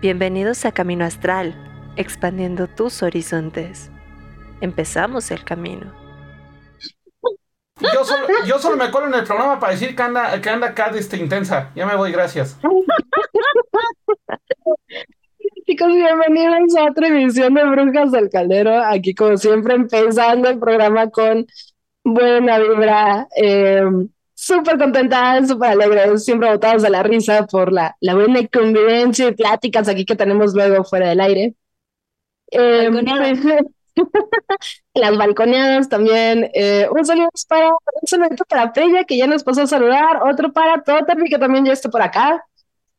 Bienvenidos 0.00 0.64
a 0.64 0.70
Camino 0.70 1.04
Astral, 1.04 1.56
expandiendo 1.96 2.68
tus 2.68 3.02
horizontes. 3.02 3.90
Empezamos 4.60 5.32
el 5.32 5.42
camino. 5.42 5.92
Yo 7.80 8.04
solo, 8.04 8.28
yo 8.46 8.60
solo 8.60 8.76
me 8.76 8.84
acuerdo 8.84 9.08
en 9.08 9.14
el 9.14 9.24
programa 9.24 9.58
para 9.58 9.72
decir 9.72 9.96
que 9.96 10.02
anda, 10.02 10.40
que 10.40 10.50
anda 10.50 10.68
acá 10.68 10.92
este, 10.94 11.16
intensa. 11.16 11.72
Ya 11.74 11.84
me 11.84 11.96
voy, 11.96 12.12
gracias. 12.12 12.56
Chicos, 15.66 15.92
bienvenidos 15.92 16.76
a 16.76 16.84
otra 16.92 17.08
emisión 17.08 17.54
de 17.54 17.64
Brujas 17.64 18.12
del 18.12 18.30
Caldero. 18.30 18.80
Aquí, 18.80 19.16
como 19.16 19.36
siempre, 19.36 19.74
empezando 19.74 20.48
el 20.48 20.60
programa 20.60 21.10
con 21.10 21.44
buena 22.04 22.60
vibra. 22.60 23.26
Eh, 23.34 23.82
súper 24.48 24.78
contenta, 24.78 25.46
súper 25.46 25.70
alegre, 25.70 26.18
siempre 26.18 26.50
botados 26.50 26.82
de 26.82 26.90
la 26.90 27.02
risa 27.02 27.46
por 27.46 27.72
la, 27.72 27.96
la 28.00 28.14
buena 28.14 28.46
convivencia 28.48 29.28
y 29.28 29.34
pláticas 29.34 29.88
aquí 29.88 30.04
que 30.06 30.16
tenemos 30.16 30.54
luego 30.54 30.84
fuera 30.84 31.10
del 31.10 31.20
aire. 31.20 31.54
Eh, 32.50 32.90
las 34.94 35.18
balconeadas 35.18 35.88
también. 35.88 36.50
Eh, 36.54 36.88
un 36.90 37.04
saludo 37.04 37.28
para 37.48 37.68
un 37.68 38.06
saludo 38.06 38.44
para 38.48 38.72
Peña, 38.72 39.04
que 39.04 39.18
ya 39.18 39.26
nos 39.26 39.44
pasó 39.44 39.62
a 39.62 39.66
saludar. 39.66 40.22
Otro 40.22 40.52
para 40.52 40.82
Totermi, 40.82 41.28
que 41.28 41.38
también 41.38 41.66
ya 41.66 41.72
está 41.72 41.90
por 41.90 42.00
acá. 42.00 42.42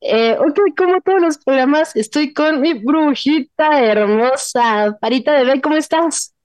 Eh, 0.01 0.37
ok, 0.39 0.59
como 0.77 1.01
todos 1.01 1.21
los 1.21 1.37
programas, 1.39 1.95
estoy 1.95 2.33
con 2.33 2.61
mi 2.61 2.73
brujita 2.73 3.83
hermosa. 3.83 4.97
Parita 5.01 5.33
de 5.33 5.45
B, 5.45 5.61
¿cómo 5.61 5.77
estás? 5.77 6.35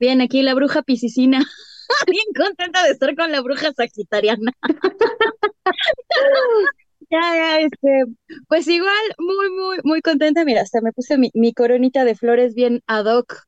Bien, 0.00 0.20
aquí 0.20 0.42
la 0.42 0.54
bruja 0.54 0.82
piscicina. 0.82 1.44
bien 2.06 2.24
contenta 2.36 2.82
de 2.82 2.90
estar 2.90 3.14
con 3.14 3.32
la 3.32 3.40
bruja 3.40 3.72
sagitariana. 3.72 4.52
ya, 7.10 7.20
ya, 7.34 7.60
este, 7.60 8.04
pues 8.48 8.66
igual, 8.68 9.14
muy, 9.18 9.50
muy, 9.50 9.78
muy 9.84 10.02
contenta. 10.02 10.44
Mira, 10.44 10.62
hasta 10.62 10.80
me 10.80 10.92
puse 10.92 11.18
mi, 11.18 11.54
coronita 11.54 12.04
de 12.04 12.14
flores 12.14 12.54
bien 12.54 12.82
ad 12.86 13.06
hoc 13.06 13.44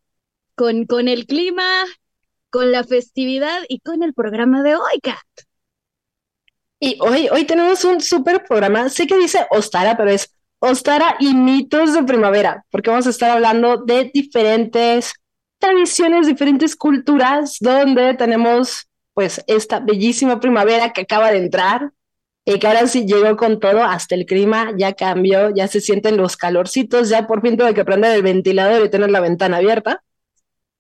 con, 0.55 0.87
con 0.87 1.09
el 1.09 1.27
clima, 1.27 1.85
con 2.51 2.73
la 2.73 2.85
festividad 2.85 3.63
y 3.69 3.81
con 3.81 4.03
el 4.03 4.15
programa 4.15 4.63
de 4.63 4.77
hoy, 4.77 5.01
Kat. 5.03 5.17
Y 6.81 6.99
hoy, 7.01 7.29
hoy 7.31 7.45
tenemos 7.45 7.85
un 7.85 8.01
súper 8.01 8.45
programa. 8.45 8.89
Sé 8.89 9.07
que 9.07 9.17
dice 9.17 9.47
Ostara, 9.51 9.97
pero 9.97 10.11
es 10.11 10.35
Ostara 10.59 11.17
y 11.19 11.35
mitos 11.35 11.95
de 11.95 12.05
primavera, 12.05 12.65
porque 12.71 12.91
vamos 12.91 13.07
a 13.07 13.11
estar 13.11 13.31
hablando 13.31 13.85
de 13.85 14.11
diferentes 14.13 15.15
tradiciones, 15.59 16.27
diferentes 16.27 16.77
culturas, 16.77 17.57
donde 17.61 18.15
tenemos 18.15 18.89
pues 19.15 19.43
esta 19.47 19.81
bellísima 19.81 20.41
primavera 20.41 20.93
que 20.93 21.03
acaba 21.03 21.31
de 21.31 21.39
entrar 21.39 21.93
y 22.45 22.59
que 22.59 22.67
ahora 22.67 22.87
sí 22.87 23.07
llegó 23.07 23.37
con 23.37 23.59
todo, 23.61 23.83
hasta 23.83 24.15
el 24.15 24.27
clima 24.27 24.73
ya 24.77 24.93
cambió, 24.93 25.55
ya 25.55 25.67
se 25.67 25.81
sienten 25.81 26.17
los 26.17 26.37
calorcitos, 26.37 27.09
ya 27.09 27.27
por 27.27 27.41
fin 27.41 27.57
tengo 27.57 27.73
que 27.73 27.85
prender 27.85 28.15
el 28.15 28.23
ventilador 28.23 28.85
y 28.85 28.91
tener 28.91 29.11
la 29.11 29.21
ventana 29.21 29.59
abierta. 29.59 30.03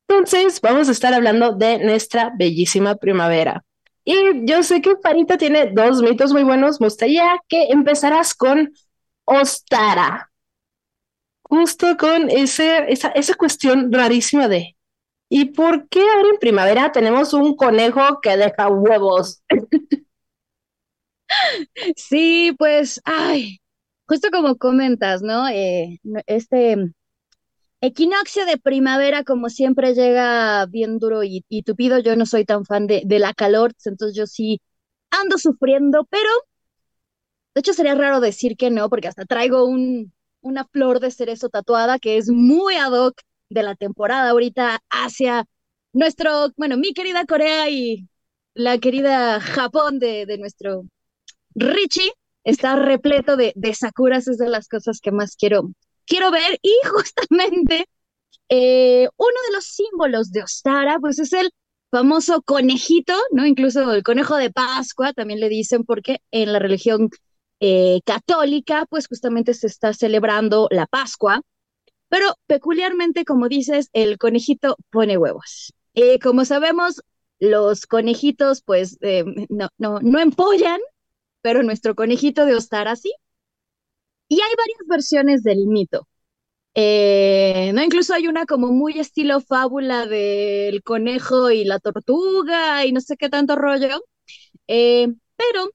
Entonces, 0.09 0.61
vamos 0.61 0.89
a 0.89 0.93
estar 0.93 1.15
hablando 1.15 1.53
de 1.53 1.79
nuestra 1.79 2.33
bellísima 2.37 2.97
primavera. 2.97 3.65
Y 4.05 4.45
yo 4.45 4.63
sé 4.63 4.83
que 4.83 4.97
Farita 5.03 5.39
tiene 5.39 5.71
dos 5.73 6.03
mitos 6.03 6.33
muy 6.33 6.43
buenos. 6.43 6.81
Me 6.81 6.89
gustaría 6.89 7.41
que 7.49 7.69
empezaras 7.69 8.35
con 8.35 8.73
Ostara. 9.25 10.31
Justo 11.55 11.97
con 11.97 12.31
ese, 12.31 12.91
esa, 12.93 13.11
esa 13.11 13.35
cuestión 13.35 13.93
rarísima 13.93 14.49
de 14.49 14.75
¿Y 15.29 15.47
por 15.47 15.89
qué 15.89 16.01
ahora 16.01 16.31
en 16.31 16.39
primavera 16.39 16.91
tenemos 16.91 17.33
un 17.33 17.55
conejo 17.57 18.21
que 18.21 18.37
deja 18.37 18.69
huevos? 18.69 19.43
Sí, 21.97 22.55
pues, 22.59 23.01
ay, 23.05 23.59
justo 24.07 24.29
como 24.31 24.57
comentas, 24.57 25.23
¿no? 25.23 25.49
Eh, 25.49 25.99
este 26.27 26.77
equinoccio 27.81 28.47
de 28.47 28.59
primavera, 28.59 29.25
como 29.25 29.49
siempre, 29.49 29.95
llega 29.95 30.67
bien 30.67 30.99
duro 30.99 31.23
y, 31.25 31.43
tupido. 31.65 31.99
Yo 32.01 32.15
no 32.17 32.27
soy 32.27 32.45
tan 32.45 32.65
fan 32.65 32.87
de, 32.87 33.03
de 33.05 33.19
la 33.19 33.35
calor, 33.35 33.73
entonces 33.85 34.17
yo 34.17 34.27
sí 34.27 34.61
ando 35.11 35.39
sufriendo, 35.39 36.07
pero 36.11 36.31
de 37.55 37.61
hecho 37.61 37.73
sería 37.73 37.95
raro 37.95 38.21
decir 38.21 38.57
que 38.57 38.71
no, 38.71 38.89
porque 38.89 39.09
hasta 39.09 39.25
traigo 39.25 39.65
un, 39.65 40.13
una 40.45 40.65
flor 40.67 41.01
de 41.01 41.11
cerezo 41.11 41.49
tatuada 41.49 41.99
que 41.99 42.19
es 42.19 42.31
muy 42.31 42.77
ad 42.77 42.93
hoc 42.93 43.21
de 43.51 43.63
la 43.63 43.75
temporada 43.77 44.31
ahorita 44.31 44.81
hacia 44.91 45.47
nuestro, 45.93 46.51
bueno, 46.57 46.77
mi 46.77 46.93
querida 46.95 47.25
Corea 47.27 47.71
y 47.71 48.09
la 48.55 48.79
querida 48.79 49.41
Japón 49.41 49.99
de, 49.99 50.27
de 50.27 50.39
nuestro 50.39 50.85
Richie 51.55 52.13
está 52.45 52.77
repleto 52.77 53.37
de, 53.37 53.53
de 53.57 53.75
sakuras, 53.75 54.29
es 54.29 54.39
de 54.39 54.49
las 54.49 54.69
cosas 54.69 55.01
que 55.01 55.13
más 55.13 55.37
quiero, 55.37 55.71
quiero 56.07 56.31
ver 56.31 56.59
y 56.63 56.73
justamente 56.91 57.87
eh, 58.49 59.09
uno 59.17 59.37
de 59.49 59.55
los 59.55 59.65
símbolos 59.67 60.31
de 60.33 60.43
Ostara, 60.43 60.99
pues 61.01 61.19
es 61.19 61.33
el 61.33 61.51
famoso 61.91 62.43
conejito, 62.43 63.15
¿no? 63.33 63.47
Incluso 63.47 63.93
el 63.93 64.03
conejo 64.03 64.37
de 64.37 64.51
Pascua, 64.51 65.13
también 65.13 65.41
le 65.41 65.49
dicen, 65.49 65.85
porque 65.85 66.19
en 66.31 66.53
la 66.53 66.59
religión 66.59 67.11
eh, 67.67 68.01
católica, 68.05 68.87
pues 68.91 69.09
justamente 69.09 69.55
se 69.55 69.67
está 69.69 69.93
celebrando 69.95 70.69
la 70.71 70.87
Pascua, 70.87 71.41
pero 72.09 72.27
peculiarmente, 72.47 73.25
como 73.25 73.49
dices, 73.49 73.91
el 73.93 74.19
conejito 74.19 74.77
pone 74.91 75.19
huevos. 75.19 75.75
Y 75.95 76.19
como 76.21 76.45
sabemos, 76.45 77.03
los 77.41 77.87
conejitos, 77.87 78.63
pues, 78.63 78.99
eh, 79.03 79.25
no, 79.51 79.69
no, 79.79 80.01
no 80.01 80.21
empollan, 80.21 80.81
pero 81.43 81.63
nuestro 81.63 81.95
conejito 81.95 82.47
de 82.47 82.57
Ostara 82.57 82.97
sí. 82.97 83.13
Y 84.29 84.37
hay 84.37 84.51
varias 84.57 84.79
versiones 84.89 85.43
del 85.43 85.67
mito. 85.67 86.09
Eh, 86.75 87.73
no, 87.75 87.83
incluso 87.85 88.15
hay 88.15 88.29
una 88.29 88.47
como 88.47 88.69
muy 88.73 88.99
estilo 89.01 89.41
fábula 89.41 90.07
del 90.07 90.83
conejo 90.85 91.51
y 91.51 91.65
la 91.65 91.81
tortuga 91.81 92.87
y 92.87 92.93
no 92.93 93.01
sé 93.01 93.17
qué 93.17 93.29
tanto 93.31 93.57
rollo. 93.57 94.03
Eh, 94.69 95.09
pero 95.37 95.71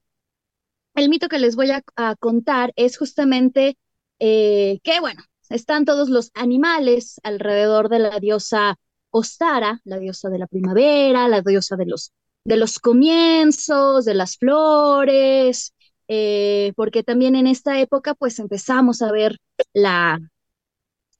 el 0.94 1.08
mito 1.08 1.28
que 1.28 1.38
les 1.38 1.56
voy 1.56 1.70
a, 1.70 1.82
contar 2.16 2.72
es 2.76 2.98
justamente 2.98 3.76
que, 4.18 5.00
bueno, 5.00 5.22
están 5.48 5.84
todos 5.84 6.08
los 6.08 6.30
animales 6.34 7.20
alrededor 7.22 7.88
de 7.88 7.98
la 7.98 8.20
diosa 8.20 8.76
Ostara, 9.10 9.80
la 9.84 9.98
diosa 9.98 10.30
de 10.30 10.38
la 10.38 10.46
primavera, 10.46 11.28
la 11.28 11.42
diosa 11.42 11.76
de 11.76 11.86
los, 11.86 12.12
de 12.44 12.56
los 12.56 12.78
comienzos, 12.78 14.04
de 14.04 14.14
las 14.14 14.36
flores, 14.36 15.74
eh, 16.06 16.72
porque 16.76 17.02
también 17.02 17.34
en 17.34 17.46
esta 17.46 17.80
época 17.80 18.14
pues 18.14 18.38
empezamos 18.38 19.02
a 19.02 19.10
ver 19.10 19.38
la, 19.72 20.20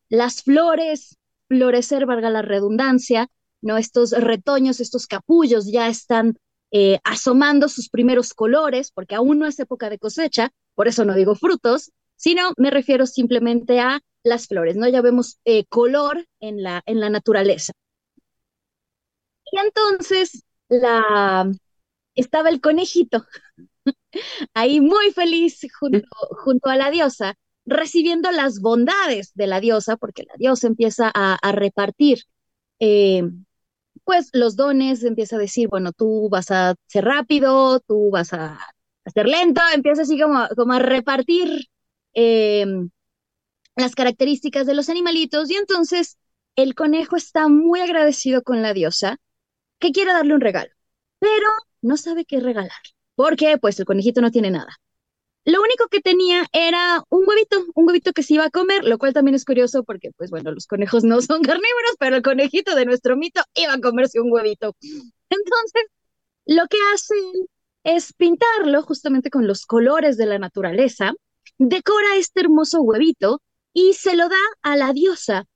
las 0.08 0.42
flores 0.42 1.16
florecer, 1.48 2.06
valga 2.06 2.30
la 2.30 2.42
redundancia, 2.42 3.28
¿no? 3.60 3.76
Estos 3.76 4.12
retoños, 4.12 4.78
estos 4.78 5.08
capullos 5.08 5.70
ya 5.70 5.88
están 5.88 6.38
eh, 6.72 6.98
asomando 7.04 7.68
sus 7.68 7.88
primeros 7.88 8.34
colores, 8.34 8.92
porque 8.92 9.14
aún 9.14 9.38
no 9.38 9.46
es 9.46 9.58
época 9.58 9.90
de 9.90 9.98
cosecha, 9.98 10.52
por 10.74 10.88
eso 10.88 11.04
no 11.04 11.14
digo 11.14 11.34
frutos, 11.34 11.92
sino 12.16 12.52
me 12.56 12.70
refiero 12.70 13.06
simplemente 13.06 13.80
a 13.80 14.00
las 14.22 14.46
flores, 14.46 14.76
¿no? 14.76 14.88
Ya 14.88 15.00
vemos 15.02 15.40
eh, 15.44 15.64
color 15.66 16.26
en 16.40 16.62
la, 16.62 16.82
en 16.86 17.00
la 17.00 17.10
naturaleza. 17.10 17.72
Y 19.52 19.58
entonces 19.58 20.44
la, 20.68 21.50
estaba 22.14 22.50
el 22.50 22.60
conejito 22.60 23.24
ahí 24.54 24.80
muy 24.80 25.10
feliz 25.12 25.60
junto, 25.78 26.08
junto 26.44 26.70
a 26.70 26.76
la 26.76 26.90
diosa, 26.90 27.34
recibiendo 27.66 28.30
las 28.30 28.60
bondades 28.60 29.32
de 29.34 29.46
la 29.46 29.60
diosa, 29.60 29.96
porque 29.96 30.24
la 30.24 30.34
diosa 30.36 30.66
empieza 30.66 31.10
a, 31.12 31.52
repartir 31.52 32.24
eh, 32.80 33.22
pues 34.04 34.30
los 34.32 34.56
dones, 34.56 35.04
empieza 35.04 35.36
a 35.36 35.38
decir, 35.38 35.68
bueno, 35.68 35.92
tú 35.92 36.28
vas 36.30 36.50
a 36.50 36.74
ser 36.86 37.04
rápido, 37.04 37.80
tú 37.80 38.10
vas 38.10 38.32
a, 38.32 38.58
ser 39.12 39.26
lento, 39.26 39.60
empieza 39.74 40.02
así 40.02 40.20
como, 40.20 40.46
como 40.56 40.72
a 40.74 40.78
repartir 40.78 41.66
eh, 42.14 42.66
las 43.76 43.94
características 43.94 44.66
de 44.66 44.74
los 44.74 44.88
animalitos 44.88 45.50
y 45.50 45.56
entonces 45.56 46.18
el 46.56 46.74
conejo 46.74 47.16
está 47.16 47.48
muy 47.48 47.80
agradecido 47.80 48.42
con 48.42 48.62
la 48.62 48.74
diosa 48.74 49.18
que 49.78 49.92
quiere 49.92 50.12
darle 50.12 50.34
un 50.34 50.40
regalo, 50.40 50.72
pero 51.18 51.48
no 51.82 51.96
sabe 51.96 52.24
qué 52.24 52.40
regalar. 52.40 52.70
porque 53.14 53.58
Pues 53.58 53.78
el 53.80 53.86
conejito 53.86 54.20
no 54.20 54.30
tiene 54.30 54.50
nada. 54.50 54.78
Lo 55.44 55.60
único 55.62 55.88
que 55.88 56.00
tenía 56.00 56.46
era 56.52 57.02
un 57.08 57.24
huevito, 57.26 57.64
un 57.74 57.86
huevito 57.86 58.12
que 58.12 58.22
se 58.22 58.34
iba 58.34 58.44
a 58.44 58.50
comer, 58.50 58.84
lo 58.84 58.98
cual 58.98 59.14
también 59.14 59.34
es 59.34 59.44
curioso 59.44 59.84
porque, 59.84 60.10
pues 60.16 60.30
bueno, 60.30 60.52
los 60.52 60.66
conejos 60.66 61.02
no 61.04 61.20
son 61.22 61.42
carnívoros, 61.42 61.96
pero 61.98 62.16
el 62.16 62.22
conejito 62.22 62.74
de 62.74 62.84
nuestro 62.84 63.16
mito 63.16 63.42
iba 63.54 63.72
a 63.74 63.80
comerse 63.80 64.20
un 64.20 64.30
huevito. 64.32 64.76
Entonces, 65.30 65.84
lo 66.46 66.66
que 66.68 66.78
hacen 66.94 67.46
es 67.84 68.12
pintarlo 68.12 68.82
justamente 68.82 69.30
con 69.30 69.46
los 69.46 69.66
colores 69.66 70.16
de 70.16 70.26
la 70.26 70.38
naturaleza, 70.38 71.12
decora 71.58 72.16
este 72.16 72.40
hermoso 72.40 72.82
huevito 72.82 73.40
y 73.72 73.94
se 73.94 74.16
lo 74.16 74.28
da 74.28 74.36
a 74.62 74.76
la 74.76 74.92
diosa 74.92 75.46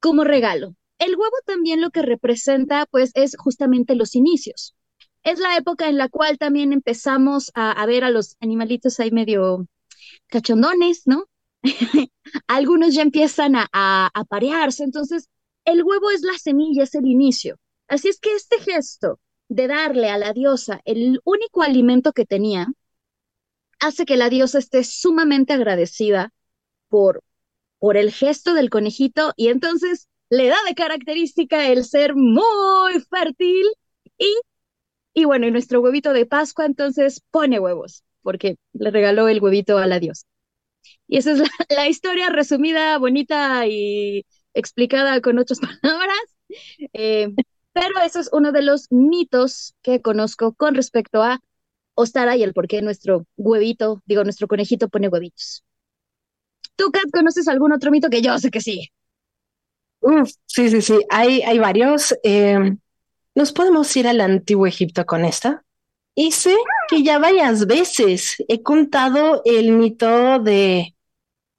como 0.00 0.24
regalo. 0.24 0.74
El 0.98 1.16
huevo 1.16 1.36
también 1.44 1.80
lo 1.80 1.90
que 1.90 2.02
representa, 2.02 2.86
pues, 2.90 3.10
es 3.14 3.36
justamente 3.36 3.94
los 3.94 4.14
inicios. 4.14 4.74
Es 5.22 5.38
la 5.38 5.56
época 5.56 5.88
en 5.88 5.98
la 5.98 6.08
cual 6.08 6.38
también 6.38 6.72
empezamos 6.72 7.50
a, 7.54 7.84
ver 7.86 8.04
a 8.04 8.10
los 8.10 8.36
animalitos 8.40 8.98
ahí 9.00 9.10
medio 9.10 9.66
cachondones, 10.28 11.02
¿no? 11.06 11.24
algunos 12.46 12.94
ya 12.94 13.02
empiezan 13.02 13.56
a, 13.56 13.68
a, 13.72 14.10
a 14.14 14.24
parearse, 14.24 14.84
entonces 14.84 15.28
el 15.64 15.82
huevo 15.82 16.10
es 16.10 16.22
la 16.22 16.38
semilla, 16.38 16.84
es 16.84 16.94
el 16.94 17.06
inicio. 17.06 17.56
Así 17.88 18.08
es 18.08 18.20
que 18.20 18.34
este 18.34 18.58
gesto 18.60 19.20
de 19.48 19.66
darle 19.66 20.10
a 20.10 20.18
la 20.18 20.32
diosa 20.32 20.80
el 20.84 21.20
único 21.24 21.62
alimento 21.62 22.12
que 22.12 22.26
tenía, 22.26 22.68
hace 23.80 24.04
que 24.04 24.16
la 24.16 24.28
diosa 24.28 24.58
esté 24.58 24.84
sumamente 24.84 25.52
agradecida 25.52 26.32
por, 26.88 27.22
por 27.78 27.96
el 27.96 28.12
gesto 28.12 28.54
del 28.54 28.70
conejito 28.70 29.32
y 29.36 29.48
entonces 29.48 30.08
le 30.30 30.48
da 30.48 30.56
de 30.66 30.74
característica 30.74 31.68
el 31.68 31.84
ser 31.84 32.14
muy 32.14 33.00
fértil 33.10 33.66
y, 34.18 34.34
y 35.18 35.24
bueno, 35.24 35.48
y 35.48 35.50
nuestro 35.50 35.80
huevito 35.80 36.12
de 36.12 36.26
Pascua 36.26 36.64
entonces 36.64 37.24
pone 37.32 37.58
huevos 37.58 38.04
porque 38.22 38.56
le 38.72 38.92
regaló 38.92 39.26
el 39.26 39.42
huevito 39.42 39.76
a 39.78 39.88
la 39.88 39.98
diosa. 39.98 40.26
Y 41.08 41.16
esa 41.16 41.32
es 41.32 41.42
la, 41.70 41.88
historia 41.88 42.28
resumida, 42.28 42.96
bonita 42.98 43.66
y 43.66 44.24
explicada 44.54 45.20
con 45.20 45.40
otras 45.40 45.58
palabras. 45.82 46.20
Eh, 46.92 47.30
pero 47.72 48.00
eso 48.04 48.20
es 48.20 48.30
uno 48.32 48.52
de 48.52 48.62
los 48.62 48.92
mitos 48.92 49.74
que 49.82 50.00
conozco 50.00 50.52
con 50.54 50.76
respecto 50.76 51.20
a 51.20 51.40
Ostara 51.94 52.36
y 52.36 52.44
el 52.44 52.54
por 52.54 52.68
qué 52.68 52.80
nuestro 52.80 53.26
huevito, 53.36 54.00
digo, 54.06 54.22
nuestro 54.22 54.46
conejito 54.46 54.88
pone 54.88 55.08
huevitos. 55.08 55.64
¿Tú, 56.76 56.92
Kat, 56.92 57.10
conoces 57.12 57.48
algún 57.48 57.72
otro 57.72 57.90
mito 57.90 58.08
que 58.08 58.22
yo 58.22 58.38
sé 58.38 58.52
que 58.52 58.60
sí? 58.60 58.92
Sí, 60.46 60.70
sí, 60.70 60.80
sí, 60.80 61.00
hay, 61.10 61.42
hay 61.42 61.58
varios. 61.58 62.14
Eh, 62.22 62.76
¿nos 63.38 63.52
podemos 63.52 63.96
ir 63.96 64.08
al 64.08 64.20
antiguo 64.20 64.66
Egipto 64.66 65.06
con 65.06 65.24
esta? 65.24 65.64
Y 66.16 66.32
sé 66.32 66.56
que 66.88 67.04
ya 67.04 67.20
varias 67.20 67.68
veces 67.68 68.34
he 68.48 68.64
contado 68.64 69.42
el 69.44 69.70
mito 69.70 70.40
de 70.40 70.96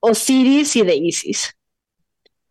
Osiris 0.02 0.76
y 0.76 0.82
de 0.82 0.98
Isis. 0.98 1.56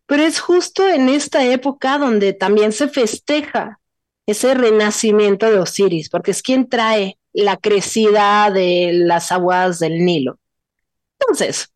Pero 0.07 0.23
es 0.23 0.39
justo 0.39 0.89
en 0.89 1.09
esta 1.09 1.45
época 1.45 1.99
donde 1.99 2.33
también 2.33 2.71
se 2.71 2.87
festeja 2.87 3.79
ese 4.25 4.55
renacimiento 4.55 5.45
de 5.45 5.59
Osiris, 5.59 6.09
porque 6.09 6.31
es 6.31 6.41
quien 6.41 6.67
trae 6.67 7.19
la 7.31 7.57
crecida 7.57 8.49
de 8.49 8.93
las 8.93 9.31
aguas 9.31 9.77
del 9.77 10.03
Nilo. 10.05 10.39
Entonces, 11.19 11.71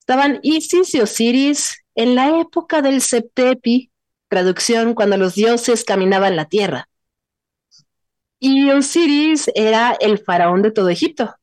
estaban 0.00 0.40
Isis 0.42 0.94
y 0.94 1.00
Osiris 1.00 1.84
en 1.94 2.14
la 2.14 2.40
época 2.40 2.80
del 2.80 3.02
Septepi, 3.02 3.90
traducción 4.28 4.94
cuando 4.94 5.16
los 5.16 5.34
dioses 5.34 5.84
caminaban 5.84 6.36
la 6.36 6.46
tierra. 6.46 6.88
Y 8.38 8.70
Osiris 8.70 9.50
era 9.54 9.96
el 10.00 10.18
faraón 10.18 10.62
de 10.62 10.70
todo 10.70 10.88
Egipto. 10.88 11.34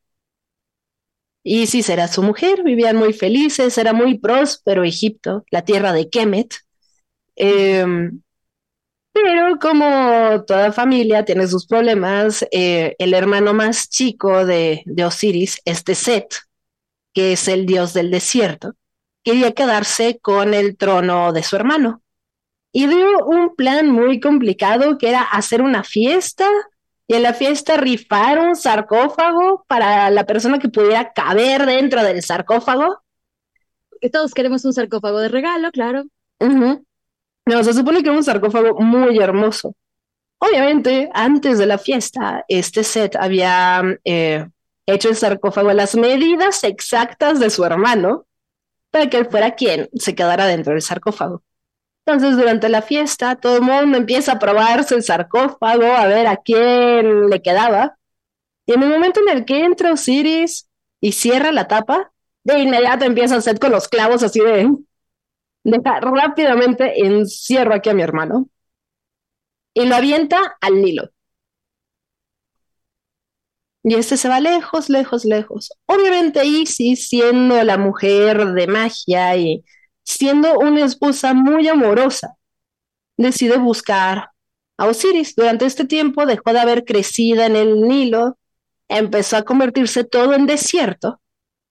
Isis 1.44 1.90
era 1.90 2.08
su 2.08 2.24
mujer, 2.24 2.64
vivían 2.64 2.96
muy 2.96 3.14
felices, 3.14 3.78
era 3.78 3.94
muy 3.94 4.18
próspero 4.18 4.84
Egipto, 4.84 5.46
la 5.52 5.64
tierra 5.64 5.94
de 5.94 6.10
Kemet. 6.10 6.56
Eh, 7.36 7.86
pero 9.16 9.58
como 9.60 10.44
toda 10.44 10.74
familia 10.74 11.24
tiene 11.24 11.48
sus 11.48 11.66
problemas, 11.68 12.46
eh, 12.52 12.96
el 13.00 13.14
hermano 13.14 13.54
más 13.54 13.90
chico 13.90 14.46
de, 14.46 14.84
de 14.86 15.06
Osiris, 15.06 15.62
este 15.64 15.96
Set, 15.96 16.36
que 17.14 17.32
es 17.32 17.48
el 17.48 17.66
dios 17.66 17.94
del 17.94 18.12
desierto, 18.12 18.74
quería 19.24 19.54
quedarse 19.54 20.20
con 20.22 20.54
el 20.54 20.76
trono 20.76 21.32
de 21.32 21.44
su 21.44 21.56
hermano. 21.56 22.02
Y 22.78 22.88
dio 22.88 23.26
un 23.26 23.56
plan 23.56 23.90
muy 23.90 24.20
complicado 24.20 24.98
que 24.98 25.08
era 25.08 25.22
hacer 25.22 25.62
una 25.62 25.86
fiesta 25.86 26.46
y 27.08 27.14
en 27.14 27.24
la 27.24 27.34
fiesta 27.34 27.78
rifar 27.78 28.38
un 28.38 28.54
sarcófago 28.58 29.64
para 29.66 30.10
la 30.10 30.26
persona 30.26 30.60
que 30.60 30.68
pudiera 30.68 31.14
caber 31.14 31.66
dentro 31.66 32.04
del 32.04 32.22
sarcófago. 32.22 33.00
Que 34.02 34.10
todos 34.10 34.34
queremos 34.34 34.66
un 34.66 34.74
sarcófago 34.74 35.20
de 35.20 35.30
regalo, 35.30 35.72
claro. 35.72 36.04
No, 37.46 37.64
se 37.64 37.74
supone 37.74 38.04
que 38.04 38.10
era 38.10 38.18
un 38.18 38.26
sarcófago 38.26 38.78
muy 38.82 39.20
hermoso. 39.20 39.74
Obviamente, 40.40 41.10
antes 41.14 41.58
de 41.58 41.68
la 41.68 41.78
fiesta, 41.78 42.44
este 42.50 42.84
set 42.84 43.16
había 43.16 43.84
eh, 44.04 44.50
hecho 44.86 45.08
el 45.08 45.16
sarcófago 45.16 45.70
a 45.70 45.74
las 45.74 45.96
medidas 45.96 46.66
exactas 46.66 47.40
de 47.40 47.50
su 47.50 47.64
hermano 47.64 48.26
para 48.92 49.10
que 49.10 49.16
él 49.16 49.28
fuera 49.28 49.56
quien 49.56 49.88
se 49.94 50.14
quedara 50.14 50.46
dentro 50.46 50.74
del 50.74 50.82
sarcófago. 50.82 51.42
Entonces, 52.06 52.38
durante 52.38 52.70
la 52.70 52.82
fiesta, 52.82 53.36
todo 53.36 53.58
el 53.58 53.62
mundo 53.64 53.98
empieza 53.98 54.34
a 54.34 54.40
probarse 54.40 54.96
el 54.96 55.04
sarcófago, 55.04 55.86
a 55.86 56.06
ver 56.08 56.28
a 56.28 56.38
quién 56.38 57.30
le 57.30 57.42
quedaba. 57.42 57.98
Y 58.66 58.74
en 58.74 58.84
el 58.84 58.90
momento 58.90 59.22
en 59.22 59.38
el 59.38 59.46
que 59.46 59.64
entra 59.64 59.94
Osiris 59.94 60.70
y 61.02 61.14
cierra 61.14 61.52
la 61.52 61.68
tapa, 61.68 62.12
de 62.44 62.60
inmediato 62.60 63.06
empieza 63.06 63.36
a 63.36 63.40
hacer 63.40 63.60
con 63.60 63.72
los 63.72 63.88
clavos 63.88 64.22
así 64.24 64.40
de, 64.40 64.70
deja 65.64 66.00
rápidamente 66.00 67.06
encierro 67.06 67.74
aquí 67.74 67.90
a 67.90 67.94
mi 67.96 68.04
hermano 68.04 68.50
y 69.74 69.86
lo 69.86 69.96
avienta 69.96 70.58
al 70.62 70.82
Nilo. 70.82 71.12
Y 73.84 73.94
este 73.96 74.18
se 74.18 74.30
va 74.30 74.40
lejos, 74.40 74.90
lejos, 74.90 75.26
lejos. 75.26 75.72
Obviamente 75.86 76.44
Isis, 76.46 77.08
siendo 77.08 77.64
la 77.64 77.78
mujer 77.78 78.54
de 78.54 78.68
magia 78.68 79.36
y 79.38 79.64
siendo 80.06 80.58
una 80.60 80.86
esposa 80.86 81.34
muy 81.34 81.68
amorosa, 81.68 82.38
decide 83.18 83.58
buscar 83.58 84.30
a 84.78 84.86
Osiris. 84.86 85.36
Durante 85.36 85.66
este 85.66 85.86
tiempo 85.86 86.26
dejó 86.26 86.54
de 86.54 86.60
haber 86.60 86.86
crecido 86.86 87.44
en 87.44 87.56
el 87.56 87.82
Nilo, 87.82 88.38
empezó 88.88 89.38
a 89.38 89.44
convertirse 89.44 90.04
todo 90.04 90.34
en 90.34 90.46
desierto, 90.46 91.20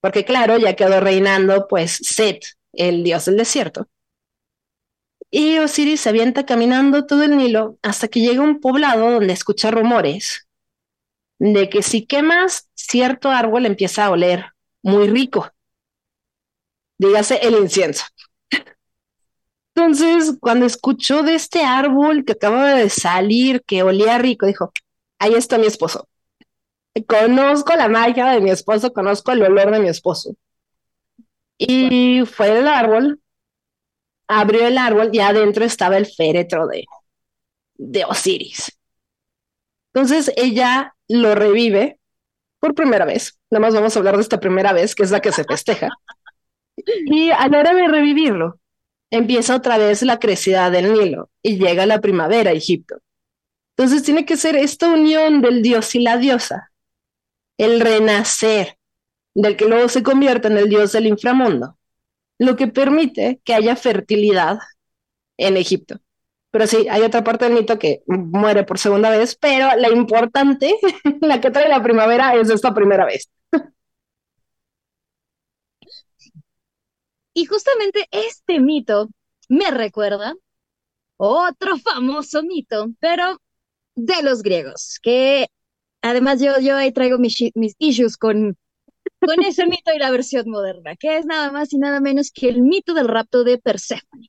porque 0.00 0.24
claro, 0.24 0.58
ya 0.58 0.74
quedó 0.76 1.00
reinando 1.00 1.66
pues 1.68 1.92
Set, 2.02 2.44
el 2.72 3.04
dios 3.04 3.24
del 3.24 3.36
desierto. 3.36 3.88
Y 5.30 5.58
Osiris 5.58 6.02
se 6.02 6.10
avienta 6.10 6.44
caminando 6.46 7.06
todo 7.06 7.22
el 7.22 7.36
Nilo 7.36 7.78
hasta 7.82 8.08
que 8.08 8.20
llega 8.20 8.40
a 8.40 8.44
un 8.44 8.60
poblado 8.60 9.12
donde 9.12 9.32
escucha 9.32 9.70
rumores 9.70 10.46
de 11.38 11.68
que 11.68 11.82
si 11.82 12.06
quemas 12.06 12.68
cierto 12.74 13.30
árbol 13.30 13.66
empieza 13.66 14.04
a 14.04 14.10
oler 14.10 14.46
muy 14.82 15.08
rico. 15.08 15.50
Dígase 16.98 17.38
el 17.42 17.54
incienso. 17.54 18.04
Entonces, 19.74 20.36
cuando 20.40 20.66
escuchó 20.66 21.22
de 21.22 21.34
este 21.34 21.64
árbol 21.64 22.24
que 22.24 22.32
acaba 22.32 22.74
de 22.74 22.88
salir, 22.90 23.62
que 23.64 23.82
olía 23.82 24.18
rico, 24.18 24.46
dijo, 24.46 24.72
ahí 25.18 25.34
está 25.34 25.58
mi 25.58 25.66
esposo. 25.66 26.08
Conozco 27.06 27.74
la 27.76 27.88
magia 27.88 28.26
de 28.26 28.40
mi 28.40 28.50
esposo, 28.50 28.92
conozco 28.92 29.32
el 29.32 29.42
olor 29.42 29.70
de 29.72 29.80
mi 29.80 29.88
esposo. 29.88 30.34
Y 31.58 32.22
fue 32.26 32.58
el 32.58 32.68
árbol, 32.68 33.20
abrió 34.28 34.66
el 34.66 34.78
árbol 34.78 35.10
y 35.12 35.20
adentro 35.20 35.64
estaba 35.64 35.96
el 35.96 36.06
féretro 36.06 36.66
de, 36.66 36.84
de 37.76 38.04
Osiris. 38.04 38.78
Entonces 39.92 40.32
ella 40.36 40.94
lo 41.08 41.34
revive 41.34 41.98
por 42.60 42.74
primera 42.74 43.04
vez. 43.04 43.38
Nada 43.50 43.62
más 43.62 43.74
vamos 43.74 43.96
a 43.96 43.98
hablar 43.98 44.16
de 44.16 44.22
esta 44.22 44.40
primera 44.40 44.72
vez, 44.72 44.94
que 44.94 45.04
es 45.04 45.10
la 45.10 45.20
que 45.20 45.32
se 45.32 45.44
festeja. 45.44 45.90
Y 47.06 47.30
a 47.30 47.46
hora 47.46 47.74
de 47.74 47.88
revivirlo, 47.88 48.58
empieza 49.14 49.56
otra 49.56 49.78
vez 49.78 50.02
la 50.02 50.18
crecida 50.18 50.70
del 50.70 50.92
Nilo 50.92 51.30
y 51.42 51.58
llega 51.58 51.86
la 51.86 52.00
primavera 52.00 52.50
a 52.50 52.54
Egipto. 52.54 52.96
Entonces 53.76 54.02
tiene 54.02 54.24
que 54.24 54.36
ser 54.36 54.56
esta 54.56 54.88
unión 54.88 55.40
del 55.40 55.62
dios 55.62 55.94
y 55.94 56.00
la 56.00 56.16
diosa, 56.16 56.70
el 57.58 57.80
renacer, 57.80 58.78
del 59.34 59.56
que 59.56 59.66
luego 59.66 59.88
se 59.88 60.02
convierte 60.02 60.48
en 60.48 60.58
el 60.58 60.68
dios 60.68 60.92
del 60.92 61.06
inframundo, 61.06 61.76
lo 62.38 62.56
que 62.56 62.68
permite 62.68 63.40
que 63.44 63.54
haya 63.54 63.74
fertilidad 63.74 64.58
en 65.36 65.56
Egipto. 65.56 65.98
Pero 66.50 66.68
sí, 66.68 66.86
hay 66.88 67.02
otra 67.02 67.24
parte 67.24 67.46
del 67.46 67.54
mito 67.54 67.78
que 67.80 68.02
muere 68.06 68.62
por 68.62 68.78
segunda 68.78 69.10
vez, 69.10 69.34
pero 69.34 69.76
la 69.76 69.90
importante, 69.90 70.72
la 71.20 71.40
que 71.40 71.50
trae 71.50 71.68
la 71.68 71.82
primavera, 71.82 72.36
es 72.36 72.48
esta 72.48 72.72
primera 72.72 73.04
vez. 73.04 73.28
Y 77.34 77.46
justamente 77.46 78.06
este 78.10 78.60
mito 78.60 79.08
me 79.48 79.70
recuerda 79.70 80.34
otro 81.16 81.78
famoso 81.78 82.42
mito, 82.42 82.88
pero 83.00 83.38
de 83.94 84.22
los 84.22 84.42
griegos, 84.42 84.98
que 85.02 85.48
además 86.02 86.40
yo, 86.40 86.58
yo 86.60 86.76
ahí 86.76 86.92
traigo 86.92 87.18
mis, 87.18 87.38
mis 87.54 87.74
issues 87.78 88.16
con, 88.16 88.56
con 89.20 89.42
ese 89.44 89.66
mito 89.66 89.92
y 89.94 89.98
la 89.98 90.10
versión 90.10 90.48
moderna, 90.50 90.96
que 90.96 91.18
es 91.18 91.26
nada 91.26 91.52
más 91.52 91.72
y 91.72 91.78
nada 91.78 92.00
menos 92.00 92.30
que 92.30 92.48
el 92.48 92.62
mito 92.62 92.94
del 92.94 93.08
rapto 93.08 93.44
de 93.44 93.58
Perséfone. 93.58 94.28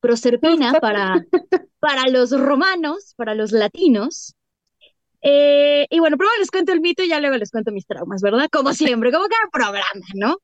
Proserpina 0.00 0.74
para, 0.80 1.24
para 1.78 2.08
los 2.10 2.32
romanos, 2.32 3.14
para 3.16 3.34
los 3.34 3.52
latinos. 3.52 4.34
Eh, 5.22 5.86
y 5.90 5.98
bueno, 6.00 6.16
primero 6.16 6.36
les 6.38 6.50
cuento 6.50 6.72
el 6.72 6.80
mito 6.80 7.02
y 7.02 7.08
ya 7.08 7.20
luego 7.20 7.36
les 7.36 7.50
cuento 7.50 7.72
mis 7.72 7.86
traumas, 7.86 8.20
¿verdad? 8.22 8.48
Como 8.50 8.72
siempre, 8.74 9.12
como 9.12 9.26
cada 9.28 9.48
programa, 9.52 10.06
¿no? 10.14 10.36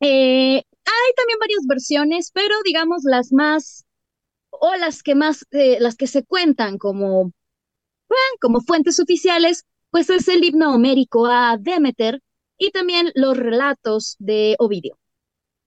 Eh, 0.00 0.62
hay 0.84 1.12
también 1.16 1.38
varias 1.38 1.66
versiones, 1.66 2.30
pero 2.32 2.54
digamos 2.64 3.02
las 3.04 3.32
más, 3.32 3.84
o 4.50 4.74
las 4.76 5.02
que 5.02 5.14
más, 5.14 5.44
eh, 5.50 5.78
las 5.80 5.96
que 5.96 6.06
se 6.06 6.24
cuentan 6.24 6.78
como, 6.78 7.32
como 8.40 8.60
fuentes 8.60 9.00
oficiales, 9.00 9.64
pues 9.90 10.10
es 10.10 10.28
el 10.28 10.44
himno 10.44 10.74
homérico 10.74 11.26
a 11.26 11.56
Demeter 11.58 12.20
y 12.58 12.70
también 12.70 13.10
los 13.14 13.36
relatos 13.36 14.16
de 14.18 14.56
Ovidio. 14.58 14.98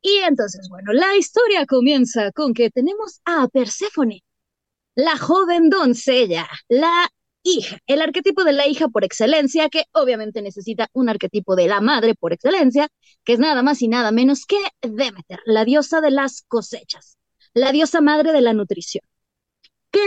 Y 0.01 0.17
entonces, 0.17 0.67
bueno, 0.69 0.93
la 0.93 1.15
historia 1.15 1.65
comienza 1.65 2.31
con 2.31 2.53
que 2.53 2.69
tenemos 2.69 3.21
a 3.25 3.47
Perséfone, 3.47 4.23
la 4.95 5.17
joven 5.17 5.69
doncella, 5.69 6.47
la 6.69 7.09
hija, 7.43 7.77
el 7.87 8.01
arquetipo 8.01 8.43
de 8.43 8.53
la 8.53 8.67
hija 8.67 8.87
por 8.89 9.03
excelencia, 9.03 9.69
que 9.69 9.85
obviamente 9.93 10.41
necesita 10.41 10.89
un 10.93 11.09
arquetipo 11.09 11.55
de 11.55 11.67
la 11.67 11.81
madre 11.81 12.15
por 12.15 12.33
excelencia, 12.33 12.89
que 13.23 13.33
es 13.33 13.39
nada 13.39 13.63
más 13.63 13.81
y 13.81 13.87
nada 13.87 14.11
menos 14.11 14.45
que 14.45 14.57
Demeter, 14.81 15.39
la 15.45 15.65
diosa 15.65 16.01
de 16.01 16.11
las 16.11 16.43
cosechas, 16.47 17.17
la 17.53 17.71
diosa 17.71 18.01
madre 18.01 18.31
de 18.33 18.41
la 18.41 18.53
nutrición. 18.53 19.03
Que, 19.91 20.01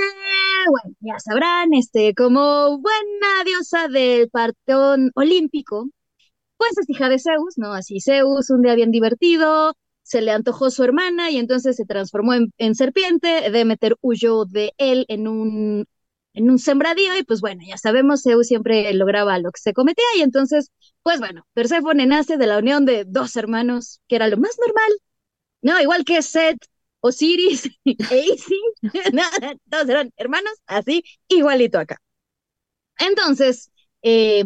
bueno, 0.68 0.96
ya 1.00 1.18
sabrán, 1.18 1.74
este, 1.74 2.14
como 2.14 2.78
buena 2.80 3.44
diosa 3.44 3.88
del 3.88 4.28
partón 4.30 5.10
olímpico, 5.14 5.88
pues 6.56 6.72
es 6.78 6.90
hija 6.90 7.08
de 7.08 7.18
Zeus, 7.18 7.54
¿no? 7.56 7.72
Así 7.74 8.00
Zeus, 8.00 8.50
un 8.50 8.62
día 8.62 8.74
bien 8.74 8.90
divertido, 8.90 9.74
se 10.02 10.22
le 10.22 10.32
antojó 10.32 10.70
su 10.70 10.84
hermana 10.84 11.30
y 11.30 11.38
entonces 11.38 11.76
se 11.76 11.86
transformó 11.86 12.34
en, 12.34 12.52
en 12.58 12.74
serpiente, 12.74 13.50
Demeter 13.50 13.96
huyó 14.02 14.44
de 14.44 14.72
él 14.78 15.06
en 15.08 15.28
un 15.28 15.86
en 16.34 16.50
un 16.50 16.58
sembradío 16.58 17.16
y 17.16 17.24
pues 17.24 17.40
bueno, 17.40 17.62
ya 17.66 17.76
sabemos, 17.78 18.22
Zeus 18.22 18.46
siempre 18.46 18.92
lograba 18.94 19.38
lo 19.38 19.50
que 19.52 19.60
se 19.60 19.72
cometía 19.72 20.04
y 20.16 20.22
entonces, 20.22 20.70
pues 21.02 21.18
bueno, 21.20 21.46
Perséfone 21.54 22.06
nace 22.06 22.36
de 22.36 22.46
la 22.46 22.58
unión 22.58 22.84
de 22.86 23.04
dos 23.06 23.36
hermanos, 23.36 24.00
que 24.08 24.16
era 24.16 24.28
lo 24.28 24.36
más 24.36 24.56
normal, 24.58 24.92
¿no? 25.62 25.80
Igual 25.80 26.04
que 26.04 26.22
Seth, 26.22 26.64
Osiris 27.00 27.66
e 27.84 28.26
Isis, 28.34 28.58
todos 29.70 29.88
eran 29.88 30.12
hermanos, 30.16 30.52
así, 30.66 31.02
igualito 31.28 31.78
acá. 31.78 31.98
Entonces, 32.98 33.70
eh, 34.02 34.44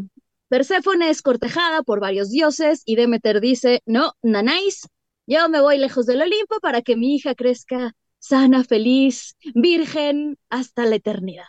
Perséfone 0.49 1.11
es 1.11 1.23
cortejada 1.23 1.83
por 1.83 2.01
varios 2.01 2.31
dioses 2.31 2.83
y 2.85 2.97
Demeter 2.97 3.41
dice, 3.41 3.83
no, 3.87 4.13
nanáis, 4.23 4.87
yo 5.27 5.49
me 5.49 5.61
voy 5.61 5.79
lejos 5.79 6.07
del 6.07 6.23
Olimpo 6.23 6.61
para 6.61 6.83
que 6.83 6.97
mi 6.97 7.17
hija 7.17 7.35
crezca 7.35 7.93
sana, 8.19 8.65
feliz, 8.65 9.37
virgen 9.55 10.39
hasta 10.51 10.85
la 10.85 10.97
eternidad. 10.97 11.45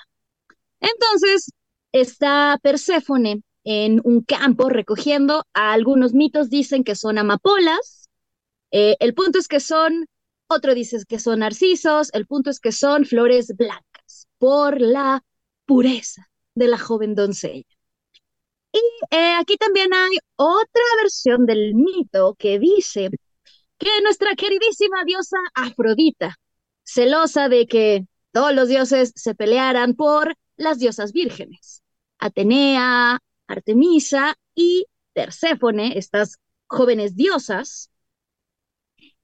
Entonces, 0.86 1.52
está 1.92 2.60
Perséfone 2.62 3.42
en 3.64 4.00
un 4.04 4.22
campo 4.22 4.70
recogiendo, 4.70 5.44
a 5.54 5.74
algunos 5.74 6.14
mitos 6.14 6.50
dicen 6.50 6.84
que 6.84 6.96
son 6.96 7.18
amapolas, 7.18 8.10
eh, 8.72 8.96
el 9.00 9.16
punto 9.16 9.40
es 9.40 9.48
que 9.48 9.60
son, 9.60 10.06
otro 10.48 10.76
dice 10.76 11.00
que 11.08 11.20
son 11.20 11.40
narcisos, 11.40 12.14
el 12.14 12.28
punto 12.28 12.52
es 12.52 12.60
que 12.60 12.72
son 12.72 13.06
flores 13.06 13.56
blancas, 13.58 14.28
por 14.38 14.80
la 14.80 15.24
pureza 15.66 16.30
de 16.54 16.68
la 16.68 16.78
joven 16.78 17.16
doncella. 17.16 17.66
Y 18.72 18.80
eh, 19.10 19.34
aquí 19.40 19.58
también 19.58 19.92
hay 19.94 20.18
otra 20.36 20.84
versión 21.02 21.46
del 21.48 21.74
mito 21.74 22.36
que 22.38 22.60
dice 22.60 23.10
que 23.80 23.90
nuestra 24.04 24.36
queridísima 24.36 25.04
diosa 25.06 25.38
Afrodita, 25.56 26.36
celosa 26.84 27.50
de 27.50 27.66
que 27.66 28.06
todos 28.32 28.54
los 28.54 28.68
dioses 28.68 29.12
se 29.16 29.34
pelearan 29.34 29.96
por 29.96 30.36
las 30.58 30.80
diosas 30.80 31.12
vírgenes, 31.12 31.84
Atenea, 32.18 33.20
Artemisa 33.48 34.36
y 34.54 34.86
Perséfone, 35.14 35.98
estas 35.98 36.38
jóvenes 36.68 37.16
diosas, 37.16 37.90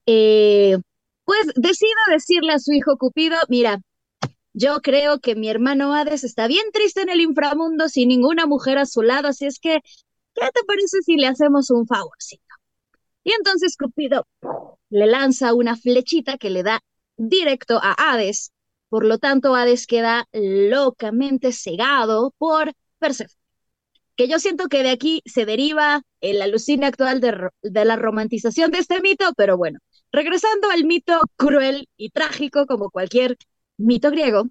eh, 0.05 0.77
pues 1.25 1.47
decide 1.55 1.91
decirle 2.09 2.53
a 2.53 2.59
su 2.59 2.73
hijo 2.73 2.97
Cupido, 2.97 3.37
mira, 3.49 3.81
yo 4.53 4.81
creo 4.81 5.19
que 5.19 5.35
mi 5.35 5.49
hermano 5.49 5.93
Hades 5.93 6.23
está 6.23 6.47
bien 6.47 6.71
triste 6.73 7.01
en 7.01 7.09
el 7.09 7.21
inframundo 7.21 7.87
sin 7.87 8.09
ninguna 8.09 8.45
mujer 8.45 8.77
a 8.77 8.85
su 8.85 9.01
lado, 9.01 9.29
así 9.29 9.45
es 9.45 9.59
que, 9.59 9.79
¿qué 10.35 10.49
te 10.53 10.63
parece 10.65 11.01
si 11.05 11.15
le 11.15 11.27
hacemos 11.27 11.69
un 11.69 11.87
favorcito? 11.87 12.43
Y 13.23 13.31
entonces 13.33 13.77
Cupido 13.77 14.27
le 14.89 15.07
lanza 15.07 15.53
una 15.53 15.75
flechita 15.75 16.37
que 16.37 16.49
le 16.49 16.63
da 16.63 16.81
directo 17.17 17.79
a 17.81 17.93
Hades 17.93 18.51
por 18.91 19.05
lo 19.05 19.19
tanto, 19.19 19.55
Hades 19.55 19.87
queda 19.87 20.27
locamente 20.33 21.53
cegado 21.53 22.35
por 22.37 22.73
Persephone. 22.99 23.39
Que 24.17 24.27
yo 24.27 24.37
siento 24.37 24.67
que 24.67 24.83
de 24.83 24.89
aquí 24.89 25.21
se 25.25 25.45
deriva 25.45 26.03
el 26.19 26.41
alucine 26.41 26.87
actual 26.87 27.21
de, 27.21 27.85
la 27.85 27.95
romantización 27.95 28.69
de 28.71 28.79
este 28.79 28.99
mito, 28.99 29.31
pero 29.37 29.55
bueno, 29.55 29.79
regresando 30.11 30.69
al 30.71 30.83
mito 30.83 31.21
cruel 31.37 31.87
y 31.95 32.09
trágico 32.09 32.65
como 32.67 32.89
cualquier 32.89 33.37
mito 33.77 34.11
griego, 34.11 34.49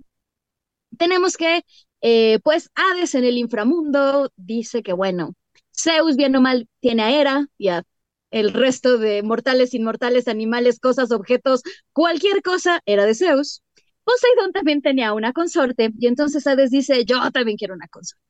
tenemos 0.96 1.36
que, 1.36 1.62
eh, 2.00 2.38
pues, 2.42 2.70
Hades 2.74 3.14
en 3.14 3.24
el 3.24 3.36
inframundo 3.36 4.30
dice 4.36 4.82
que, 4.82 4.94
bueno, 4.94 5.34
Zeus, 5.76 6.16
bien 6.16 6.34
o 6.34 6.40
mal, 6.40 6.66
tiene 6.80 7.02
a 7.02 7.10
Hera 7.10 7.46
y 7.58 7.68
a 7.68 7.84
el 8.30 8.52
resto 8.52 8.98
de 8.98 9.22
mortales, 9.22 9.74
inmortales, 9.74 10.28
animales, 10.28 10.80
cosas, 10.80 11.10
objetos, 11.10 11.62
cualquier 11.92 12.42
cosa 12.42 12.80
era 12.86 13.04
de 13.04 13.14
Zeus. 13.14 13.62
Poseidón 14.10 14.52
también 14.52 14.82
tenía 14.82 15.12
una 15.12 15.32
consorte 15.32 15.92
y 15.98 16.06
entonces 16.08 16.46
Hades 16.46 16.70
dice, 16.70 17.04
yo 17.04 17.30
también 17.30 17.56
quiero 17.56 17.74
una 17.74 17.86
consorte. 17.88 18.24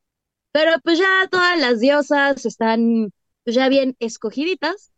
Pero 0.52 0.72
pues 0.82 0.98
ya 0.98 1.26
todas 1.30 1.58
las 1.58 1.80
diosas 1.80 2.44
están 2.44 3.12
pues, 3.44 3.56
ya 3.56 3.68
bien 3.68 3.96
escogiditas 3.98 4.92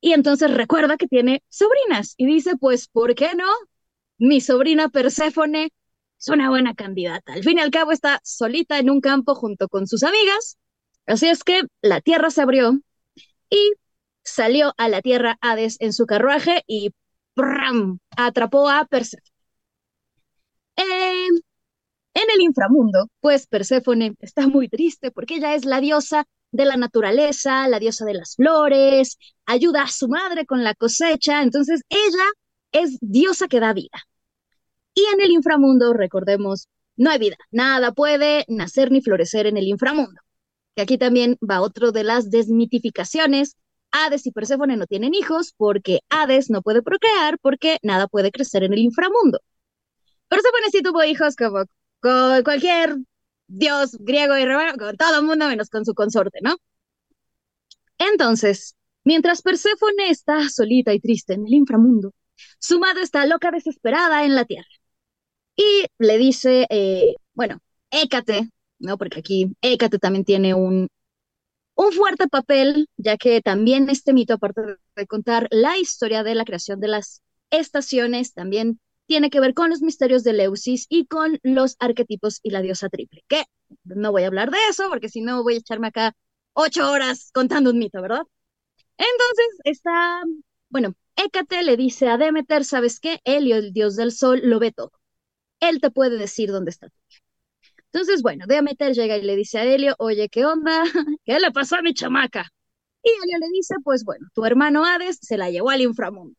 y 0.00 0.12
entonces 0.12 0.52
recuerda 0.52 0.96
que 0.96 1.06
tiene 1.06 1.42
sobrinas 1.48 2.14
y 2.16 2.26
dice, 2.26 2.56
pues, 2.56 2.88
¿por 2.88 3.14
qué 3.14 3.34
no? 3.36 3.46
Mi 4.18 4.40
sobrina 4.40 4.88
Perséfone 4.88 5.70
es 6.18 6.28
una 6.28 6.48
buena 6.50 6.74
candidata. 6.74 7.34
Al 7.34 7.44
fin 7.44 7.58
y 7.58 7.60
al 7.60 7.70
cabo 7.70 7.92
está 7.92 8.20
solita 8.24 8.78
en 8.78 8.90
un 8.90 9.00
campo 9.00 9.34
junto 9.36 9.68
con 9.68 9.86
sus 9.86 10.02
amigas. 10.02 10.58
Así 11.06 11.28
es 11.28 11.44
que 11.44 11.62
la 11.82 12.00
tierra 12.00 12.30
se 12.30 12.42
abrió 12.42 12.80
y 13.50 13.72
salió 14.24 14.74
a 14.76 14.88
la 14.88 15.02
tierra 15.02 15.38
Hades 15.40 15.76
en 15.80 15.92
su 15.92 16.06
carruaje 16.06 16.64
y 16.66 16.90
¡pram! 17.34 18.00
atrapó 18.16 18.68
a 18.68 18.86
Perséfone. 18.86 19.39
Em, 20.80 21.34
en 22.14 22.30
el 22.34 22.40
inframundo, 22.42 23.08
pues 23.20 23.46
Perséfone 23.46 24.14
está 24.20 24.48
muy 24.48 24.68
triste 24.68 25.10
porque 25.10 25.36
ella 25.36 25.54
es 25.54 25.64
la 25.64 25.80
diosa 25.80 26.26
de 26.52 26.64
la 26.64 26.76
naturaleza, 26.76 27.68
la 27.68 27.78
diosa 27.78 28.04
de 28.06 28.14
las 28.14 28.36
flores, 28.36 29.18
ayuda 29.46 29.82
a 29.84 29.88
su 29.88 30.08
madre 30.08 30.46
con 30.46 30.64
la 30.64 30.74
cosecha, 30.74 31.42
entonces 31.42 31.82
ella 31.90 32.24
es 32.72 32.98
diosa 33.00 33.48
que 33.48 33.60
da 33.60 33.72
vida. 33.74 33.98
Y 34.94 35.02
en 35.14 35.20
el 35.20 35.30
inframundo, 35.32 35.92
recordemos, 35.92 36.68
no 36.96 37.10
hay 37.10 37.18
vida, 37.18 37.36
nada 37.50 37.92
puede 37.92 38.44
nacer 38.48 38.90
ni 38.92 39.02
florecer 39.02 39.46
en 39.46 39.56
el 39.56 39.66
inframundo. 39.68 40.20
Aquí 40.76 40.98
también 40.98 41.36
va 41.48 41.60
otro 41.60 41.92
de 41.92 42.04
las 42.04 42.30
desmitificaciones. 42.30 43.56
Hades 43.92 44.26
y 44.26 44.32
Perséfone 44.32 44.76
no 44.76 44.86
tienen 44.86 45.14
hijos 45.14 45.52
porque 45.56 46.00
Hades 46.08 46.48
no 46.50 46.62
puede 46.62 46.82
procrear 46.82 47.38
porque 47.40 47.78
nada 47.82 48.06
puede 48.08 48.30
crecer 48.30 48.62
en 48.64 48.72
el 48.72 48.80
inframundo. 48.80 49.40
Pero 50.30 50.42
Perséfone 50.42 50.72
sí 50.72 50.82
tuvo 50.82 51.04
hijos 51.04 51.36
como 51.36 51.64
con 52.00 52.44
cualquier 52.44 52.96
dios 53.48 53.96
griego 54.00 54.38
y 54.38 54.46
romano, 54.46 54.74
con 54.78 54.96
todo 54.96 55.20
el 55.20 55.26
mundo 55.26 55.48
menos 55.48 55.70
con 55.70 55.84
su 55.84 55.94
consorte, 55.94 56.40
¿no? 56.42 56.56
Entonces, 57.98 58.76
mientras 59.04 59.42
Perséfone 59.42 60.10
está 60.10 60.48
solita 60.48 60.92
y 60.94 61.00
triste 61.00 61.34
en 61.34 61.46
el 61.46 61.54
inframundo, 61.54 62.12
su 62.58 62.78
madre 62.78 63.02
está 63.02 63.26
loca 63.26 63.50
desesperada 63.50 64.24
en 64.24 64.34
la 64.34 64.44
tierra. 64.44 64.68
Y 65.56 65.86
le 65.98 66.18
dice, 66.18 66.66
eh, 66.70 67.16
bueno, 67.34 67.60
Hécate, 67.90 68.50
¿no? 68.80 68.98
Porque 68.98 69.20
aquí 69.20 69.52
Hécate 69.62 69.98
también 69.98 70.24
tiene 70.24 70.54
un, 70.54 70.88
un 71.76 71.92
fuerte 71.92 72.28
papel, 72.28 72.88
ya 72.96 73.16
que 73.18 73.42
también 73.42 73.90
este 73.90 74.12
mito, 74.14 74.34
aparte 74.34 74.62
de 74.96 75.06
contar 75.08 75.48
la 75.50 75.78
historia 75.78 76.24
de 76.24 76.34
la 76.36 76.44
creación 76.44 76.80
de 76.80 76.88
las 76.88 77.22
estaciones, 77.50 78.34
también 78.34 78.80
tiene 79.10 79.28
que 79.28 79.40
ver 79.40 79.54
con 79.54 79.70
los 79.70 79.82
misterios 79.82 80.22
de 80.22 80.32
Leusis 80.32 80.86
y 80.88 81.04
con 81.06 81.40
los 81.42 81.74
arquetipos 81.80 82.38
y 82.44 82.50
la 82.50 82.62
diosa 82.62 82.88
triple, 82.88 83.24
que 83.26 83.42
no 83.82 84.12
voy 84.12 84.22
a 84.22 84.28
hablar 84.28 84.52
de 84.52 84.58
eso 84.70 84.88
porque 84.88 85.08
si 85.08 85.20
no 85.20 85.42
voy 85.42 85.54
a 85.54 85.58
echarme 85.58 85.88
acá 85.88 86.12
ocho 86.52 86.88
horas 86.88 87.32
contando 87.34 87.70
un 87.70 87.78
mito, 87.80 88.00
¿verdad? 88.00 88.22
Entonces 88.98 89.60
está, 89.64 90.22
bueno, 90.68 90.94
Hécate 91.16 91.64
le 91.64 91.76
dice 91.76 92.08
a 92.08 92.18
Demeter, 92.18 92.64
¿sabes 92.64 93.00
qué? 93.00 93.18
Helio, 93.24 93.56
el 93.56 93.72
dios 93.72 93.96
del 93.96 94.12
sol, 94.12 94.42
lo 94.44 94.60
ve 94.60 94.70
todo. 94.70 94.92
Él 95.60 95.80
te 95.80 95.90
puede 95.90 96.18
decir 96.18 96.52
dónde 96.52 96.70
está 96.70 96.88
Entonces, 97.92 98.22
bueno, 98.22 98.44
Demeter 98.46 98.94
llega 98.94 99.16
y 99.16 99.22
le 99.22 99.36
dice 99.36 99.58
a 99.58 99.64
Helio, 99.64 99.94
oye, 99.98 100.28
¿qué 100.28 100.44
onda? 100.46 100.82
¿Qué 101.24 101.40
le 101.40 101.50
pasó 101.50 101.76
a 101.76 101.82
mi 101.82 101.94
chamaca? 101.94 102.48
Y 103.02 103.10
Helio 103.10 103.38
le 103.40 103.48
dice, 103.52 103.74
pues 103.84 104.04
bueno, 104.04 104.28
tu 104.34 104.44
hermano 104.44 104.84
Hades 104.84 105.18
se 105.22 105.36
la 105.36 105.50
llevó 105.50 105.70
al 105.70 105.80
inframundo. 105.82 106.36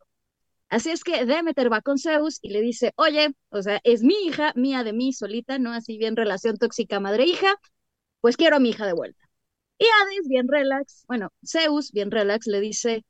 Así 0.71 0.89
es 0.89 1.03
que 1.03 1.25
Demeter 1.25 1.71
va 1.71 1.81
con 1.81 1.97
Zeus 1.99 2.39
y 2.41 2.49
le 2.51 2.61
dice, 2.61 2.93
oye, 2.95 3.35
o 3.49 3.61
sea, 3.61 3.81
es 3.83 4.03
mi 4.03 4.15
hija, 4.25 4.53
mía 4.55 4.83
de 4.85 4.93
mí 4.93 5.13
solita, 5.13 5.59
¿no? 5.59 5.73
Así 5.73 5.97
bien 5.97 6.15
relación 6.15 6.57
tóxica 6.57 6.99
madre-hija, 7.01 7.55
pues 8.21 8.37
quiero 8.37 8.57
a 8.57 8.59
mi 8.59 8.69
hija 8.71 8.85
de 8.87 8.93
vuelta. 8.93 9.23
Y 9.79 9.85
Hades, 9.85 10.27
bien 10.29 10.47
relax, 10.47 11.05
bueno, 11.07 11.29
Zeus, 11.45 11.91
bien 11.91 12.11
relax, 12.11 12.47
le 12.47 12.61
dice, 12.61 13.03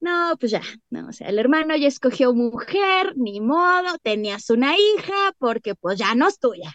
no, 0.00 0.36
pues 0.38 0.52
ya, 0.52 0.62
no, 0.90 1.08
o 1.08 1.12
sea, 1.12 1.28
el 1.28 1.38
hermano 1.38 1.76
ya 1.76 1.88
escogió 1.88 2.34
mujer, 2.34 3.14
ni 3.16 3.40
modo, 3.40 3.98
tenías 4.02 4.50
una 4.50 4.74
hija, 4.76 5.32
porque 5.38 5.74
pues 5.74 5.98
ya 5.98 6.14
no 6.14 6.28
es 6.28 6.38
tuya. 6.38 6.72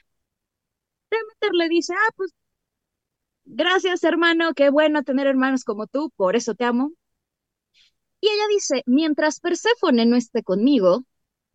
Demeter 1.11 1.53
le 1.53 1.69
dice, 1.69 1.93
ah, 1.93 2.11
pues 2.17 2.33
gracias 3.45 4.03
hermano, 4.03 4.53
qué 4.55 4.69
bueno 4.71 5.03
tener 5.03 5.27
hermanos 5.27 5.63
como 5.63 5.85
tú, 5.87 6.11
por 6.15 6.35
eso 6.35 6.55
te 6.55 6.65
amo. 6.65 6.91
Y 8.21 8.27
ella 8.27 8.43
dice, 8.49 8.83
mientras 8.85 9.39
Perséfone 9.39 10.05
no 10.05 10.15
esté 10.15 10.43
conmigo, 10.43 11.05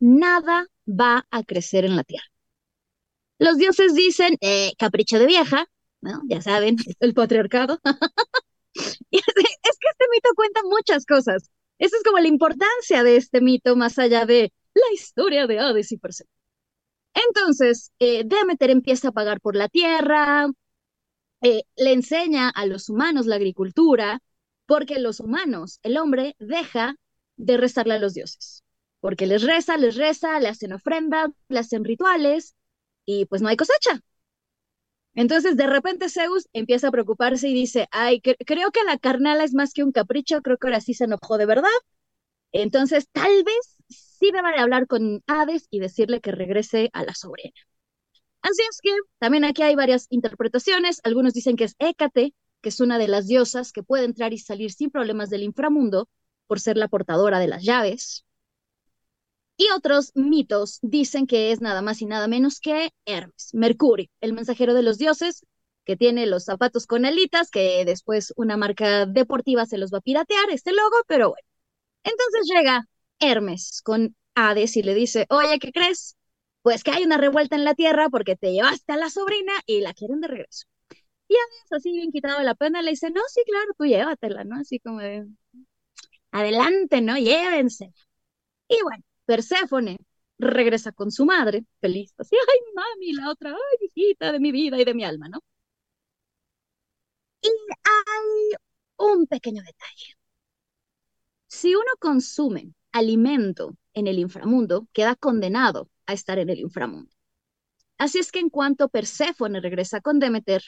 nada 0.00 0.66
va 0.86 1.26
a 1.30 1.42
crecer 1.44 1.84
en 1.84 1.96
la 1.96 2.04
tierra. 2.04 2.26
Los 3.38 3.58
dioses 3.58 3.94
dicen, 3.94 4.36
eh, 4.40 4.72
capricho 4.78 5.18
de 5.18 5.26
vieja. 5.26 5.66
Ya 6.28 6.42
saben, 6.42 6.76
el 7.00 7.14
patriarcado. 7.14 7.80
y 9.10 9.16
es, 9.16 9.24
es, 9.26 9.78
que 9.78 9.88
este 9.90 10.04
mito 10.12 10.30
cuenta 10.34 10.60
muchas 10.64 11.06
cosas. 11.06 11.50
Esa 11.78 11.96
es 11.96 12.02
como 12.02 12.18
la 12.18 12.28
importancia 12.28 13.02
de 13.02 13.16
este 13.16 13.40
mito, 13.40 13.76
más 13.76 13.98
allá 13.98 14.26
de 14.26 14.52
la 14.74 14.94
historia 14.94 15.46
de 15.46 15.58
Hades 15.58 15.92
y 15.92 15.98
Perséfone. 15.98 16.36
Entonces, 17.14 17.92
eh, 17.98 18.24
Demeter 18.24 18.70
empieza 18.70 19.08
a 19.08 19.12
pagar 19.12 19.40
por 19.40 19.56
la 19.56 19.68
tierra, 19.68 20.48
eh, 21.42 21.62
le 21.76 21.92
enseña 21.92 22.50
a 22.50 22.66
los 22.66 22.88
humanos 22.88 23.26
la 23.26 23.36
agricultura, 23.36 24.20
porque 24.66 24.98
los 24.98 25.20
humanos, 25.20 25.80
el 25.82 25.96
hombre, 25.98 26.36
deja 26.38 26.96
de 27.36 27.56
rezarle 27.56 27.94
a 27.94 27.98
los 27.98 28.14
dioses, 28.14 28.64
porque 29.00 29.26
les 29.26 29.42
reza, 29.42 29.76
les 29.76 29.96
reza, 29.96 30.40
le 30.40 30.48
hacen 30.48 30.72
ofrendas, 30.72 31.30
le 31.48 31.58
hacen 31.60 31.84
rituales, 31.84 32.54
y 33.04 33.26
pues 33.26 33.42
no 33.42 33.48
hay 33.48 33.56
cosecha. 33.56 34.00
Entonces, 35.14 35.56
de 35.56 35.66
repente 35.66 36.10
Zeus 36.10 36.46
empieza 36.52 36.88
a 36.88 36.90
preocuparse 36.90 37.48
y 37.48 37.54
dice, 37.54 37.88
ay, 37.90 38.20
creo 38.20 38.70
que 38.70 38.84
la 38.84 38.98
carnala 38.98 39.44
es 39.44 39.54
más 39.54 39.72
que 39.72 39.82
un 39.82 39.92
capricho, 39.92 40.42
creo 40.42 40.58
que 40.58 40.66
ahora 40.68 40.80
sí 40.80 40.92
se 40.94 41.04
enojó 41.04 41.38
de 41.38 41.46
verdad. 41.46 41.70
Entonces, 42.52 43.08
tal 43.12 43.44
vez 43.44 43.76
sí 43.88 44.30
deba 44.32 44.52
de 44.52 44.60
hablar 44.60 44.86
con 44.86 45.22
Hades 45.26 45.68
y 45.70 45.80
decirle 45.80 46.20
que 46.20 46.32
regrese 46.32 46.90
a 46.92 47.04
la 47.04 47.14
sobrina. 47.14 47.54
Así 48.42 48.62
es 48.70 48.80
que 48.82 48.90
también 49.18 49.44
aquí 49.44 49.62
hay 49.62 49.74
varias 49.74 50.06
interpretaciones. 50.10 51.00
Algunos 51.04 51.34
dicen 51.34 51.56
que 51.56 51.64
es 51.64 51.76
Hécate, 51.78 52.34
que 52.60 52.68
es 52.70 52.80
una 52.80 52.98
de 52.98 53.08
las 53.08 53.26
diosas 53.26 53.72
que 53.72 53.82
puede 53.82 54.04
entrar 54.04 54.32
y 54.32 54.38
salir 54.38 54.72
sin 54.72 54.90
problemas 54.90 55.30
del 55.30 55.42
inframundo 55.42 56.08
por 56.46 56.60
ser 56.60 56.76
la 56.76 56.88
portadora 56.88 57.38
de 57.38 57.48
las 57.48 57.64
llaves. 57.64 58.24
Y 59.58 59.68
otros 59.74 60.12
mitos 60.14 60.78
dicen 60.82 61.26
que 61.26 61.50
es 61.52 61.60
nada 61.60 61.80
más 61.82 62.02
y 62.02 62.06
nada 62.06 62.28
menos 62.28 62.60
que 62.60 62.90
Hermes, 63.06 63.50
Mercurio, 63.54 64.08
el 64.20 64.32
mensajero 64.34 64.74
de 64.74 64.82
los 64.82 64.98
dioses, 64.98 65.46
que 65.84 65.96
tiene 65.96 66.26
los 66.26 66.44
zapatos 66.44 66.86
con 66.86 67.06
alitas, 67.06 67.50
que 67.50 67.84
después 67.84 68.32
una 68.36 68.56
marca 68.56 69.06
deportiva 69.06 69.66
se 69.66 69.78
los 69.78 69.92
va 69.92 69.98
a 69.98 70.00
piratear, 70.02 70.50
este 70.50 70.72
logo, 70.72 70.96
pero 71.06 71.30
bueno. 71.30 71.46
Entonces 72.04 72.42
llega 72.54 72.88
Hermes 73.20 73.82
con 73.82 74.16
Hades 74.34 74.76
y 74.76 74.82
le 74.82 74.94
dice, 74.94 75.26
oye, 75.30 75.58
¿qué 75.58 75.72
crees? 75.72 76.16
pues 76.66 76.82
que 76.82 76.90
hay 76.90 77.04
una 77.04 77.16
revuelta 77.16 77.54
en 77.54 77.62
la 77.64 77.76
tierra 77.76 78.08
porque 78.08 78.34
te 78.34 78.50
llevaste 78.50 78.92
a 78.92 78.96
la 78.96 79.08
sobrina 79.08 79.52
y 79.66 79.82
la 79.82 79.94
quieren 79.94 80.20
de 80.20 80.26
regreso. 80.26 80.66
Y 81.28 81.34
Hades, 81.34 81.72
así 81.72 81.92
bien 81.92 82.12
quitado 82.12 82.42
la 82.42 82.54
pena, 82.54 82.82
le 82.82 82.90
dice, 82.90 83.10
no, 83.10 83.20
sí, 83.28 83.42
claro, 83.46 83.72
tú 83.76 83.84
llévatela, 83.84 84.44
¿no? 84.44 84.56
Así 84.56 84.78
como 84.80 85.00
de, 85.00 85.26
adelante, 86.30 87.00
¿no? 87.00 87.16
Llévense. 87.16 87.92
Y 88.68 88.82
bueno, 88.82 89.04
Perséfone 89.26 89.98
regresa 90.38 90.92
con 90.92 91.10
su 91.10 91.24
madre, 91.26 91.66
feliz, 91.80 92.12
así, 92.18 92.36
ay, 92.36 92.58
mami, 92.74 93.12
la 93.14 93.30
otra, 93.30 93.50
ay, 93.52 93.88
hijita 93.94 94.32
de 94.32 94.40
mi 94.40 94.52
vida 94.52 94.78
y 94.80 94.84
de 94.84 94.94
mi 94.94 95.04
alma, 95.04 95.28
¿no? 95.28 95.40
Y 97.42 97.48
hay 97.84 98.56
un 98.98 99.26
pequeño 99.26 99.62
detalle. 99.62 100.16
Si 101.48 101.74
uno 101.74 101.90
consume 101.98 102.72
alimento 102.92 103.76
en 103.94 104.06
el 104.06 104.18
inframundo, 104.18 104.86
queda 104.92 105.16
condenado 105.16 105.90
a 106.06 106.12
estar 106.12 106.38
en 106.38 106.50
el 106.50 106.60
inframundo. 106.60 107.10
Así 107.98 108.18
es 108.18 108.32
que 108.32 108.40
en 108.40 108.50
cuanto 108.50 108.88
Perséfone 108.88 109.60
regresa 109.60 110.00
con 110.00 110.18
Demeter, 110.18 110.62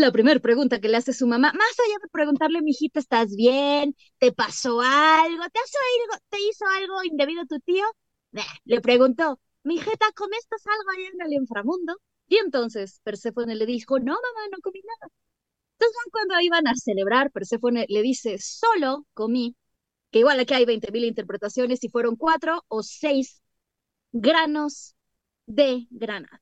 la 0.00 0.12
primera 0.12 0.40
pregunta 0.40 0.80
que 0.80 0.88
le 0.88 0.96
hace 0.96 1.12
su 1.12 1.26
mamá, 1.26 1.52
más 1.52 1.78
allá 1.80 1.96
de 2.02 2.08
preguntarle, 2.10 2.62
mijita, 2.62 3.00
¿estás 3.00 3.34
bien? 3.36 3.96
¿Te 4.18 4.32
pasó 4.32 4.80
algo? 4.80 5.42
¿Te, 5.52 5.60
algo? 5.60 6.24
¿Te 6.28 6.38
hizo 6.40 6.64
algo 6.66 7.04
indebido 7.04 7.44
tu 7.46 7.58
tío? 7.60 7.84
le 8.64 8.80
preguntó, 8.80 9.40
mijita, 9.64 10.06
¿comiste 10.14 10.56
algo 10.64 10.90
allá 10.90 11.08
en 11.14 11.22
el 11.26 11.32
inframundo? 11.34 11.96
Y 12.28 12.36
entonces 12.36 13.00
Perséfone 13.02 13.54
le 13.56 13.66
dijo, 13.66 13.98
no, 13.98 14.12
mamá, 14.12 14.48
no 14.52 14.58
comí 14.62 14.80
nada. 14.80 15.12
Entonces 15.78 15.98
cuando 16.12 16.40
iban 16.40 16.66
a 16.68 16.74
celebrar, 16.76 17.30
Perséfone 17.32 17.86
le 17.88 18.02
dice, 18.02 18.38
solo 18.38 19.06
comí, 19.14 19.56
que 20.10 20.20
igual 20.20 20.40
aquí 20.40 20.54
hay 20.54 20.66
20.000 20.66 21.04
interpretaciones, 21.04 21.80
si 21.80 21.88
fueron 21.90 22.16
cuatro 22.16 22.64
o 22.68 22.82
seis 22.82 23.42
granos 24.12 24.94
de 25.46 25.86
granada. 25.90 26.40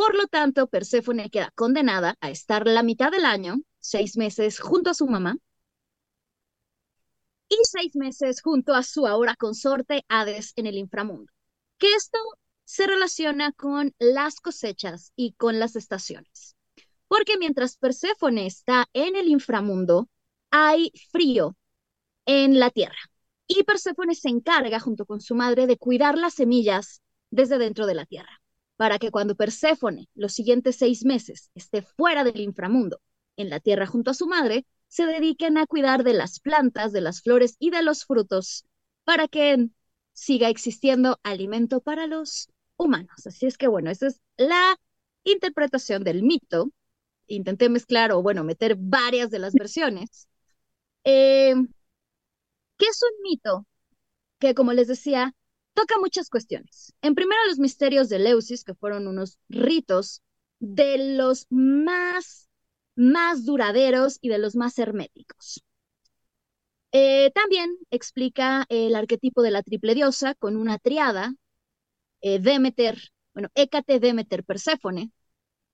Por 0.00 0.14
lo 0.14 0.28
tanto, 0.28 0.66
Perséfone 0.66 1.28
queda 1.28 1.52
condenada 1.54 2.16
a 2.22 2.30
estar 2.30 2.66
la 2.66 2.82
mitad 2.82 3.10
del 3.12 3.26
año, 3.26 3.56
seis 3.80 4.16
meses 4.16 4.58
junto 4.58 4.88
a 4.88 4.94
su 4.94 5.06
mamá, 5.06 5.36
y 7.50 7.58
seis 7.64 7.94
meses 7.94 8.40
junto 8.40 8.72
a 8.74 8.82
su 8.82 9.06
ahora 9.06 9.36
consorte 9.36 10.06
Hades 10.08 10.54
en 10.56 10.64
el 10.64 10.78
inframundo. 10.78 11.30
Que 11.76 11.92
esto 11.92 12.18
se 12.64 12.86
relaciona 12.86 13.52
con 13.52 13.94
las 13.98 14.40
cosechas 14.40 15.12
y 15.16 15.34
con 15.34 15.58
las 15.58 15.76
estaciones. 15.76 16.56
Porque 17.06 17.36
mientras 17.36 17.76
Perséfone 17.76 18.46
está 18.46 18.86
en 18.94 19.16
el 19.16 19.28
inframundo, 19.28 20.08
hay 20.50 20.92
frío 21.12 21.58
en 22.24 22.58
la 22.58 22.70
tierra. 22.70 23.10
Y 23.46 23.64
Perséfone 23.64 24.14
se 24.14 24.30
encarga, 24.30 24.80
junto 24.80 25.04
con 25.04 25.20
su 25.20 25.34
madre, 25.34 25.66
de 25.66 25.76
cuidar 25.76 26.16
las 26.16 26.32
semillas 26.32 27.02
desde 27.28 27.58
dentro 27.58 27.84
de 27.84 27.94
la 27.96 28.06
tierra, 28.06 28.39
para 28.80 28.98
que 28.98 29.10
cuando 29.10 29.34
Perséfone 29.34 30.08
los 30.14 30.32
siguientes 30.32 30.76
seis 30.76 31.04
meses 31.04 31.50
esté 31.54 31.82
fuera 31.82 32.24
del 32.24 32.40
inframundo, 32.40 33.02
en 33.36 33.50
la 33.50 33.60
tierra 33.60 33.84
junto 33.84 34.10
a 34.10 34.14
su 34.14 34.26
madre, 34.26 34.64
se 34.88 35.04
dediquen 35.04 35.58
a 35.58 35.66
cuidar 35.66 36.02
de 36.02 36.14
las 36.14 36.40
plantas, 36.40 36.90
de 36.90 37.02
las 37.02 37.20
flores 37.20 37.56
y 37.58 37.68
de 37.68 37.82
los 37.82 38.06
frutos, 38.06 38.64
para 39.04 39.28
que 39.28 39.68
siga 40.14 40.48
existiendo 40.48 41.20
alimento 41.22 41.82
para 41.82 42.06
los 42.06 42.48
humanos. 42.78 43.26
Así 43.26 43.44
es 43.44 43.58
que 43.58 43.68
bueno, 43.68 43.90
esa 43.90 44.06
es 44.06 44.22
la 44.38 44.78
interpretación 45.24 46.02
del 46.02 46.22
mito. 46.22 46.70
Intenté 47.26 47.68
mezclar 47.68 48.12
o 48.12 48.22
bueno, 48.22 48.44
meter 48.44 48.76
varias 48.78 49.28
de 49.28 49.40
las 49.40 49.52
versiones. 49.52 50.26
Eh, 51.04 51.52
¿Qué 52.78 52.86
es 52.86 53.02
un 53.02 53.22
mito? 53.24 53.66
Que, 54.38 54.54
como 54.54 54.72
les 54.72 54.88
decía, 54.88 55.34
toca 55.74 55.98
muchas 55.98 56.28
cuestiones. 56.30 56.92
En 57.02 57.14
primero, 57.14 57.40
los 57.48 57.58
misterios 57.58 58.08
de 58.08 58.18
Leusis, 58.18 58.64
que 58.64 58.74
fueron 58.74 59.06
unos 59.06 59.38
ritos 59.48 60.22
de 60.58 61.16
los 61.16 61.46
más, 61.50 62.48
más 62.96 63.44
duraderos 63.44 64.18
y 64.20 64.28
de 64.28 64.38
los 64.38 64.56
más 64.56 64.78
herméticos. 64.78 65.62
Eh, 66.92 67.30
también 67.34 67.76
explica 67.90 68.66
el 68.68 68.94
arquetipo 68.96 69.42
de 69.42 69.52
la 69.52 69.62
triple 69.62 69.94
diosa 69.94 70.34
con 70.34 70.56
una 70.56 70.78
triada, 70.78 71.34
eh, 72.20 72.38
Demeter, 72.40 72.98
bueno, 73.34 73.48
Hécate, 73.54 74.00
Demeter, 74.00 74.44
Perséfone. 74.44 75.12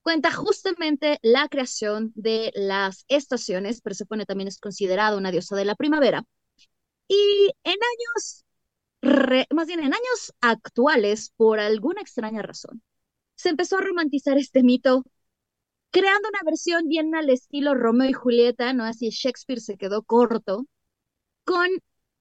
Cuenta 0.02 0.32
justamente 0.32 1.18
la 1.22 1.48
creación 1.48 2.12
de 2.14 2.52
las 2.54 3.04
estaciones. 3.08 3.80
Perséfone 3.82 4.26
también 4.26 4.48
es 4.48 4.58
considerada 4.58 5.16
una 5.16 5.32
diosa 5.32 5.56
de 5.56 5.64
la 5.64 5.74
primavera. 5.74 6.24
Y 7.08 7.52
en 7.64 7.72
años, 7.72 8.45
más 9.50 9.66
bien 9.66 9.80
en 9.80 9.94
años 9.94 10.34
actuales, 10.40 11.32
por 11.36 11.60
alguna 11.60 12.00
extraña 12.02 12.42
razón, 12.42 12.82
se 13.34 13.50
empezó 13.50 13.78
a 13.78 13.82
romantizar 13.82 14.38
este 14.38 14.62
mito, 14.62 15.04
creando 15.90 16.28
una 16.28 16.40
versión 16.44 16.88
bien 16.88 17.14
al 17.14 17.30
estilo 17.30 17.74
Romeo 17.74 18.10
y 18.10 18.12
Julieta, 18.12 18.72
¿no? 18.72 18.84
Así 18.84 19.10
Shakespeare 19.10 19.60
se 19.60 19.76
quedó 19.76 20.02
corto, 20.02 20.66
con 21.44 21.68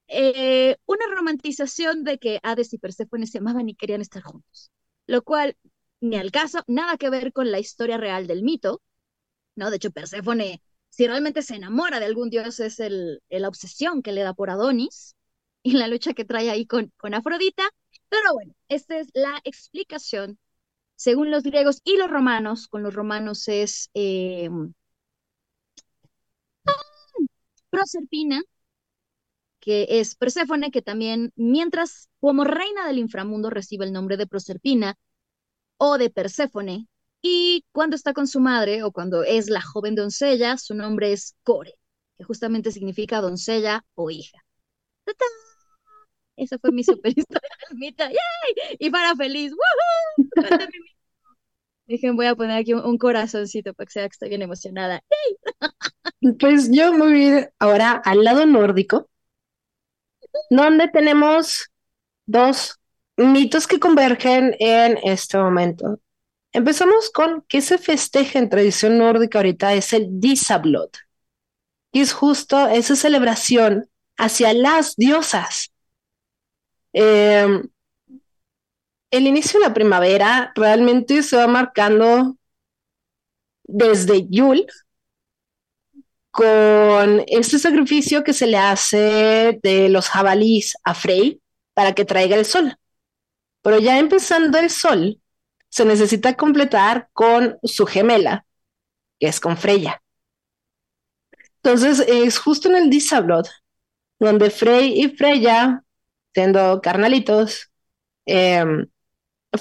eh, 0.08 0.76
una 0.86 1.06
romantización 1.14 2.04
de 2.04 2.18
que 2.18 2.40
Hades 2.42 2.72
y 2.74 2.78
Perséfone 2.78 3.26
se 3.26 3.38
amaban 3.38 3.68
y 3.68 3.74
querían 3.74 4.00
estar 4.02 4.22
juntos, 4.22 4.70
lo 5.06 5.22
cual 5.22 5.56
ni 6.00 6.16
al 6.16 6.30
caso, 6.30 6.62
nada 6.66 6.96
que 6.98 7.10
ver 7.10 7.32
con 7.32 7.50
la 7.50 7.58
historia 7.58 7.96
real 7.98 8.26
del 8.26 8.42
mito, 8.42 8.82
¿no? 9.56 9.70
De 9.70 9.76
hecho, 9.76 9.90
Perséfone 9.90 10.62
si 10.90 11.06
realmente 11.06 11.42
se 11.42 11.56
enamora 11.56 12.00
de 12.00 12.06
algún 12.06 12.30
dios 12.30 12.60
es 12.60 12.80
el, 12.80 13.22
la 13.28 13.48
obsesión 13.48 14.02
que 14.02 14.12
le 14.12 14.22
da 14.22 14.34
por 14.34 14.50
Adonis 14.50 15.15
y 15.66 15.72
la 15.72 15.88
lucha 15.88 16.14
que 16.14 16.24
trae 16.24 16.48
ahí 16.48 16.64
con, 16.64 16.92
con 16.96 17.12
Afrodita. 17.12 17.64
Pero 18.08 18.34
bueno, 18.34 18.54
esta 18.68 18.98
es 19.00 19.08
la 19.14 19.40
explicación 19.42 20.38
según 20.94 21.32
los 21.32 21.42
griegos 21.42 21.80
y 21.84 21.96
los 21.96 22.08
romanos. 22.08 22.68
Con 22.68 22.84
los 22.84 22.94
romanos 22.94 23.48
es 23.48 23.90
eh, 23.94 24.48
Proserpina, 27.70 28.42
que 29.58 29.86
es 29.88 30.14
Perséfone, 30.14 30.70
que 30.70 30.82
también, 30.82 31.32
mientras 31.34 32.08
como 32.20 32.44
reina 32.44 32.86
del 32.86 32.98
inframundo 32.98 33.50
recibe 33.50 33.84
el 33.84 33.92
nombre 33.92 34.16
de 34.16 34.28
Proserpina 34.28 34.94
o 35.78 35.98
de 35.98 36.10
Perséfone, 36.10 36.86
y 37.22 37.64
cuando 37.72 37.96
está 37.96 38.12
con 38.12 38.28
su 38.28 38.38
madre 38.38 38.84
o 38.84 38.92
cuando 38.92 39.24
es 39.24 39.50
la 39.50 39.62
joven 39.62 39.96
doncella, 39.96 40.58
su 40.58 40.74
nombre 40.74 41.12
es 41.12 41.34
Core, 41.42 41.74
que 42.16 42.22
justamente 42.24 42.70
significa 42.70 43.20
doncella 43.20 43.84
o 43.96 44.10
hija. 44.10 44.38
¡Tata! 45.04 45.24
Esa 46.36 46.58
fue 46.58 46.70
mi 46.72 46.84
super 46.84 47.12
historia. 47.16 47.48
¡Yay! 47.98 48.76
Y 48.78 48.90
para 48.90 49.14
feliz. 49.16 49.52
¡Woohoo! 49.52 50.48
Dejen, 51.86 52.16
voy 52.16 52.26
a 52.26 52.34
poner 52.34 52.58
aquí 52.58 52.74
un, 52.74 52.98
corazoncito 52.98 53.72
para 53.72 53.86
que 53.86 53.92
sea 53.92 54.08
que 54.08 54.12
estoy 54.12 54.28
bien 54.28 54.42
emocionada. 54.42 55.02
Pues 56.40 56.70
yo 56.72 56.92
me 56.92 56.98
voy 56.98 57.22
a 57.22 57.38
ir 57.38 57.50
ahora 57.58 57.92
al 57.92 58.24
lado 58.24 58.46
nórdico. 58.46 59.08
donde 60.50 60.88
tenemos 60.88 61.70
dos 62.26 62.80
mitos 63.16 63.66
que 63.66 63.78
convergen 63.78 64.56
en 64.58 64.98
este 65.04 65.38
momento. 65.38 66.00
Empezamos 66.52 67.10
con 67.10 67.42
que 67.42 67.60
se 67.60 67.78
festeja 67.78 68.38
en 68.38 68.48
tradición 68.48 68.98
nórdica 68.98 69.38
ahorita 69.38 69.74
es 69.74 69.92
el 69.92 70.06
Disablot. 70.20 70.96
Y 71.92 72.00
es 72.00 72.12
justo 72.12 72.66
esa 72.66 72.96
celebración 72.96 73.88
hacia 74.16 74.52
las 74.52 74.96
diosas. 74.96 75.70
Em, 76.98 77.68
el 79.10 79.26
inicio 79.26 79.60
de 79.60 79.66
la 79.66 79.74
primavera 79.74 80.52
realmente 80.54 81.22
se 81.22 81.36
va 81.36 81.46
marcando 81.46 82.38
desde 83.64 84.26
Yule 84.30 84.66
con 86.30 87.22
este 87.26 87.58
sacrificio 87.58 88.24
que 88.24 88.32
se 88.32 88.46
le 88.46 88.56
hace 88.56 89.60
de 89.62 89.90
los 89.90 90.08
jabalís 90.08 90.74
a 90.84 90.94
Frey 90.94 91.42
para 91.74 91.94
que 91.94 92.06
traiga 92.06 92.34
el 92.34 92.46
sol. 92.46 92.78
Pero 93.60 93.78
ya 93.78 93.98
empezando 93.98 94.56
el 94.58 94.70
sol, 94.70 95.20
se 95.68 95.84
necesita 95.84 96.34
completar 96.34 97.10
con 97.12 97.58
su 97.62 97.84
gemela, 97.84 98.46
que 99.20 99.26
es 99.26 99.38
con 99.38 99.58
Freya. 99.58 100.02
Entonces 101.62 102.00
es 102.08 102.38
justo 102.38 102.70
en 102.70 102.76
el 102.76 102.88
Disablot, 102.88 103.50
donde 104.18 104.48
Frey 104.48 104.98
y 104.98 105.14
Freya, 105.14 105.82
siendo 106.36 106.82
carnalitos, 106.82 107.70
em, 108.26 108.88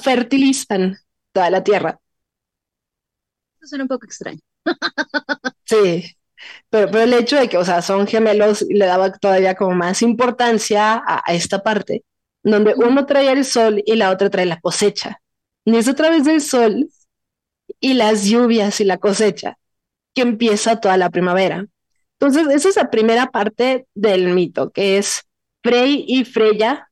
fertilizan 0.02 0.98
toda 1.34 1.50
la 1.52 1.64
tierra. 1.64 2.00
Eso 3.58 3.68
suena 3.68 3.84
un 3.84 3.88
poco 3.90 4.06
extraño. 4.06 4.40
Sí, 5.66 6.04
pero, 6.70 6.92
pero 6.92 7.04
el 7.04 7.14
hecho 7.14 7.38
de 7.38 7.50
que, 7.50 7.58
o 7.58 7.66
sea, 7.66 7.82
son 7.82 8.08
gemelos 8.08 8.64
le 8.70 8.86
daba 8.86 9.12
todavía 9.14 9.56
como 9.56 9.76
más 9.76 10.02
importancia 10.02 10.96
a, 10.96 11.24
a 11.26 11.34
esta 11.34 11.64
parte, 11.64 12.06
donde 12.44 12.76
uno 12.76 13.06
trae 13.06 13.32
el 13.32 13.46
sol 13.46 13.84
y 13.86 13.96
la 13.96 14.12
otra 14.12 14.30
trae 14.30 14.46
la 14.46 14.60
cosecha. 14.62 15.22
Y 15.66 15.76
es 15.78 15.88
a 15.88 15.96
través 15.96 16.26
del 16.26 16.42
sol 16.42 16.90
y 17.80 17.94
las 17.96 18.26
lluvias 18.26 18.82
y 18.82 18.86
la 18.86 18.98
cosecha 19.00 19.58
que 20.16 20.24
empieza 20.24 20.80
toda 20.82 20.98
la 20.98 21.10
primavera. 21.12 21.68
Entonces, 22.20 22.48
esa 22.54 22.70
es 22.70 22.76
la 22.78 22.92
primera 22.92 23.32
parte 23.32 23.88
del 23.96 24.34
mito, 24.34 24.72
que 24.72 24.98
es 24.98 25.24
Frey 25.66 26.06
y 26.08 26.26
Freya 26.26 26.92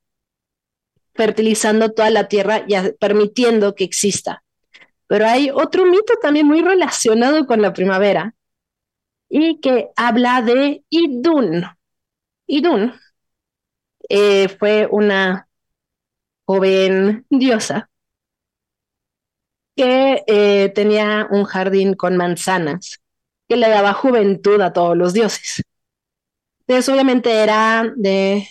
fertilizando 1.14 1.92
toda 1.92 2.10
la 2.10 2.28
tierra 2.28 2.66
y 2.68 2.74
permitiendo 2.94 3.76
que 3.76 3.84
exista. 3.84 4.44
Pero 5.06 5.28
hay 5.28 5.52
otro 5.52 5.86
mito 5.86 6.16
también 6.20 6.48
muy 6.48 6.64
relacionado 6.64 7.46
con 7.46 7.62
la 7.62 7.72
primavera 7.72 8.34
y 9.30 9.60
que 9.60 9.90
habla 9.96 10.42
de 10.42 10.84
Idun. 10.90 11.66
Idun 12.48 12.96
eh, 14.10 14.50
fue 14.50 14.88
una 14.90 15.48
joven 16.46 17.28
diosa 17.30 17.92
que 19.76 20.24
eh, 20.26 20.72
tenía 20.74 21.28
un 21.30 21.44
jardín 21.44 21.94
con 21.94 22.18
manzanas 22.18 23.04
que 23.48 23.56
le 23.56 23.70
daba 23.70 23.94
juventud 23.94 24.60
a 24.62 24.74
todos 24.74 24.98
los 24.98 25.14
dioses. 25.14 25.62
Entonces, 26.62 26.90
obviamente 26.90 27.30
era 27.32 27.92
de, 27.96 28.48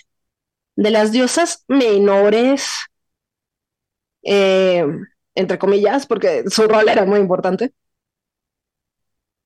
de 0.77 0.91
las 0.91 1.13
diosas 1.13 1.65
menores, 1.69 2.69
eh, 4.23 4.85
entre 5.35 5.59
comillas, 5.59 6.07
porque 6.07 6.45
su 6.49 6.67
rol 6.69 6.89
era 6.89 7.05
muy 7.05 7.21
importante, 7.21 7.73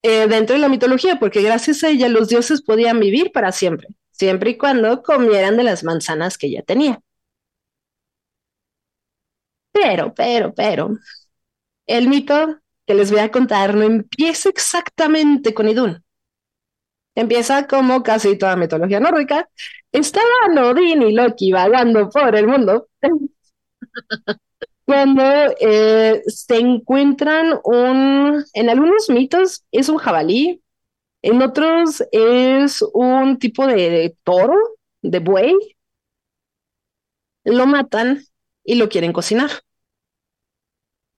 eh, 0.03 0.27
dentro 0.29 0.55
de 0.55 0.61
la 0.61 0.69
mitología, 0.69 1.19
porque 1.19 1.43
gracias 1.43 1.83
a 1.85 1.89
ella 1.89 2.09
los 2.09 2.29
dioses 2.29 2.63
podían 2.63 3.01
vivir 3.01 3.33
para 3.33 3.53
siempre, 3.53 3.89
siempre 4.11 4.51
y 4.51 4.59
cuando 4.59 5.03
comieran 5.03 5.57
de 5.57 5.65
las 5.65 5.85
manzanas 5.85 6.39
que 6.39 6.47
ella 6.49 6.63
tenía. 6.63 7.01
Pero, 9.73 10.15
pero, 10.15 10.55
pero, 10.55 10.99
el 11.87 12.09
mito 12.09 12.61
que 12.87 12.95
les 12.95 13.11
voy 13.13 13.21
a 13.21 13.33
contar 13.33 13.75
no 13.77 13.85
empieza 13.85 14.49
exactamente 14.51 15.55
con 15.55 15.69
Idún. 15.69 16.05
Empieza 17.17 17.67
como 17.67 18.05
casi 18.05 18.39
toda 18.39 18.57
mitología 18.57 19.01
nórdica. 19.01 19.49
Estaban 19.93 20.59
Odín 20.59 21.03
y 21.03 21.13
Loki 21.15 21.53
vagando 21.53 22.09
por 22.11 22.37
el 22.37 22.47
mundo 22.49 22.89
cuando 24.85 25.23
eh, 25.61 26.23
se 26.27 26.59
encuentran 26.59 27.59
un, 27.65 28.45
en 28.55 28.71
algunos 28.71 29.11
mitos 29.11 29.65
es 29.73 29.89
un 29.89 29.99
jabalí, 29.99 30.63
en 31.23 31.43
otros 31.43 32.05
es 32.13 32.83
un 32.95 33.39
tipo 33.39 33.67
de, 33.67 33.75
de 33.91 34.17
toro, 34.25 34.57
de 35.03 35.21
buey. 35.21 35.55
Lo 37.45 37.67
matan 37.67 38.27
y 38.63 38.75
lo 38.75 38.91
quieren 38.91 39.15
cocinar 39.15 39.51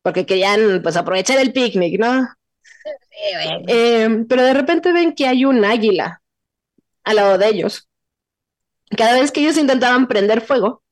porque 0.03 0.27
querían 0.27 0.81
pues 0.83 0.97
aprovechar 0.97 1.39
el 1.39 1.53
picnic, 1.53 1.99
¿no? 2.01 2.27
Eh, 3.67 4.25
pero 4.29 4.43
de 4.43 4.55
repente 4.55 4.93
ven 4.93 5.15
que 5.15 5.27
hay 5.27 5.45
un 5.45 5.65
águila 5.65 6.23
al 7.05 7.17
lado 7.17 7.39
de 7.39 7.49
ellos. 7.49 7.89
Cada 8.97 9.21
vez 9.21 9.33
que 9.33 9.41
ellos 9.41 9.59
intentaban 9.59 10.09
prender 10.09 10.41
fuego, 10.41 10.83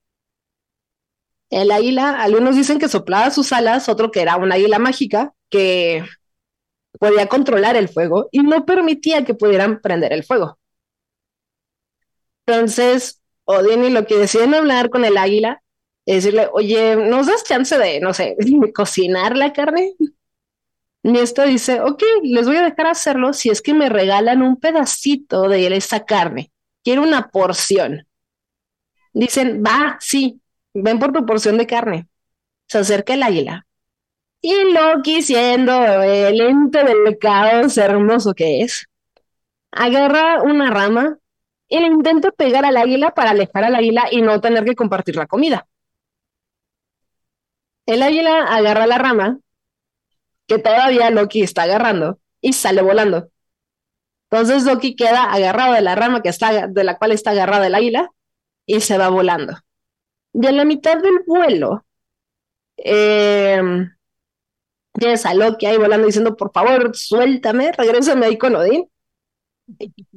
el 1.51 1.71
águila, 1.71 2.23
algunos 2.23 2.57
dicen 2.57 2.79
que 2.79 2.89
soplaba 2.89 3.31
sus 3.31 3.53
alas, 3.53 3.89
otro 3.89 4.11
que 4.11 4.21
era 4.21 4.37
un 4.37 4.53
águila 4.53 4.79
mágica 4.79 5.33
que 5.49 6.05
podía 6.99 7.29
controlar 7.29 7.77
el 7.77 7.89
fuego 7.89 8.29
y 8.33 8.41
no 8.41 8.65
permitía 8.65 9.25
que 9.25 9.35
pudieran 9.35 9.81
prender 9.81 10.13
el 10.13 10.25
fuego. 10.25 10.59
Entonces, 12.47 13.21
Odín 13.45 13.85
y 13.85 13.91
lo 13.91 14.07
que 14.07 14.17
deciden 14.17 14.55
hablar 14.55 14.91
con 14.91 15.05
el 15.05 15.17
águila 15.17 15.63
y 16.05 16.15
decirle, 16.15 16.49
oye, 16.53 16.97
¿nos 16.97 17.27
das 17.27 17.45
chance 17.45 17.77
de, 17.77 18.01
no 18.01 18.15
sé, 18.15 18.37
cocinar 18.75 19.37
la 19.37 19.53
carne? 19.53 19.95
Y 21.09 21.19
esto 21.19 21.45
dice, 21.45 21.81
ok, 21.81 22.03
les 22.25 22.47
voy 22.47 22.57
a 22.57 22.63
dejar 22.63 22.89
hacerlo 22.89 23.33
si 23.33 23.49
es 23.49 23.63
que 23.63 23.73
me 23.73 23.89
regalan 23.89 24.43
un 24.43 24.57
pedacito 24.57 25.49
de 25.49 25.77
esa 25.77 26.05
carne. 26.05 26.51
Quiero 26.83 27.03
una 27.03 27.29
porción. 27.29 28.09
Dicen, 29.13 29.63
va, 29.65 29.99
sí, 30.01 30.41
ven 30.75 30.99
por 30.99 31.13
tu 31.13 31.25
porción 31.25 31.59
de 31.59 31.67
carne. 31.69 32.09
Se 32.67 32.79
acerca 32.79 33.15
el 33.15 33.23
águila. 33.23 33.69
Y 34.41 34.73
Loki, 34.73 35.23
siendo 35.23 35.81
el 36.03 36.41
ente 36.41 36.83
del 36.83 37.17
caos 37.21 37.79
hermoso 37.79 38.35
que 38.35 38.63
es, 38.63 38.89
agarra 39.71 40.43
una 40.43 40.73
rama 40.73 41.19
y 41.69 41.79
le 41.79 41.87
intenta 41.87 42.33
pegar 42.33 42.65
al 42.65 42.77
águila 42.77 43.15
para 43.15 43.31
alejar 43.31 43.63
al 43.63 43.77
águila 43.77 44.09
y 44.11 44.23
no 44.23 44.41
tener 44.41 44.65
que 44.65 44.75
compartir 44.75 45.15
la 45.15 45.29
comida. 45.29 45.69
El 47.87 48.03
águila 48.03 48.43
agarra 48.49 48.89
la 48.89 48.99
rama, 48.99 49.39
que 50.47 50.59
todavía 50.59 51.11
Loki 51.11 51.43
está 51.43 51.63
agarrando, 51.65 52.21
y 52.41 52.53
sale 52.53 52.83
volando. 52.83 53.31
Entonces 54.31 54.65
Loki 54.65 54.97
queda 54.97 55.33
agarrado 55.33 55.75
de 55.75 55.83
la 55.83 55.95
rama 55.95 56.23
que 56.23 56.29
está, 56.29 56.67
de 56.69 56.85
la 56.85 56.99
cual 56.99 57.13
está 57.13 57.31
agarrada 57.31 57.67
el 57.67 57.75
águila 57.75 58.11
y 58.67 58.81
se 58.81 58.99
va 58.99 59.09
volando. 59.09 59.55
Y 60.33 60.47
en 60.47 60.57
la 60.57 60.65
mitad 60.65 61.01
del 61.01 61.21
vuelo, 61.27 61.87
eh, 62.77 63.61
tienes 64.93 65.27
a 65.27 65.35
Loki 65.35 65.67
ahí 65.67 65.77
volando 65.77 66.07
diciendo, 66.07 66.37
por 66.37 66.53
favor, 66.53 66.97
suéltame, 66.97 67.73
regrésame 67.73 68.27
ahí 68.27 68.39
con 68.39 68.57
Odín. 68.57 68.89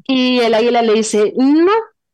Y 0.07 0.39
el 0.39 0.53
águila 0.53 0.81
le 0.81 0.93
dice, 0.93 1.33
no, 1.35 1.71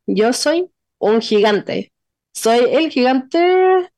yo 0.08 0.34
soy 0.34 0.70
un 1.00 1.22
gigante. 1.22 1.94
Soy 2.34 2.60
el 2.72 2.90
gigante 2.90 3.92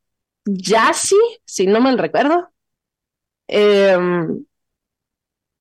Yassi, 0.46 1.16
si 1.46 1.68
no 1.68 1.80
mal 1.80 1.98
recuerdo. 1.98 2.50
Em, 3.48 4.46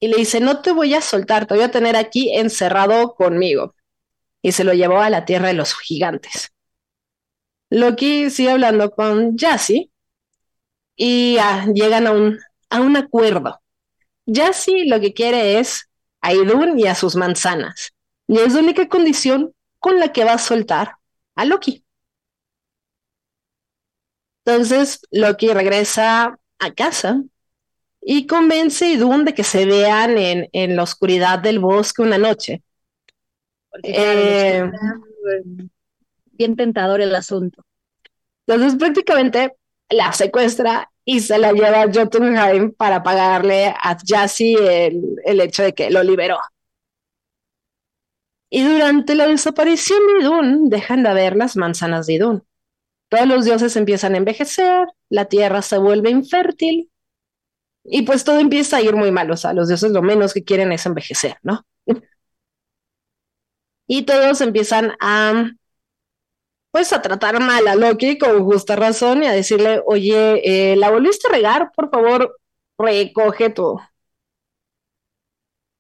y 0.01 0.09
le 0.09 0.17
dice, 0.19 0.41
no 0.41 0.61
te 0.63 0.73
voy 0.73 0.95
a 0.95 1.01
soltar, 1.01 1.47
te 1.47 1.55
voy 1.55 1.63
a 1.63 1.71
tener 1.71 1.97
aquí 1.97 2.35
encerrado 2.37 3.15
conmigo. 3.15 3.75
Y 4.43 4.53
se 4.53 4.65
lo 4.65 4.75
llevó 4.75 5.01
a 5.01 5.11
la 5.11 5.25
tierra 5.25 5.49
de 5.49 5.55
los 5.55 5.75
gigantes. 5.75 6.53
Loki 7.71 8.31
sigue 8.31 8.51
hablando 8.51 8.91
con 8.93 9.37
Yassi 9.37 9.91
y 10.97 11.37
ah, 11.41 11.67
llegan 11.75 12.07
a 12.07 12.13
un, 12.13 12.39
a 12.71 12.81
un 12.81 12.97
acuerdo. 12.97 13.61
Yassi 14.27 14.87
lo 14.89 15.01
que 15.01 15.15
quiere 15.15 15.59
es 15.59 15.89
a 16.21 16.33
Idun 16.35 16.79
y 16.79 16.87
a 16.87 16.95
sus 16.95 17.17
manzanas. 17.17 17.93
Y 18.29 18.39
es 18.39 18.55
la 18.55 18.61
única 18.61 18.89
condición 18.89 19.55
con 19.79 19.99
la 20.01 20.13
que 20.13 20.25
va 20.25 20.35
a 20.35 20.39
soltar 20.39 20.97
a 21.35 21.45
Loki. 21.45 21.85
Entonces 24.45 25.01
Loki 25.11 25.49
regresa 25.53 26.39
a 26.59 26.75
casa 26.75 27.23
y 28.09 28.29
convence 28.29 28.85
a 28.85 28.89
Idun 28.93 29.25
de 29.25 29.35
que 29.35 29.43
se 29.43 29.67
vean 29.67 30.17
en, 30.17 30.49
en 30.53 30.77
la 30.77 30.85
oscuridad 30.85 31.41
del 31.41 31.59
bosque 31.59 32.03
una 32.03 32.19
noche. 32.19 32.63
Eh, 33.83 34.63
bien 36.31 36.55
tentador 36.55 37.01
el 37.01 37.13
asunto. 37.17 37.65
Entonces 38.47 38.79
prácticamente 38.79 39.57
la 39.91 40.13
secuestra 40.13 40.89
y 41.05 41.19
se 41.19 41.37
la 41.37 41.51
lleva 41.51 41.83
a 41.83 41.93
Jotunheim 41.93 42.73
para 42.75 43.03
pagarle 43.03 43.75
a 43.77 43.99
Jassy 44.07 44.55
el, 44.55 45.17
el 45.25 45.41
hecho 45.41 45.65
de 45.65 45.75
que 45.75 45.91
lo 45.91 46.05
liberó. 46.05 46.39
Y 48.49 48.63
durante 48.63 49.17
la 49.17 49.27
desaparición 49.27 49.99
de 50.07 50.25
Idun, 50.25 50.69
dejan 50.69 51.03
de 51.03 51.09
haber 51.09 51.35
las 51.35 51.57
manzanas 51.57 52.07
de 52.07 52.13
Idun. 52.15 52.45
Todos 53.09 53.27
los 53.27 53.45
dioses 53.45 53.75
empiezan 53.75 54.15
a 54.15 54.19
envejecer, 54.19 54.87
la 55.09 55.25
tierra 55.25 55.61
se 55.61 55.79
vuelve 55.79 56.11
infértil 56.11 56.89
y 57.89 58.03
pues 58.03 58.25
todo 58.25 58.39
empieza 58.39 58.79
a 58.79 58.83
ir 58.83 58.95
muy 58.97 59.11
mal. 59.11 59.31
O 59.31 59.37
sea, 59.37 59.53
los 59.53 59.69
dioses 59.69 59.93
lo 59.93 60.03
menos 60.03 60.35
que 60.35 60.45
quieren 60.45 60.73
es 60.73 60.87
envejecer, 60.87 61.37
¿no? 61.43 61.65
y 63.87 64.03
todos 64.03 64.41
empiezan 64.41 64.93
a 65.01 65.51
pues 66.71 66.93
a 66.93 67.01
tratar 67.03 67.41
mal 67.41 67.67
a 67.69 67.75
Loki 67.75 68.19
con 68.19 68.45
justa 68.45 68.77
razón 68.77 69.23
y 69.23 69.27
a 69.27 69.33
decirle, 69.33 69.83
oye, 69.87 70.73
eh, 70.73 70.77
la 70.77 70.91
volviste 70.91 71.29
a 71.29 71.33
regar, 71.33 71.71
por 71.75 71.91
favor, 71.91 72.39
recoge 72.79 73.51
tu, 73.51 73.81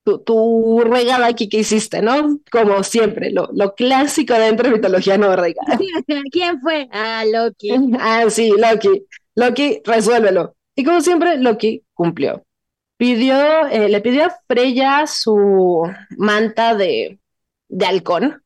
tu, 0.04 0.18
tu 0.20 0.80
regada 0.84 1.26
aquí 1.26 1.48
que 1.48 1.58
hiciste, 1.58 2.00
¿no? 2.00 2.38
Como 2.50 2.82
siempre, 2.82 3.30
lo, 3.30 3.48
lo 3.52 3.74
clásico 3.74 4.34
dentro 4.34 4.68
de 4.68 4.76
mitología 4.76 5.18
nórdica. 5.18 5.60
¿Quién 6.32 6.60
fue? 6.60 6.88
Ah, 6.92 7.24
Loki. 7.30 7.70
ah, 8.00 8.24
sí, 8.30 8.52
Loki. 8.56 9.06
Loki, 9.34 9.82
resuélvelo. 9.84 10.54
Y 10.76 10.84
como 10.84 11.00
siempre, 11.00 11.38
Loki 11.38 11.82
cumplió. 11.94 12.44
Pidió, 12.98 13.66
eh, 13.66 13.88
le 13.88 14.00
pidió 14.00 14.26
a 14.26 14.36
Freya 14.46 15.06
su 15.06 15.82
manta 16.18 16.74
de, 16.74 17.18
de 17.68 17.86
halcón. 17.86 18.42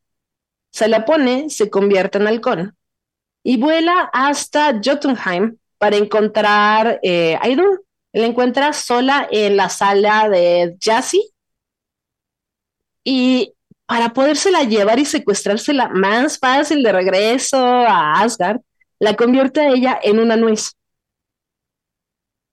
Se 0.70 0.88
la 0.88 1.04
pone, 1.04 1.50
se 1.50 1.68
convierte 1.68 2.18
en 2.18 2.28
halcón. 2.28 2.76
Y 3.42 3.56
vuela 3.56 4.10
hasta 4.12 4.80
Jotunheim 4.82 5.56
para 5.78 5.96
encontrar 5.96 7.00
eh, 7.02 7.36
a 7.40 7.48
Idun. 7.48 7.80
La 8.12 8.26
encuentra 8.26 8.72
sola 8.72 9.28
en 9.30 9.56
la 9.56 9.68
sala 9.68 10.28
de 10.28 10.76
Jassy. 10.80 11.32
Y 13.02 13.54
para 13.86 14.12
podérsela 14.12 14.62
llevar 14.62 15.00
y 15.00 15.04
secuestrársela 15.04 15.88
más 15.88 16.38
fácil 16.38 16.82
de 16.84 16.92
regreso 16.92 17.58
a 17.58 18.20
Asgard, 18.20 18.60
la 19.00 19.16
convierte 19.16 19.60
a 19.60 19.68
ella 19.70 19.98
en 20.00 20.20
una 20.20 20.36
nuez. 20.36 20.76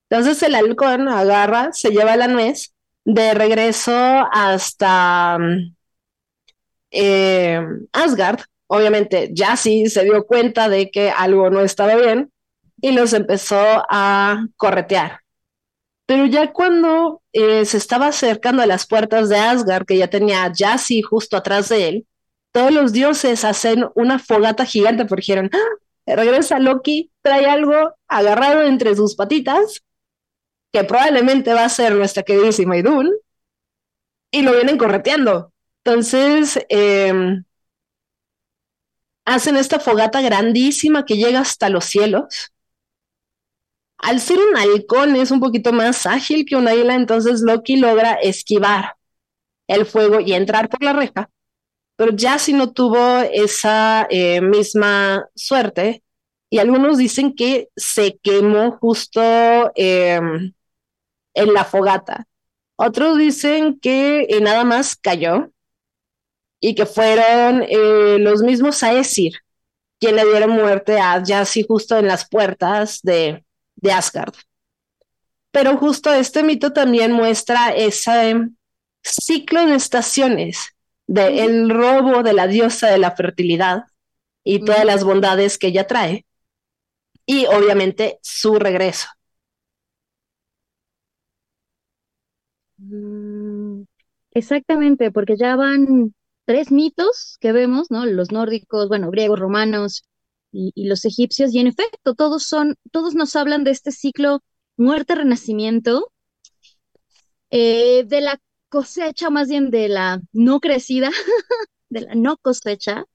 Entonces 0.10 0.42
el 0.44 0.56
halcón 0.56 1.08
agarra, 1.10 1.74
se 1.74 1.90
lleva 1.92 2.16
la 2.16 2.28
nuez 2.28 2.74
de 3.04 3.34
regreso 3.34 3.94
hasta 4.32 5.38
eh, 6.92 7.62
Asgard. 7.92 8.42
Obviamente, 8.68 9.32
Jassy 9.36 9.88
se 9.88 10.04
dio 10.04 10.26
cuenta 10.26 10.70
de 10.70 10.92
que 10.92 11.10
algo 11.10 11.50
no 11.50 11.62
estaba 11.62 11.96
bien 11.96 12.32
y 12.82 12.92
los 12.92 13.14
empezó 13.14 13.58
a 13.90 14.46
corretear. 14.58 15.22
Pero 16.06 16.26
ya 16.26 16.54
cuando 16.54 17.22
eh, 17.34 17.66
se 17.66 17.78
estaba 17.78 18.08
acercando 18.08 18.62
a 18.62 18.66
las 18.66 18.88
puertas 18.88 19.30
de 19.30 19.38
Asgard, 19.38 19.86
que 19.86 19.98
ya 19.98 20.10
tenía 20.10 20.52
Jassy 20.56 21.02
justo 21.02 21.36
atrás 21.38 21.70
de 21.70 21.90
él, 21.90 22.08
todos 22.52 22.72
los 22.72 22.94
dioses 22.94 23.44
hacen 23.44 23.86
una 23.96 24.20
fogata 24.20 24.66
gigante 24.66 25.06
porque 25.06 25.22
dijeron, 25.22 25.50
¡Ah! 25.54 26.16
regresa 26.16 26.60
Loki, 26.60 27.12
trae 27.22 27.46
algo 27.46 27.94
agarrado 28.08 28.64
entre 28.64 28.96
sus 28.96 29.16
patitas 29.16 29.84
que 30.72 30.84
probablemente 30.84 31.54
va 31.54 31.66
a 31.66 31.70
ser 31.70 31.94
nuestra 31.96 32.24
queridísima 32.24 32.78
Idul, 32.78 33.22
y 34.32 34.42
lo 34.42 34.54
vienen 34.54 34.78
correteando. 34.78 35.54
Entonces, 35.84 36.60
em, 36.70 37.44
hacen 39.26 39.58
esta 39.58 39.80
fogata 39.80 40.22
grandísima 40.22 41.06
que 41.06 41.18
llega 41.18 41.42
hasta 41.42 41.70
los 41.70 41.86
cielos. 41.86 42.52
Al 43.98 44.20
ser 44.22 44.38
un 44.40 44.56
halcón 44.56 45.16
es 45.16 45.32
un 45.32 45.40
poquito 45.40 45.74
más 45.74 46.06
ágil 46.06 46.46
que 46.46 46.56
un 46.56 46.68
águila, 46.68 46.96
entonces 46.96 47.42
Loki 47.42 47.78
logra 47.78 48.14
esquivar 48.14 48.96
el 49.68 49.86
fuego 49.86 50.20
y 50.20 50.34
entrar 50.34 50.70
por 50.70 50.84
la 50.84 50.94
reja. 50.94 51.30
Pero 51.98 52.14
ya 52.16 52.40
si 52.40 52.54
no 52.54 52.74
tuvo 52.74 53.20
esa 53.22 54.08
eh, 54.10 54.42
misma 54.42 55.28
suerte, 55.36 56.04
y 56.50 56.60
algunos 56.60 56.98
dicen 56.98 57.36
que 57.36 57.70
se 57.76 58.20
quemó 58.24 58.78
justo 58.80 59.22
em, 59.76 60.54
en 61.38 61.54
la 61.54 61.64
fogata. 61.64 62.28
Otros 62.76 63.18
dicen 63.18 63.80
que 63.80 64.28
eh, 64.30 64.42
nada 64.42 64.64
más 64.64 64.96
cayó 64.96 65.52
y 66.60 66.76
que 66.76 66.86
fueron 66.86 67.64
eh, 67.64 68.18
los 68.20 68.42
mismos 68.42 68.84
Aesir 68.84 69.34
quien 70.00 70.16
le 70.16 70.26
dieron 70.26 70.52
muerte 70.52 71.00
a 71.00 71.24
Yassi 71.24 71.64
justo 71.68 71.98
en 71.98 72.08
las 72.08 72.30
puertas 72.30 73.02
de, 73.02 73.44
de 73.76 73.92
Asgard. 73.92 74.34
Pero 75.52 75.78
justo 75.78 76.14
este 76.14 76.44
mito 76.44 76.74
también 76.74 77.12
muestra 77.12 77.74
ese 77.76 78.50
ciclo 79.02 79.66
de 79.66 79.76
estaciones 79.76 80.76
del 81.08 81.70
robo 81.70 82.22
de 82.22 82.34
la 82.34 82.48
diosa 82.48 82.90
de 82.90 82.98
la 82.98 83.16
fertilidad 83.16 83.86
y 84.44 84.64
todas 84.64 84.86
las 84.86 85.04
bondades 85.04 85.58
que 85.58 85.68
ella 85.68 85.88
trae 85.88 86.26
y 87.26 87.46
obviamente 87.48 88.20
su 88.22 88.56
regreso. 88.60 89.08
Mm, 92.77 92.77
exactamente, 94.32 95.12
porque 95.12 95.36
ya 95.38 95.56
van 95.56 96.14
tres 96.46 96.72
mitos 96.72 97.38
que 97.42 97.52
vemos, 97.52 97.92
¿no? 97.92 98.06
Los 98.06 98.32
nórdicos, 98.32 98.88
bueno, 98.88 99.12
griegos, 99.12 99.40
romanos 99.40 100.04
y, 100.52 100.88
los 100.88 101.06
egipcios, 101.06 101.54
y 101.54 101.60
en 101.60 101.68
efecto, 101.68 102.16
todos 102.16 102.44
son, 102.44 102.76
todos 102.92 103.16
nos 103.16 103.36
hablan 103.36 103.64
de 103.64 103.72
este 103.72 103.92
ciclo 103.92 104.42
muerte-renacimiento, 104.78 106.12
eh, 107.52 108.04
de 108.06 108.22
la 108.22 108.40
cosecha, 108.70 109.30
más 109.30 109.50
bien 109.50 109.70
de 109.72 109.90
la 109.90 110.22
no 110.34 110.60
crecida, 110.60 111.10
de 111.90 112.02
la 112.02 112.16
no 112.16 112.38
cosecha, 112.38 113.06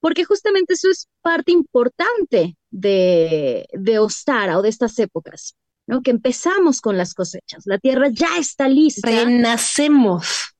porque 0.00 0.24
justamente 0.24 0.74
eso 0.74 0.90
es 0.90 1.08
parte 1.22 1.52
importante 1.52 2.56
de, 2.70 3.66
de 3.72 3.98
Ostara 3.98 4.58
o 4.58 4.62
de 4.62 4.68
estas 4.68 4.98
épocas. 4.98 5.56
¿No? 5.86 6.02
Que 6.02 6.10
empezamos 6.10 6.80
con 6.80 6.96
las 6.96 7.14
cosechas, 7.14 7.64
la 7.66 7.78
tierra 7.78 8.08
ya 8.10 8.38
está 8.38 8.68
lista. 8.68 9.08
Renacemos. 9.08 10.54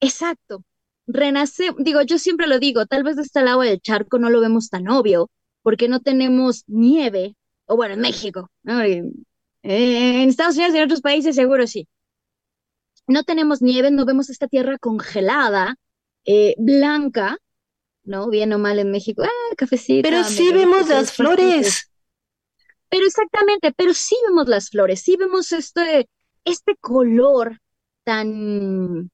Exacto, 0.00 0.62
renace, 1.06 1.70
digo, 1.78 2.02
yo 2.02 2.18
siempre 2.18 2.46
lo 2.46 2.58
digo, 2.58 2.86
tal 2.86 3.02
vez 3.02 3.16
de 3.16 3.22
este 3.22 3.42
lado 3.42 3.60
del 3.60 3.80
charco 3.80 4.18
no 4.18 4.30
lo 4.30 4.40
vemos 4.40 4.68
tan 4.68 4.88
obvio, 4.88 5.30
porque 5.62 5.88
no 5.88 6.00
tenemos 6.00 6.64
nieve, 6.66 7.36
o 7.66 7.76
bueno, 7.76 7.94
en 7.94 8.00
México, 8.00 8.50
en 8.64 10.28
Estados 10.28 10.56
Unidos 10.56 10.74
y 10.74 10.78
en 10.78 10.84
otros 10.84 11.00
países 11.00 11.34
seguro 11.34 11.66
sí. 11.66 11.88
No 13.06 13.22
tenemos 13.22 13.60
nieve, 13.60 13.90
no 13.90 14.04
vemos 14.04 14.30
esta 14.30 14.48
tierra 14.48 14.78
congelada, 14.78 15.76
eh, 16.24 16.54
blanca, 16.58 17.38
¿no? 18.02 18.28
Bien 18.28 18.52
o 18.52 18.58
mal 18.58 18.78
en 18.78 18.90
México, 18.90 19.22
ah, 19.22 19.54
cafecito. 19.56 20.08
Pero 20.08 20.24
sí 20.24 20.52
vemos 20.52 20.88
las 20.88 21.12
flores. 21.12 21.90
Pero 22.94 23.08
exactamente, 23.08 23.72
pero 23.72 23.92
sí 23.92 24.14
vemos 24.24 24.46
las 24.46 24.70
flores, 24.70 25.02
sí 25.02 25.16
vemos 25.16 25.50
este, 25.50 26.08
este 26.44 26.76
color 26.76 27.60
tan, 28.04 29.10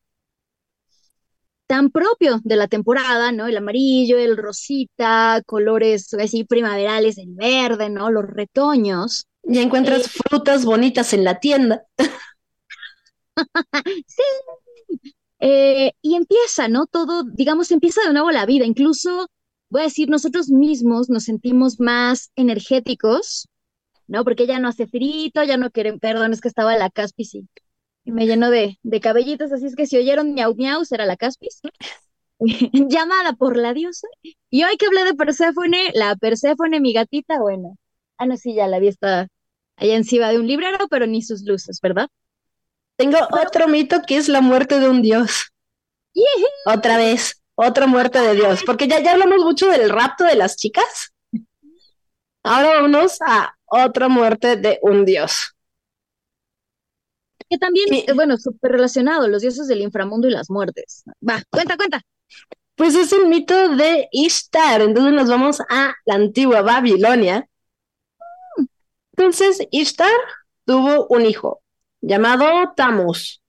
tan 1.66 1.90
propio 1.90 2.40
de 2.44 2.56
la 2.56 2.68
temporada, 2.68 3.32
¿no? 3.32 3.46
El 3.46 3.56
amarillo, 3.56 4.18
el 4.18 4.36
rosita, 4.36 5.40
colores 5.46 6.12
así 6.12 6.44
primaverales, 6.44 7.16
el 7.16 7.30
verde, 7.30 7.88
¿no? 7.88 8.10
Los 8.10 8.26
retoños. 8.26 9.26
Y 9.44 9.60
encuentras 9.60 10.04
eh, 10.04 10.10
frutas 10.28 10.66
bonitas 10.66 11.14
en 11.14 11.24
la 11.24 11.40
tienda. 11.40 11.82
sí. 14.06 15.10
Eh, 15.38 15.92
y 16.02 16.16
empieza, 16.16 16.68
¿no? 16.68 16.84
Todo, 16.84 17.24
digamos, 17.32 17.70
empieza 17.70 18.02
de 18.02 18.12
nuevo 18.12 18.30
la 18.30 18.44
vida. 18.44 18.66
Incluso, 18.66 19.28
voy 19.70 19.80
a 19.80 19.84
decir, 19.84 20.10
nosotros 20.10 20.50
mismos 20.50 21.08
nos 21.08 21.24
sentimos 21.24 21.80
más 21.80 22.30
energéticos 22.36 23.48
¿no? 24.10 24.24
Porque 24.24 24.46
ya 24.46 24.58
no 24.58 24.68
hace 24.68 24.86
frito, 24.88 25.42
ya 25.44 25.56
no 25.56 25.70
quieren, 25.70 26.00
perdón, 26.00 26.32
es 26.32 26.40
que 26.40 26.48
estaba 26.48 26.76
la 26.76 26.90
Caspis 26.90 27.36
y, 27.36 27.48
me 28.04 28.26
llenó 28.26 28.50
de, 28.50 28.78
de, 28.82 29.00
cabellitos, 29.00 29.52
así 29.52 29.66
es 29.66 29.76
que 29.76 29.86
si 29.86 29.96
oyeron 29.96 30.34
miau 30.34 30.54
miau, 30.56 30.84
será 30.84 31.06
la 31.06 31.16
Caspis, 31.16 31.60
llamada 32.40 33.34
por 33.34 33.56
la 33.56 33.72
diosa. 33.72 34.08
Y 34.50 34.64
hoy 34.64 34.76
que 34.76 34.86
hablé 34.86 35.04
de 35.04 35.14
Perséfone, 35.14 35.92
la 35.94 36.16
Perséfone, 36.16 36.80
mi 36.80 36.92
gatita, 36.92 37.38
bueno, 37.40 37.76
ah, 38.18 38.26
no, 38.26 38.36
sí, 38.36 38.54
ya 38.54 38.66
la 38.66 38.80
vi, 38.80 38.88
está 38.88 39.28
allá 39.76 39.94
encima 39.94 40.30
de 40.30 40.40
un 40.40 40.48
librero, 40.48 40.88
pero 40.88 41.06
ni 41.06 41.22
sus 41.22 41.44
luces, 41.44 41.78
¿verdad? 41.80 42.08
Tengo 42.96 43.18
otro 43.30 43.68
mito 43.68 44.02
que 44.06 44.16
es 44.16 44.28
la 44.28 44.40
muerte 44.40 44.80
de 44.80 44.88
un 44.88 45.02
dios. 45.02 45.52
Otra 46.66 46.96
vez, 46.96 47.40
otra 47.54 47.86
muerte 47.86 48.18
de 48.20 48.34
dios, 48.34 48.62
porque 48.66 48.88
ya, 48.88 49.00
ya 49.00 49.12
hablamos 49.12 49.44
mucho 49.44 49.68
del 49.68 49.88
rapto 49.88 50.24
de 50.24 50.34
las 50.34 50.56
chicas. 50.56 51.12
Ahora 52.42 52.80
vamos 52.80 53.18
a 53.24 53.54
otra 53.70 54.08
muerte 54.08 54.56
de 54.56 54.78
un 54.82 55.04
dios. 55.04 55.54
Que 57.48 57.58
también, 57.58 57.86
eh, 57.92 58.12
bueno, 58.14 58.36
súper 58.36 58.72
relacionado, 58.72 59.26
los 59.26 59.42
dioses 59.42 59.66
del 59.66 59.80
inframundo 59.80 60.28
y 60.28 60.30
las 60.30 60.50
muertes. 60.50 61.04
Va, 61.26 61.42
cuenta, 61.50 61.76
cuenta. 61.76 62.02
Pues 62.76 62.94
es 62.94 63.12
el 63.12 63.26
mito 63.26 63.76
de 63.76 64.08
Ishtar, 64.12 64.80
entonces 64.80 65.12
nos 65.12 65.28
vamos 65.28 65.60
a 65.68 65.94
la 66.04 66.14
antigua 66.14 66.62
Babilonia. 66.62 67.48
Entonces, 69.16 69.66
Ishtar 69.70 70.12
tuvo 70.64 71.06
un 71.08 71.26
hijo 71.26 71.62
llamado 72.00 72.72
Tamus 72.74 73.42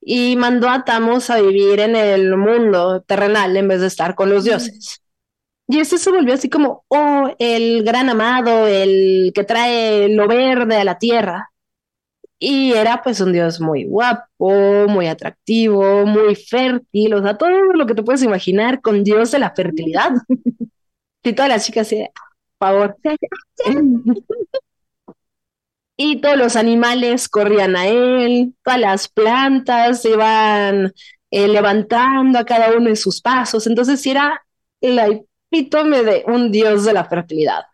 y 0.00 0.36
mandó 0.36 0.68
a 0.68 0.84
Tamos 0.84 1.30
a 1.30 1.40
vivir 1.40 1.80
en 1.80 1.96
el 1.96 2.36
mundo 2.36 3.02
terrenal 3.02 3.56
en 3.56 3.66
vez 3.66 3.80
de 3.80 3.88
estar 3.88 4.14
con 4.14 4.30
los 4.30 4.44
dioses. 4.44 5.02
Y 5.68 5.80
este 5.80 5.98
se 5.98 6.10
volvió 6.10 6.34
así 6.34 6.48
como, 6.48 6.84
oh, 6.88 7.34
el 7.38 7.82
gran 7.84 8.08
amado, 8.08 8.66
el 8.66 9.32
que 9.34 9.44
trae 9.44 10.08
lo 10.08 10.28
verde 10.28 10.76
a 10.76 10.84
la 10.84 10.98
tierra. 10.98 11.50
Y 12.38 12.72
era 12.72 13.02
pues 13.02 13.20
un 13.20 13.32
dios 13.32 13.60
muy 13.60 13.84
guapo, 13.86 14.86
muy 14.88 15.06
atractivo, 15.08 16.04
muy 16.06 16.34
fértil, 16.36 17.14
o 17.14 17.22
sea, 17.22 17.38
todo 17.38 17.50
lo 17.50 17.86
que 17.86 17.94
te 17.94 18.02
puedes 18.02 18.22
imaginar 18.22 18.80
con 18.82 19.02
dios 19.02 19.30
de 19.30 19.38
la 19.38 19.54
fertilidad. 19.54 20.10
y 21.22 21.32
todas 21.32 21.48
las 21.48 21.66
chicas 21.66 21.90
por 22.58 22.68
favor. 22.68 22.96
y 25.96 26.20
todos 26.20 26.36
los 26.36 26.56
animales 26.56 27.28
corrían 27.28 27.74
a 27.74 27.86
él, 27.88 28.54
todas 28.62 28.80
las 28.80 29.08
plantas 29.08 30.02
se 30.02 30.10
iban 30.10 30.92
eh, 31.30 31.48
levantando 31.48 32.38
a 32.38 32.44
cada 32.44 32.76
uno 32.76 32.90
de 32.90 32.96
sus 32.96 33.20
pasos. 33.20 33.66
Entonces, 33.66 34.06
era 34.06 34.42
la 34.80 35.08
epítome 35.50 36.02
de 36.02 36.24
un 36.26 36.50
dios 36.50 36.84
de 36.84 36.92
la 36.92 37.04
fertilidad. 37.04 37.64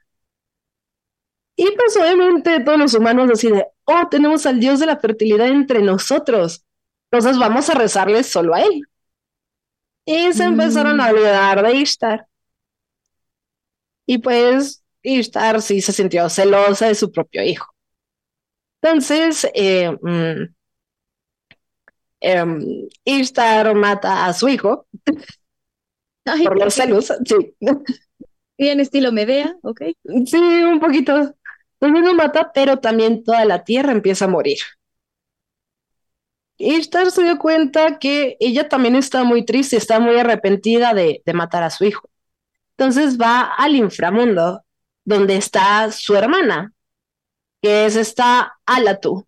Y 1.57 1.71
pues 1.77 1.97
obviamente 1.97 2.61
todos 2.61 2.79
los 2.79 2.95
humanos 2.95 3.29
deciden, 3.29 3.65
oh, 3.85 4.09
tenemos 4.11 4.47
al 4.47 4.59
dios 4.59 4.81
de 4.81 4.87
la 4.87 4.99
fertilidad 4.99 5.49
entre 5.49 5.83
nosotros, 5.83 6.65
entonces 7.11 7.39
vamos 7.39 7.69
a 7.69 7.75
rezarle 7.75 8.25
solo 8.25 8.55
a 8.55 8.63
él. 8.63 8.83
Y 10.05 10.33
se 10.33 10.45
empezaron 10.45 11.01
a 11.01 11.09
mm. 11.09 11.11
olvidar 11.11 11.63
de 11.63 11.75
Ishtar. 11.77 12.27
Y 14.07 14.19
pues 14.19 14.83
Ishtar 15.03 15.63
sí 15.63 15.81
se 15.81 15.93
sintió 15.93 16.29
celosa 16.29 16.87
de 16.89 16.95
su 16.95 17.13
propio 17.13 17.43
hijo. 17.45 17.67
Entonces, 18.81 19.47
eh, 19.55 19.91
mm, 19.91 20.55
em, 22.21 22.89
Ishtar 23.05 23.75
mata 23.75 24.27
a 24.27 24.33
su 24.33 24.49
hijo 24.49 24.87
por 26.25 26.59
los 26.59 26.75
celos, 26.75 27.13
sí. 27.25 27.55
Bien 28.59 28.81
estilo 28.81 29.13
Medea, 29.13 29.57
ok. 29.63 29.83
Sí, 30.27 30.37
un 30.37 30.81
poquito. 30.81 31.35
Entonces 31.81 32.05
lo 32.05 32.15
mata, 32.15 32.53
pero 32.53 32.79
también 32.79 33.25
toda 33.25 33.45
la 33.45 33.65
tierra 33.65 33.93
empieza 33.93 34.27
a 34.27 34.29
morir. 34.29 34.59
Ishtar 36.59 37.11
se 37.11 37.25
dio 37.25 37.39
cuenta 37.39 37.99
que 37.99 38.37
ella 38.39 38.69
también 38.69 38.95
está 38.95 39.25
muy 39.25 39.45
triste, 39.45 39.77
está 39.77 39.99
muy 39.99 40.17
arrepentida 40.17 40.95
de, 40.95 41.23
de 41.25 41.33
matar 41.33 41.65
a 41.65 41.71
su 41.71 41.85
hijo. 41.85 42.09
Entonces 42.77 43.19
va 43.21 43.43
al 43.43 43.75
inframundo, 43.75 44.63
donde 45.05 45.37
está 45.37 45.91
su 45.91 46.15
hermana, 46.15 46.73
que 47.63 47.87
es 47.87 47.97
esta 47.97 48.59
Alatu. 48.67 49.27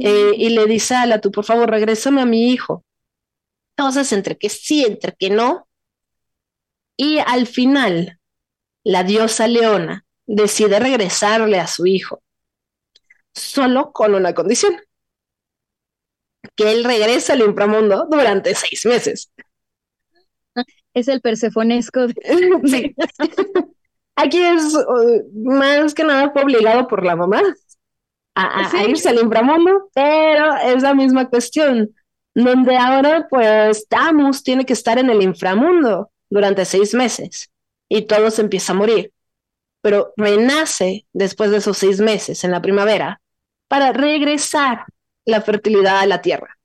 Eh, 0.00 0.32
y 0.36 0.50
le 0.50 0.66
dice 0.66 0.94
a 0.94 1.02
Alatu, 1.02 1.30
por 1.30 1.44
favor, 1.44 1.70
regrésame 1.70 2.20
a 2.22 2.26
mi 2.26 2.50
hijo. 2.50 2.84
Entonces, 3.78 4.12
entre 4.12 4.36
que 4.36 4.48
sí, 4.48 4.84
entre 4.84 5.12
que 5.12 5.30
no. 5.30 5.68
Y 6.96 7.20
al 7.20 7.46
final, 7.46 8.18
la 8.82 9.04
diosa 9.04 9.46
Leona 9.46 10.04
decide 10.26 10.80
regresarle 10.80 11.60
a 11.60 11.68
su 11.68 11.86
hijo, 11.86 12.20
solo 13.32 13.92
con 13.92 14.16
una 14.16 14.34
condición, 14.34 14.80
que 16.56 16.72
él 16.72 16.82
regrese 16.82 17.34
al 17.34 17.42
inframundo 17.42 18.08
durante 18.10 18.52
seis 18.56 18.84
meses. 18.84 19.30
Es 20.92 21.06
el 21.06 21.20
persefonesco. 21.20 22.08
sí. 22.64 22.96
Aquí 24.16 24.42
es 24.42 24.76
más 25.34 25.94
que 25.94 26.02
nada 26.02 26.32
fue 26.32 26.42
obligado 26.42 26.88
por 26.88 27.04
la 27.04 27.14
mamá 27.14 27.42
a, 28.34 28.84
irse 28.88 29.08
al 29.08 29.20
inframundo, 29.20 29.88
pero 29.94 30.56
es 30.56 30.82
la 30.82 30.94
misma 30.94 31.28
cuestión, 31.28 31.94
donde 32.44 32.76
ahora 32.76 33.26
pues 33.28 33.88
Tamus 33.88 34.42
tiene 34.42 34.64
que 34.64 34.72
estar 34.72 34.98
en 34.98 35.10
el 35.10 35.22
inframundo 35.22 36.10
durante 36.30 36.64
seis 36.64 36.94
meses 36.94 37.50
y 37.88 38.02
todo 38.02 38.30
se 38.30 38.42
empieza 38.42 38.72
a 38.72 38.76
morir, 38.76 39.12
pero 39.80 40.12
renace 40.16 41.06
después 41.12 41.50
de 41.50 41.56
esos 41.56 41.78
seis 41.78 42.00
meses 42.00 42.44
en 42.44 42.52
la 42.52 42.62
primavera 42.62 43.20
para 43.66 43.92
regresar 43.92 44.84
la 45.24 45.40
fertilidad 45.40 45.98
a 45.98 46.06
la 46.06 46.22
tierra. 46.22 46.56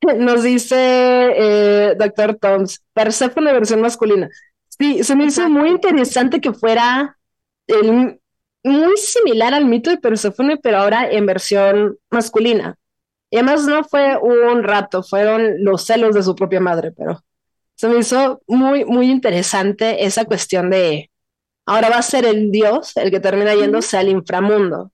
Nos 0.16 0.42
dice 0.42 0.76
eh, 0.78 1.94
Doctor 1.98 2.36
Toms, 2.36 2.82
Persephone 2.94 3.52
versión 3.52 3.80
masculina. 3.80 4.30
Sí, 4.68 5.04
se 5.04 5.14
me 5.14 5.26
hizo 5.26 5.48
muy 5.48 5.70
interesante 5.70 6.40
que 6.40 6.52
fuera 6.52 7.18
muy 8.62 8.96
similar 8.96 9.54
al 9.54 9.64
mito 9.66 9.90
de 9.90 9.98
Persephone, 9.98 10.58
pero 10.58 10.78
ahora 10.78 11.10
en 11.10 11.26
versión 11.26 11.98
masculina. 12.10 12.76
Y 13.30 13.36
además 13.36 13.66
no 13.66 13.84
fue 13.84 14.16
un 14.18 14.62
rato, 14.62 15.02
fueron 15.02 15.64
los 15.64 15.84
celos 15.84 16.14
de 16.14 16.22
su 16.22 16.34
propia 16.34 16.60
madre, 16.60 16.92
pero 16.92 17.24
se 17.74 17.88
me 17.88 17.98
hizo 17.98 18.40
muy, 18.46 18.84
muy 18.84 19.10
interesante 19.10 20.04
esa 20.04 20.24
cuestión 20.24 20.70
de 20.70 21.10
ahora 21.66 21.90
va 21.90 21.98
a 21.98 22.02
ser 22.02 22.24
el 22.24 22.50
dios 22.50 22.96
el 22.96 23.10
que 23.10 23.20
termina 23.20 23.54
yéndose 23.54 23.98
al 23.98 24.08
inframundo 24.08 24.92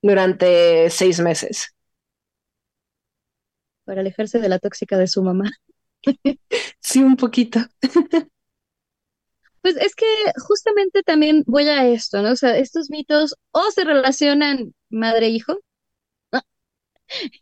durante 0.00 0.88
seis 0.90 1.20
meses. 1.20 1.74
Para 3.84 4.00
alejarse 4.00 4.38
de 4.38 4.48
la 4.48 4.58
tóxica 4.58 4.96
de 4.96 5.08
su 5.08 5.22
mamá. 5.22 5.50
sí, 6.80 7.02
un 7.02 7.16
poquito. 7.16 7.60
Pues 9.62 9.76
es 9.76 9.94
que 9.94 10.04
justamente 10.48 11.02
también 11.04 11.44
voy 11.46 11.68
a 11.68 11.86
esto, 11.86 12.20
¿no? 12.20 12.32
O 12.32 12.36
sea, 12.36 12.58
estos 12.58 12.90
mitos 12.90 13.36
o 13.52 13.70
se 13.70 13.84
relacionan 13.84 14.74
madre-hijo, 14.90 15.58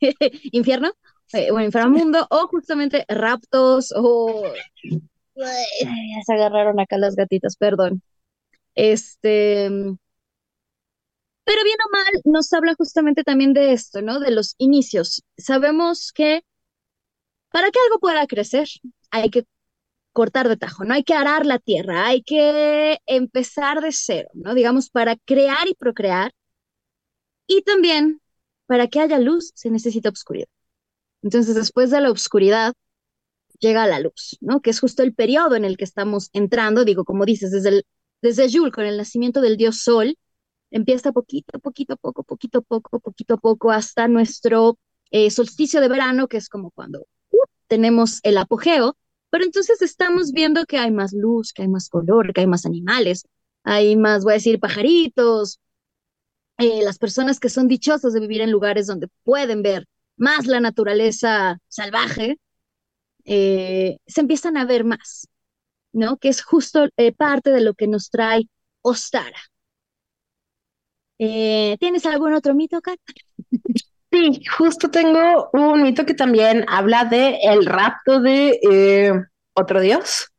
infierno, 0.52 0.92
eh, 1.32 1.50
o 1.50 1.60
inframundo, 1.60 2.26
o 2.30 2.46
justamente 2.48 3.04
raptos, 3.08 3.92
o... 3.96 4.44
ya 5.34 6.22
se 6.26 6.34
agarraron 6.34 6.80
acá 6.80 6.98
las 6.98 7.16
gatitas, 7.16 7.56
perdón. 7.56 8.02
Este... 8.74 9.68
Pero 11.44 11.64
bien 11.64 11.76
o 11.86 11.90
mal, 11.90 12.22
nos 12.24 12.52
habla 12.52 12.74
justamente 12.74 13.24
también 13.24 13.52
de 13.54 13.72
esto, 13.72 14.02
¿no? 14.02 14.20
De 14.20 14.30
los 14.30 14.54
inicios. 14.58 15.22
Sabemos 15.36 16.12
que 16.12 16.42
para 17.50 17.70
que 17.70 17.78
algo 17.86 17.98
pueda 18.00 18.26
crecer, 18.26 18.68
hay 19.10 19.30
que 19.30 19.44
cortar 20.12 20.48
de 20.48 20.56
tajo, 20.56 20.84
no 20.84 20.94
hay 20.94 21.04
que 21.04 21.14
arar 21.14 21.46
la 21.46 21.58
tierra, 21.58 22.06
hay 22.06 22.22
que 22.22 22.98
empezar 23.06 23.80
de 23.80 23.92
cero, 23.92 24.28
¿no? 24.34 24.54
Digamos, 24.54 24.90
para 24.90 25.16
crear 25.16 25.68
y 25.68 25.74
procrear. 25.74 26.32
Y 27.46 27.62
también, 27.62 28.20
para 28.70 28.86
que 28.86 29.00
haya 29.00 29.18
luz, 29.18 29.50
se 29.56 29.68
necesita 29.68 30.10
oscuridad. 30.10 30.46
Entonces, 31.22 31.56
después 31.56 31.90
de 31.90 32.00
la 32.00 32.12
oscuridad, 32.12 32.72
llega 33.58 33.84
la 33.88 33.98
luz, 33.98 34.38
¿no? 34.40 34.60
Que 34.60 34.70
es 34.70 34.78
justo 34.78 35.02
el 35.02 35.12
periodo 35.12 35.56
en 35.56 35.64
el 35.64 35.76
que 35.76 35.82
estamos 35.82 36.30
entrando, 36.32 36.84
digo, 36.84 37.04
como 37.04 37.24
dices, 37.24 37.50
desde, 37.50 37.70
el, 37.70 37.84
desde 38.22 38.48
Yul, 38.48 38.70
con 38.70 38.84
el 38.86 38.96
nacimiento 38.96 39.40
del 39.40 39.56
dios 39.56 39.82
Sol, 39.82 40.16
empieza 40.70 41.10
poquito, 41.10 41.58
poquito, 41.58 41.96
poco, 41.96 42.22
poquito, 42.22 42.62
poco, 42.62 43.00
poquito, 43.00 43.38
poco, 43.38 43.72
hasta 43.72 44.06
nuestro 44.06 44.78
eh, 45.10 45.32
solsticio 45.32 45.80
de 45.80 45.88
verano, 45.88 46.28
que 46.28 46.36
es 46.36 46.48
como 46.48 46.70
cuando 46.70 47.00
uh, 47.32 47.38
tenemos 47.66 48.20
el 48.22 48.38
apogeo, 48.38 48.96
pero 49.30 49.42
entonces 49.42 49.82
estamos 49.82 50.30
viendo 50.30 50.64
que 50.64 50.78
hay 50.78 50.92
más 50.92 51.12
luz, 51.12 51.52
que 51.52 51.62
hay 51.62 51.68
más 51.68 51.88
color, 51.88 52.32
que 52.32 52.42
hay 52.42 52.46
más 52.46 52.64
animales, 52.66 53.24
hay 53.64 53.96
más, 53.96 54.22
voy 54.22 54.34
a 54.34 54.34
decir, 54.34 54.60
pajaritos, 54.60 55.58
eh, 56.60 56.82
las 56.82 56.98
personas 56.98 57.40
que 57.40 57.48
son 57.48 57.68
dichosas 57.68 58.12
de 58.12 58.20
vivir 58.20 58.42
en 58.42 58.50
lugares 58.50 58.86
donde 58.86 59.08
pueden 59.24 59.62
ver 59.62 59.86
más 60.16 60.46
la 60.46 60.60
naturaleza 60.60 61.58
salvaje, 61.68 62.38
eh, 63.24 63.96
se 64.06 64.20
empiezan 64.20 64.58
a 64.58 64.66
ver 64.66 64.84
más, 64.84 65.26
¿no? 65.92 66.18
Que 66.18 66.28
es 66.28 66.42
justo 66.42 66.88
eh, 66.96 67.12
parte 67.12 67.50
de 67.50 67.62
lo 67.62 67.72
que 67.72 67.86
nos 67.86 68.10
trae 68.10 68.42
Ostara. 68.82 69.40
¿Tienes 71.18 72.06
algún 72.06 72.34
otro 72.34 72.54
mito, 72.54 72.80
Kat? 72.80 72.98
Sí, 74.10 74.42
justo 74.58 74.90
tengo 74.90 75.50
un 75.52 75.82
mito 75.82 76.04
que 76.04 76.14
también 76.14 76.64
habla 76.68 77.04
de 77.04 77.38
el 77.42 77.64
rapto 77.64 78.20
de 78.20 78.58
otro 79.54 79.80
dios. 79.80 80.32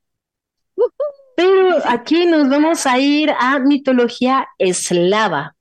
Pero 1.35 1.77
aquí 1.85 2.25
nos 2.25 2.49
vamos 2.49 2.85
a 2.85 2.99
ir 2.99 3.31
a 3.39 3.59
mitología 3.59 4.47
eslava. 4.57 5.55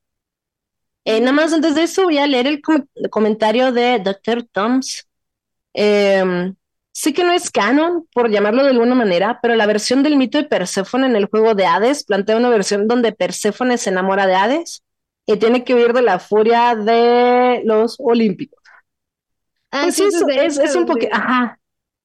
Eh, 1.17 1.21
nada 1.21 1.33
más 1.33 1.53
antes 1.53 1.75
de 1.75 1.83
eso 1.83 2.05
voy 2.05 2.19
a 2.19 2.27
leer 2.27 2.47
el 2.47 2.63
comentario 3.11 3.73
de 3.73 3.99
Dr. 3.99 4.45
Toms. 4.45 5.09
Em, 5.73 6.55
sí 6.93 7.13
que 7.13 7.25
no 7.25 7.33
es 7.33 7.51
canon, 7.51 8.07
por 8.13 8.31
llamarlo 8.31 8.63
de 8.63 8.71
alguna 8.71 8.95
manera, 8.95 9.39
pero 9.43 9.55
la 9.57 9.67
versión 9.67 10.03
del 10.03 10.17
mito 10.17 10.39
de 10.39 10.45
Perséfone 10.45 11.07
en 11.07 11.17
el 11.17 11.27
juego 11.27 11.55
de 11.55 11.67
Hades 11.67 12.05
plantea 12.05 12.37
una 12.37 12.49
versión 12.49 12.89
donde 12.89 13.13
Perséfone 13.13 13.79
se 13.79 13.91
enamora 13.91 14.27
de 14.27 14.35
Hades 14.35 14.83
y 15.27 15.37
tiene 15.37 15.65
que 15.65 15.75
huir 15.75 15.93
de 15.93 16.03
la 16.03 16.19
furia 16.19 16.75
de 16.75 17.63
los 17.65 17.97
olímpicos. 17.99 18.61
Ah, 19.71 19.83
pues 19.85 19.97
sí, 19.97 20.05
es, 20.05 20.75
un 20.75 20.87
poquito, 20.87 21.15
ajá. 21.15 21.59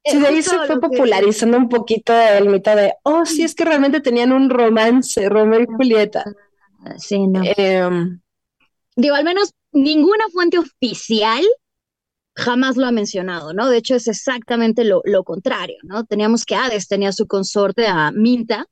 Sí, 0.04 0.20
de 0.20 0.28
ahí 0.28 0.42
se 0.44 0.56
fue 0.68 0.80
popularizando 0.80 1.58
un 1.58 1.68
poquito 1.68 2.14
el 2.14 2.48
mito 2.48 2.76
de, 2.76 2.94
oh, 3.02 3.26
sí, 3.26 3.42
es 3.42 3.56
que 3.56 3.66
realmente 3.66 4.02
tenían 4.02 4.32
un 4.32 4.52
romance, 4.52 5.28
Romeo 5.28 5.62
y 5.62 5.66
Julieta. 5.66 6.24
Sí, 6.98 7.26
no. 7.28 7.42
Em, 7.44 8.20
Digo, 8.96 9.16
al 9.16 9.24
menos 9.26 9.52
ninguna 9.72 10.26
fuente 10.32 10.58
oficial 10.58 11.44
jamás 12.36 12.78
lo 12.78 12.86
ha 12.88 12.92
mencionado, 12.92 13.54
¿no? 13.54 13.70
De 13.70 13.78
hecho, 13.78 13.96
es 13.96 14.08
exactamente 14.08 14.84
lo, 14.84 15.02
lo 15.06 15.24
contrario, 15.24 15.78
¿no? 15.84 16.06
Teníamos 16.06 16.46
que 16.46 16.56
Hades 16.56 16.88
tenía 16.88 17.12
su 17.12 17.28
consorte 17.28 17.88
a 17.88 18.12
Minta, 18.12 18.66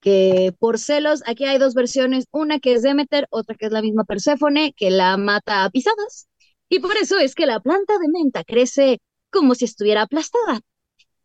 que 0.00 0.54
por 0.58 0.78
celos, 0.78 1.22
aquí 1.26 1.44
hay 1.44 1.58
dos 1.58 1.74
versiones, 1.74 2.26
una 2.32 2.60
que 2.60 2.74
es 2.74 2.82
Demeter, 2.82 3.26
otra 3.30 3.56
que 3.56 3.66
es 3.66 3.72
la 3.72 3.82
misma 3.82 4.04
Perséfone, 4.04 4.72
que 4.76 4.90
la 4.90 5.16
mata 5.16 5.64
a 5.64 5.70
pisadas, 5.70 6.28
y 6.68 6.80
por 6.80 6.96
eso 6.96 7.18
es 7.18 7.34
que 7.34 7.46
la 7.46 7.60
planta 7.60 7.94
de 7.98 8.08
menta 8.08 8.44
crece 8.44 9.00
como 9.30 9.54
si 9.54 9.64
estuviera 9.66 10.02
aplastada. 10.02 10.60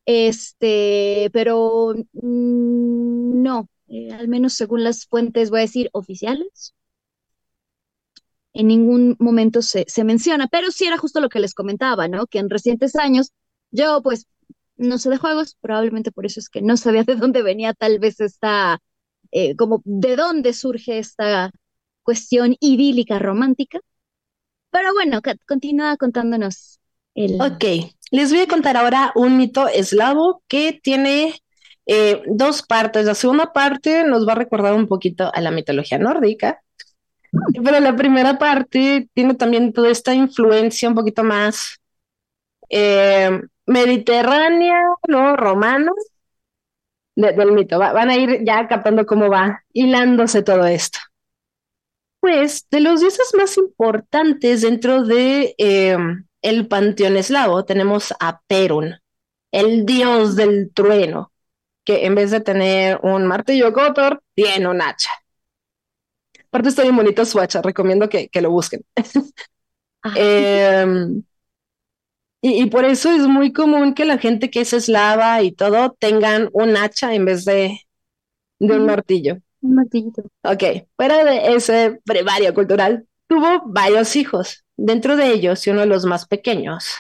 Este, 0.06 1.30
pero 1.34 1.94
mm, 2.14 3.42
no, 3.44 3.68
eh, 3.88 4.12
al 4.12 4.28
menos 4.28 4.54
según 4.54 4.84
las 4.84 5.06
fuentes, 5.06 5.50
voy 5.50 5.60
a 5.60 5.62
decir, 5.64 5.90
oficiales, 5.94 6.74
en 8.54 8.68
ningún 8.68 9.16
momento 9.20 9.62
se, 9.62 9.86
se 9.88 10.04
menciona, 10.04 10.48
pero 10.48 10.72
sí 10.72 10.86
era 10.86 10.98
justo 10.98 11.20
lo 11.22 11.30
que 11.30 11.40
les 11.40 11.54
comentaba, 11.54 12.08
¿no? 12.08 12.28
Que 12.28 12.40
en 12.40 12.50
recientes 12.50 12.96
años 12.96 13.32
yo 13.72 14.02
pues 14.02 14.28
no 14.82 14.98
sé 14.98 15.10
de 15.10 15.18
juegos, 15.18 15.58
probablemente 15.62 16.12
por 16.12 16.26
eso 16.26 16.40
es 16.40 16.50
que 16.50 16.62
no 16.62 16.76
sabía 16.76 17.04
de 17.04 17.16
dónde 17.16 17.44
venía 17.44 17.74
tal 17.74 18.00
vez 18.00 18.20
esta, 18.20 18.80
eh, 19.32 19.56
como 19.56 19.82
de 19.86 20.16
dónde 20.16 20.54
surge 20.54 20.98
esta 20.98 21.52
cuestión 22.04 22.56
idílica 22.60 23.20
romántica. 23.20 23.80
Pero 24.72 24.94
bueno, 24.94 25.22
continúa 25.48 25.98
contándonos 25.98 26.80
el... 27.14 27.40
Ok, 27.42 27.94
les 28.10 28.32
voy 28.32 28.42
a 28.42 28.48
contar 28.48 28.78
ahora 28.78 29.12
un 29.16 29.38
mito 29.38 29.68
eslavo 29.68 30.44
que 30.48 30.80
tiene 30.82 31.36
eh, 31.86 32.22
dos 32.28 32.64
partes. 32.64 33.06
La 33.06 33.16
segunda 33.16 33.54
parte 33.54 34.04
nos 34.04 34.28
va 34.28 34.34
a 34.34 34.36
recordar 34.36 34.74
un 34.74 34.88
poquito 34.88 35.30
a 35.34 35.42
la 35.42 35.52
mitología 35.52 35.98
nórdica, 35.98 36.64
pero 37.64 37.80
la 37.80 37.96
primera 37.96 38.38
parte 38.38 39.10
tiene 39.14 39.36
también 39.36 39.74
toda 39.74 39.90
esta 39.90 40.14
influencia 40.14 40.90
un 40.90 40.96
poquito 40.96 41.24
más 41.24 41.80
eh, 42.70 43.42
mediterránea, 43.66 44.82
¿no? 45.08 45.36
Romano 45.36 45.94
del 47.16 47.52
mito. 47.52 47.78
van 47.78 48.10
a 48.10 48.16
ir 48.16 48.44
ya 48.46 48.68
captando 48.68 49.06
cómo 49.06 49.30
va 49.30 49.64
hilándose 49.74 50.42
todo 50.44 50.66
esto. 50.66 51.00
Pues 52.20 52.68
de 52.70 52.82
los 52.82 53.02
dioses 53.02 53.34
más 53.36 53.58
importantes 53.58 54.62
dentro 54.62 55.04
de 55.04 55.56
eh, 55.58 55.98
el 56.42 56.68
panteón 56.68 57.18
eslavo 57.18 57.66
tenemos 57.66 58.14
a 58.20 58.42
Perun, 58.48 59.00
el 59.52 59.86
dios 59.86 60.36
del 60.36 60.72
trueno, 60.74 61.32
que 61.84 62.06
en 62.06 62.16
vez 62.16 62.32
de 62.32 62.42
tener 62.42 63.00
un 63.04 63.26
martillo 63.26 63.74
Kotor, 63.74 64.22
tiene 64.36 64.68
un 64.68 64.82
hacha. 64.82 65.10
Aparte 66.52 66.68
está 66.68 66.84
bien 66.84 66.98
bonito 66.98 67.24
su 67.26 67.40
hacha, 67.40 67.62
recomiendo 67.62 68.10
que, 68.10 68.28
que 68.28 68.42
lo 68.42 68.52
busquen. 68.52 68.84
Em, 70.16 71.22
y, 72.42 72.66
por 72.72 72.86
eso 72.86 73.12
es 73.12 73.28
muy 73.28 73.54
común 73.54 73.94
que 73.94 74.04
la 74.04 74.18
gente 74.18 74.50
que 74.50 74.62
es 74.62 74.74
eslava 74.74 75.44
y 75.44 75.52
todo 75.52 75.96
tengan 76.00 76.50
un 76.54 76.76
hacha 76.76 77.14
en 77.14 77.24
vez 77.26 77.46
de, 77.46 77.82
de 78.58 78.80
un 78.80 78.88
martillo. 78.88 79.38
Un 79.62 79.76
martillito. 79.76 80.24
Ok, 80.42 80.88
fuera 80.96 81.24
de 81.24 81.54
ese 81.54 82.02
brevario 82.04 82.52
cultural, 82.56 83.06
tuvo 83.28 83.62
varios 83.68 84.16
hijos. 84.16 84.66
Dentro 84.76 85.16
de 85.16 85.32
ellos, 85.32 85.66
y 85.68 85.70
uno 85.70 85.82
de 85.82 85.86
los 85.86 86.06
más 86.06 86.26
pequeños, 86.28 86.96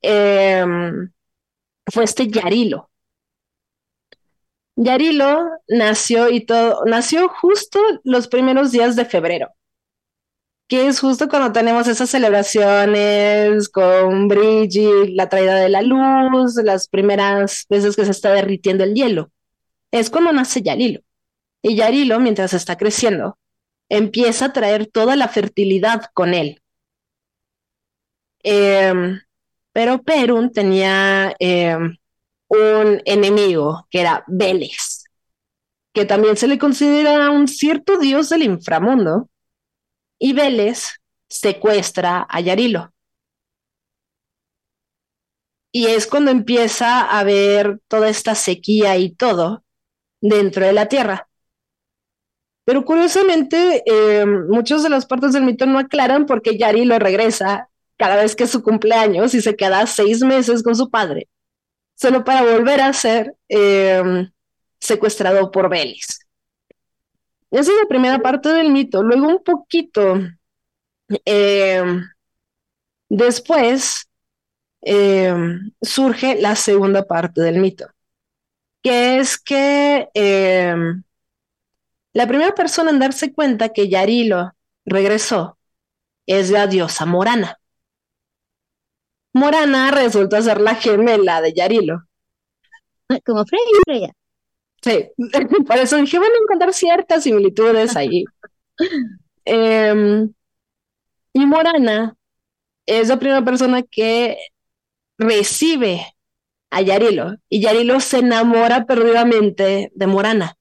em, 0.00 1.12
fue 1.92 2.04
este 2.04 2.28
Yarilo. 2.28 2.89
Yarilo 4.82 5.50
nació 5.68 6.30
y 6.30 6.40
todo, 6.40 6.84
nació 6.86 7.28
justo 7.28 7.78
los 8.02 8.28
primeros 8.28 8.72
días 8.72 8.96
de 8.96 9.04
febrero 9.04 9.54
que 10.70 10.86
es 10.86 11.00
justo 11.00 11.28
cuando 11.28 11.50
tenemos 11.50 11.88
esas 11.88 12.10
celebraciones 12.10 13.68
con 13.68 14.28
Brigitte, 14.28 15.10
la 15.16 15.28
traída 15.28 15.56
de 15.56 15.68
la 15.68 15.82
luz, 15.82 16.54
las 16.62 16.86
primeras 16.86 17.66
veces 17.68 17.96
que 17.96 18.04
se 18.04 18.12
está 18.12 18.30
derritiendo 18.30 18.84
el 18.84 18.94
hielo. 18.94 19.32
Es 19.90 20.10
cuando 20.10 20.32
nace 20.32 20.62
Yarilo. 20.62 21.00
Y 21.60 21.74
Yarilo, 21.74 22.20
mientras 22.20 22.52
está 22.54 22.76
creciendo, 22.76 23.36
empieza 23.88 24.46
a 24.46 24.52
traer 24.52 24.86
toda 24.86 25.16
la 25.16 25.26
fertilidad 25.26 26.04
con 26.14 26.34
él. 26.34 26.62
Em, 28.44 29.20
pero 29.72 30.02
Perun 30.02 30.52
tenía 30.52 31.34
em, 31.40 31.96
un 32.50 33.00
enemigo 33.04 33.86
que 33.90 34.00
era 34.00 34.24
Vélez, 34.26 35.04
que 35.94 36.04
también 36.04 36.36
se 36.36 36.48
le 36.48 36.58
considera 36.58 37.30
un 37.30 37.48
cierto 37.48 37.98
dios 37.98 38.28
del 38.28 38.42
inframundo, 38.42 39.30
y 40.18 40.32
Vélez 40.32 40.96
secuestra 41.28 42.26
a 42.28 42.40
Yarilo. 42.40 42.92
Y 45.72 45.86
es 45.86 46.08
cuando 46.08 46.32
empieza 46.32 47.02
a 47.02 47.20
haber 47.20 47.78
toda 47.86 48.08
esta 48.08 48.34
sequía 48.34 48.96
y 48.98 49.14
todo 49.14 49.64
dentro 50.20 50.66
de 50.66 50.72
la 50.72 50.86
tierra. 50.86 51.28
Pero 52.64 52.84
curiosamente, 52.84 53.82
eh, 53.86 54.26
muchas 54.26 54.82
de 54.82 54.90
las 54.90 55.06
partes 55.06 55.32
del 55.32 55.44
mito 55.44 55.66
no 55.66 55.78
aclaran 55.78 56.26
por 56.26 56.42
qué 56.42 56.58
Yarilo 56.58 56.98
regresa 56.98 57.68
cada 57.96 58.16
vez 58.16 58.34
que 58.34 58.44
es 58.44 58.50
su 58.50 58.62
cumpleaños 58.62 59.34
y 59.34 59.40
se 59.40 59.54
queda 59.56 59.86
seis 59.86 60.22
meses 60.22 60.62
con 60.64 60.74
su 60.74 60.90
padre, 60.90 61.28
solo 62.00 62.24
para 62.24 62.42
volver 62.42 62.80
a 62.80 62.92
ser 62.94 63.36
eh, 63.48 64.26
secuestrado 64.78 65.50
por 65.50 65.68
Vélez. 65.68 66.20
Esa 67.50 67.72
es 67.72 67.78
la 67.82 67.88
primera 67.88 68.20
parte 68.20 68.48
del 68.50 68.70
mito. 68.70 69.02
Luego 69.02 69.28
un 69.28 69.44
poquito 69.44 70.18
eh, 71.26 71.82
después 73.10 74.08
eh, 74.80 75.34
surge 75.82 76.40
la 76.40 76.56
segunda 76.56 77.06
parte 77.06 77.42
del 77.42 77.58
mito, 77.60 77.86
que 78.82 79.18
es 79.18 79.38
que 79.38 80.08
la 82.12 82.26
primera 82.26 82.54
persona 82.54 82.90
en 82.90 82.98
darse 82.98 83.34
cuenta 83.34 83.74
que 83.74 83.90
Yarilo 83.90 84.52
regresó 84.86 85.58
es 86.24 86.50
la 86.50 86.66
diosa 86.66 87.04
Morana. 87.04 87.59
Morana 89.32 89.90
resulta 89.90 90.42
ser 90.42 90.60
la 90.60 90.74
gemela 90.74 91.40
de 91.40 91.52
Yarilo. 91.52 92.02
Como 93.24 93.44
Freya 93.44 93.64
Freya. 93.84 94.12
Sí, 94.82 95.08
por 95.66 95.76
eso 95.76 95.96
dije, 95.96 96.18
van 96.18 96.30
a 96.30 96.42
encontrar 96.42 96.72
ciertas 96.72 97.24
similitudes 97.24 97.96
ahí. 97.96 98.24
Em, 99.46 100.32
y 101.32 101.46
Morana 101.46 102.14
es 102.86 103.08
la 103.08 103.18
primera 103.18 103.42
persona 103.42 103.82
que 103.82 104.38
recibe 105.18 106.06
a 106.70 106.82
Yarilo 106.82 107.36
y 107.48 107.60
Yarilo 107.60 108.00
se 108.00 108.18
enamora 108.18 108.84
perdidamente 108.84 109.90
de 109.94 110.06
Morana. 110.06 110.56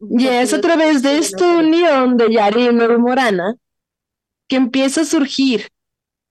Y 0.00 0.26
es 0.26 0.52
a 0.52 0.60
través 0.60 1.02
de 1.02 1.18
esta 1.18 1.58
unión 1.58 2.16
de 2.18 2.32
Yarilo 2.32 2.92
y 2.92 2.98
Morana 2.98 3.54
que 4.46 4.56
empieza 4.56 5.00
a 5.00 5.06
surgir 5.06 5.68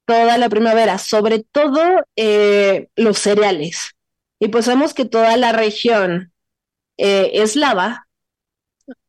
toda 0.05 0.37
la 0.37 0.49
primavera, 0.49 0.97
sobre 0.97 1.39
todo 1.39 2.05
eh, 2.15 2.89
los 2.95 3.19
cereales. 3.19 3.95
Y 4.39 4.49
pues 4.49 4.67
vemos 4.67 4.93
que 4.93 5.05
toda 5.05 5.37
la 5.37 5.51
región 5.51 6.33
eh, 6.97 7.31
eslava, 7.33 8.07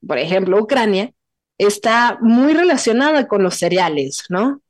por 0.06 0.18
ejemplo, 0.18 0.58
Ucrania, 0.58 1.12
está 1.58 2.18
muy 2.20 2.54
relacionada 2.54 3.26
con 3.26 3.42
los 3.42 3.56
cereales, 3.56 4.24
¿no? 4.28 4.60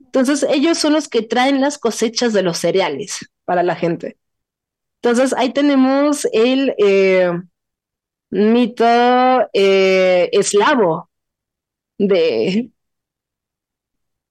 Entonces, 0.00 0.46
ellos 0.48 0.78
son 0.78 0.92
los 0.92 1.08
que 1.08 1.22
traen 1.22 1.60
las 1.60 1.78
cosechas 1.78 2.32
de 2.32 2.42
los 2.42 2.58
cereales 2.58 3.30
para 3.44 3.62
la 3.62 3.74
gente. 3.74 4.16
Entonces, 5.02 5.34
ahí 5.36 5.52
tenemos 5.52 6.26
el 6.32 6.74
eh, 6.78 7.32
mito 8.30 8.84
eslavo 9.52 11.10
de... 11.98 12.73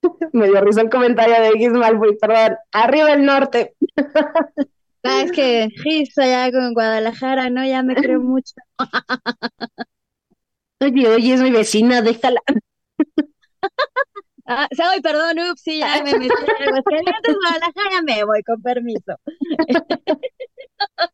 Me 0.33 0.47
dio 0.47 0.61
risa 0.61 0.81
el 0.81 0.89
comentario 0.89 1.35
de 1.41 1.57
Gismal, 1.57 1.99
perdón. 2.19 2.57
Arriba 2.71 3.13
el 3.13 3.25
norte. 3.25 3.75
Ah, 5.05 5.21
es 5.21 5.33
que 5.33 5.67
Gis 5.83 6.17
allá 6.17 6.49
con 6.49 6.73
Guadalajara, 6.73 7.49
¿no? 7.49 7.65
Ya 7.65 7.83
me 7.83 7.93
creo 7.93 8.21
mucho. 8.21 8.53
Oye, 10.79 11.07
oye, 11.09 11.33
es 11.33 11.41
mi 11.41 11.51
vecina, 11.51 12.01
déjala. 12.01 12.41
Ah, 14.45 14.67
soy, 14.75 15.01
perdón, 15.01 15.39
ups, 15.51 15.61
sí, 15.61 15.79
ya 15.79 16.03
me 16.03 16.17
metí 16.17 16.27
en 16.27 17.35
Guadalajara, 17.35 18.01
me 18.05 18.23
voy, 18.25 18.43
con 18.43 18.61
permiso. 18.61 19.15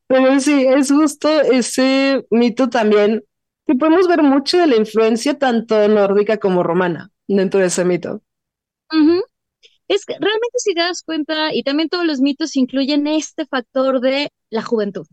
Pero 0.08 0.40
sí, 0.40 0.66
es 0.68 0.92
justo 0.92 1.42
ese 1.42 2.26
mito 2.32 2.70
también, 2.70 3.24
que 3.68 3.76
podemos 3.76 4.08
ver 4.08 4.24
mucho 4.24 4.58
de 4.58 4.68
la 4.68 4.76
influencia 4.78 5.38
tanto 5.38 5.88
nórdica 5.88 6.38
como 6.38 6.64
romana 6.64 7.12
dentro 7.28 7.60
de 7.60 7.68
ese 7.68 7.86
mito. 7.86 8.24
Es 9.88 10.06
que 10.06 10.14
realmente 10.14 10.58
si 10.58 10.74
te 10.74 10.82
das 10.82 11.02
cuenta, 11.04 11.54
y 11.54 11.64
también 11.64 11.90
todos 11.90 12.06
los 12.06 12.20
mitos 12.22 12.56
incluyen 12.56 13.08
este 13.08 13.46
factor 13.46 14.02
de 14.02 14.32
la 14.50 14.62
juventud. 14.62 15.08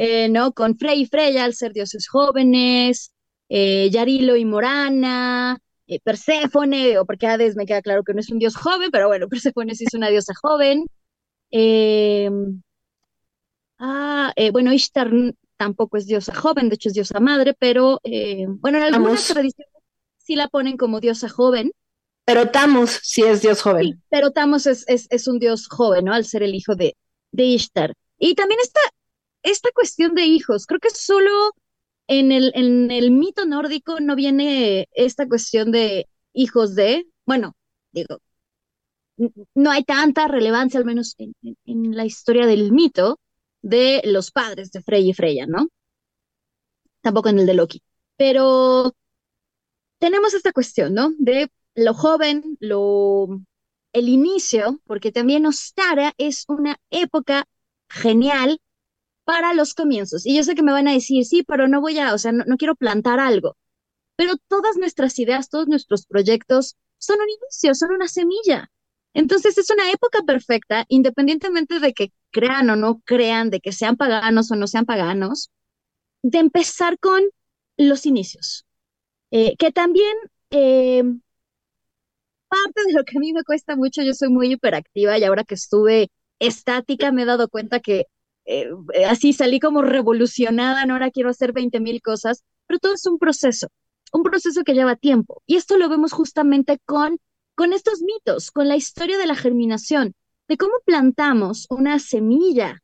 Eh, 0.00 0.28
¿No? 0.28 0.52
Con 0.52 0.78
Frey 0.78 1.00
y 1.02 1.06
Freya 1.06 1.42
al 1.42 1.54
ser 1.54 1.72
dioses 1.72 2.06
jóvenes, 2.08 3.12
eh, 3.48 3.90
Yarilo 3.90 4.36
y 4.36 4.44
Morana, 4.44 5.58
eh, 5.88 5.98
Perséfone, 6.00 6.98
o 6.98 7.04
porque 7.06 7.26
Hades 7.26 7.56
me 7.56 7.66
queda 7.66 7.82
claro 7.82 8.04
que 8.04 8.14
no 8.14 8.20
es 8.20 8.30
un 8.30 8.38
dios 8.38 8.54
joven, 8.56 8.90
pero 8.92 9.08
bueno, 9.08 9.26
Perséfone 9.52 9.74
sí 9.74 9.84
es 9.88 9.94
una 9.94 10.08
diosa 10.08 10.34
joven. 10.40 10.86
Em, 11.50 12.62
ah, 13.78 14.32
eh, 14.36 14.50
bueno, 14.50 14.72
Ishtar 14.72 15.10
tampoco 15.56 15.96
es 15.96 16.06
diosa 16.06 16.34
joven, 16.34 16.68
de 16.68 16.76
hecho 16.76 16.88
es 16.90 16.94
diosa 16.94 17.20
madre, 17.20 17.54
pero 17.58 18.00
eh, 18.04 18.46
bueno, 18.48 18.78
en 18.78 18.84
algunas 18.84 19.26
tradiciones 19.26 19.72
sí 20.18 20.36
la 20.36 20.48
ponen 20.48 20.76
como 20.76 21.00
diosa 21.00 21.28
joven. 21.28 21.72
Pero 22.28 22.50
Tamus 22.50 23.00
sí 23.02 23.22
es 23.22 23.40
dios 23.40 23.62
joven. 23.62 24.02
Pero 24.10 24.32
Tamus 24.32 24.66
es, 24.66 24.84
es, 24.86 25.28
un 25.28 25.38
dios 25.38 25.66
joven, 25.66 26.04
¿no? 26.04 26.12
Al 26.12 26.26
ser 26.26 26.42
el 26.42 26.54
hijo 26.54 26.74
de, 26.74 26.94
de 27.32 27.44
Ishtar. 27.44 27.94
Y 28.18 28.34
también 28.34 28.60
esta, 28.62 28.80
esta 29.42 29.70
cuestión 29.74 30.14
de 30.14 30.26
hijos, 30.26 30.66
creo 30.66 30.78
que 30.78 30.90
solo 30.90 31.30
en 32.06 32.30
el, 32.30 32.52
en 32.54 32.90
el 32.90 33.12
mito 33.12 33.46
nórdico 33.46 34.00
no 34.00 34.14
viene 34.14 34.90
esta 34.92 35.26
cuestión 35.26 35.72
de 35.72 36.06
hijos 36.34 36.74
de, 36.74 37.06
bueno, 37.24 37.56
digo, 37.92 38.18
no 39.54 39.70
hay 39.70 39.84
tanta 39.84 40.28
relevancia, 40.28 40.78
al 40.78 40.84
menos 40.84 41.14
en, 41.16 41.32
en, 41.64 41.96
la 41.96 42.04
historia 42.04 42.44
del 42.44 42.72
mito, 42.72 43.18
de 43.62 44.02
los 44.04 44.32
padres 44.32 44.70
de 44.70 44.82
Frey 44.82 45.08
y 45.08 45.14
Freya, 45.14 45.46
¿no? 45.46 45.68
Tampoco 47.00 47.30
en 47.30 47.38
el 47.38 47.46
de 47.46 47.54
Loki. 47.54 47.82
Pero 48.18 48.92
tenemos 49.98 50.34
esta 50.34 50.52
cuestión, 50.52 50.92
¿no? 50.92 51.14
De 51.16 51.50
lo 51.78 51.94
joven, 51.94 52.56
lo 52.60 53.40
el 53.92 54.08
inicio, 54.08 54.80
porque 54.86 55.12
también 55.12 55.46
Ostara 55.46 56.12
es 56.18 56.44
una 56.48 56.76
época 56.90 57.46
genial 57.88 58.60
para 59.24 59.54
los 59.54 59.74
comienzos. 59.74 60.26
Y 60.26 60.36
yo 60.36 60.42
sé 60.44 60.54
que 60.54 60.62
me 60.62 60.72
van 60.72 60.88
a 60.88 60.92
decir, 60.92 61.24
sí, 61.24 61.42
pero 61.44 61.68
no 61.68 61.80
voy 61.80 61.98
a, 61.98 62.14
o 62.14 62.18
sea, 62.18 62.32
no, 62.32 62.56
quiero 62.56 62.74
plantar 62.74 63.20
algo. 63.20 63.56
Pero 64.16 64.34
todas 64.48 64.76
nuestras 64.76 65.18
ideas, 65.18 65.50
todos 65.50 65.68
nuestros 65.68 66.06
proyectos 66.06 66.76
son 66.98 67.18
un 67.20 67.28
inicio, 67.30 67.74
son 67.74 67.92
una 67.92 68.08
semilla. 68.08 68.70
Entonces 69.14 69.56
es 69.58 69.70
una 69.70 69.90
época 69.92 70.22
perfecta, 70.22 70.84
independientemente 70.88 71.80
de 71.80 71.94
que 71.94 72.12
crean 72.30 72.70
o 72.70 72.76
no 72.76 73.00
crean, 73.04 73.50
de 73.50 73.60
que 73.60 73.72
sean 73.72 73.96
paganos 73.96 74.50
o 74.50 74.56
no 74.56 74.66
sean 74.66 74.84
paganos, 74.84 75.50
de 76.22 76.38
empezar 76.38 76.98
con 76.98 77.22
los 77.76 78.06
inicios. 78.06 78.66
Eh, 79.30 79.56
que 79.58 79.72
también 79.72 80.16
eh, 80.50 81.04
parte 82.48 82.82
de 82.86 82.92
lo 82.92 83.04
que 83.04 83.18
a 83.18 83.20
mí 83.20 83.32
me 83.32 83.44
cuesta 83.44 83.76
mucho, 83.76 84.02
yo 84.02 84.14
soy 84.14 84.28
muy 84.30 84.52
hiperactiva 84.52 85.18
y 85.18 85.24
ahora 85.24 85.44
que 85.44 85.54
estuve 85.54 86.10
estática 86.38 87.12
me 87.12 87.22
he 87.22 87.26
dado 87.26 87.48
cuenta 87.48 87.80
que 87.80 88.06
eh, 88.46 88.68
así 89.08 89.32
salí 89.32 89.60
como 89.60 89.82
revolucionada, 89.82 90.86
no 90.86 90.94
ahora 90.94 91.10
quiero 91.10 91.30
hacer 91.30 91.52
20 91.52 91.80
mil 91.80 92.00
cosas, 92.00 92.44
pero 92.66 92.78
todo 92.78 92.94
es 92.94 93.06
un 93.06 93.18
proceso, 93.18 93.68
un 94.12 94.22
proceso 94.22 94.64
que 94.64 94.74
lleva 94.74 94.96
tiempo. 94.96 95.42
Y 95.46 95.56
esto 95.56 95.76
lo 95.76 95.88
vemos 95.88 96.12
justamente 96.12 96.78
con, 96.86 97.18
con 97.54 97.72
estos 97.72 98.00
mitos, 98.02 98.50
con 98.50 98.68
la 98.68 98.76
historia 98.76 99.18
de 99.18 99.26
la 99.26 99.34
germinación, 99.34 100.14
de 100.48 100.56
cómo 100.56 100.74
plantamos 100.84 101.66
una 101.70 101.98
semilla 101.98 102.82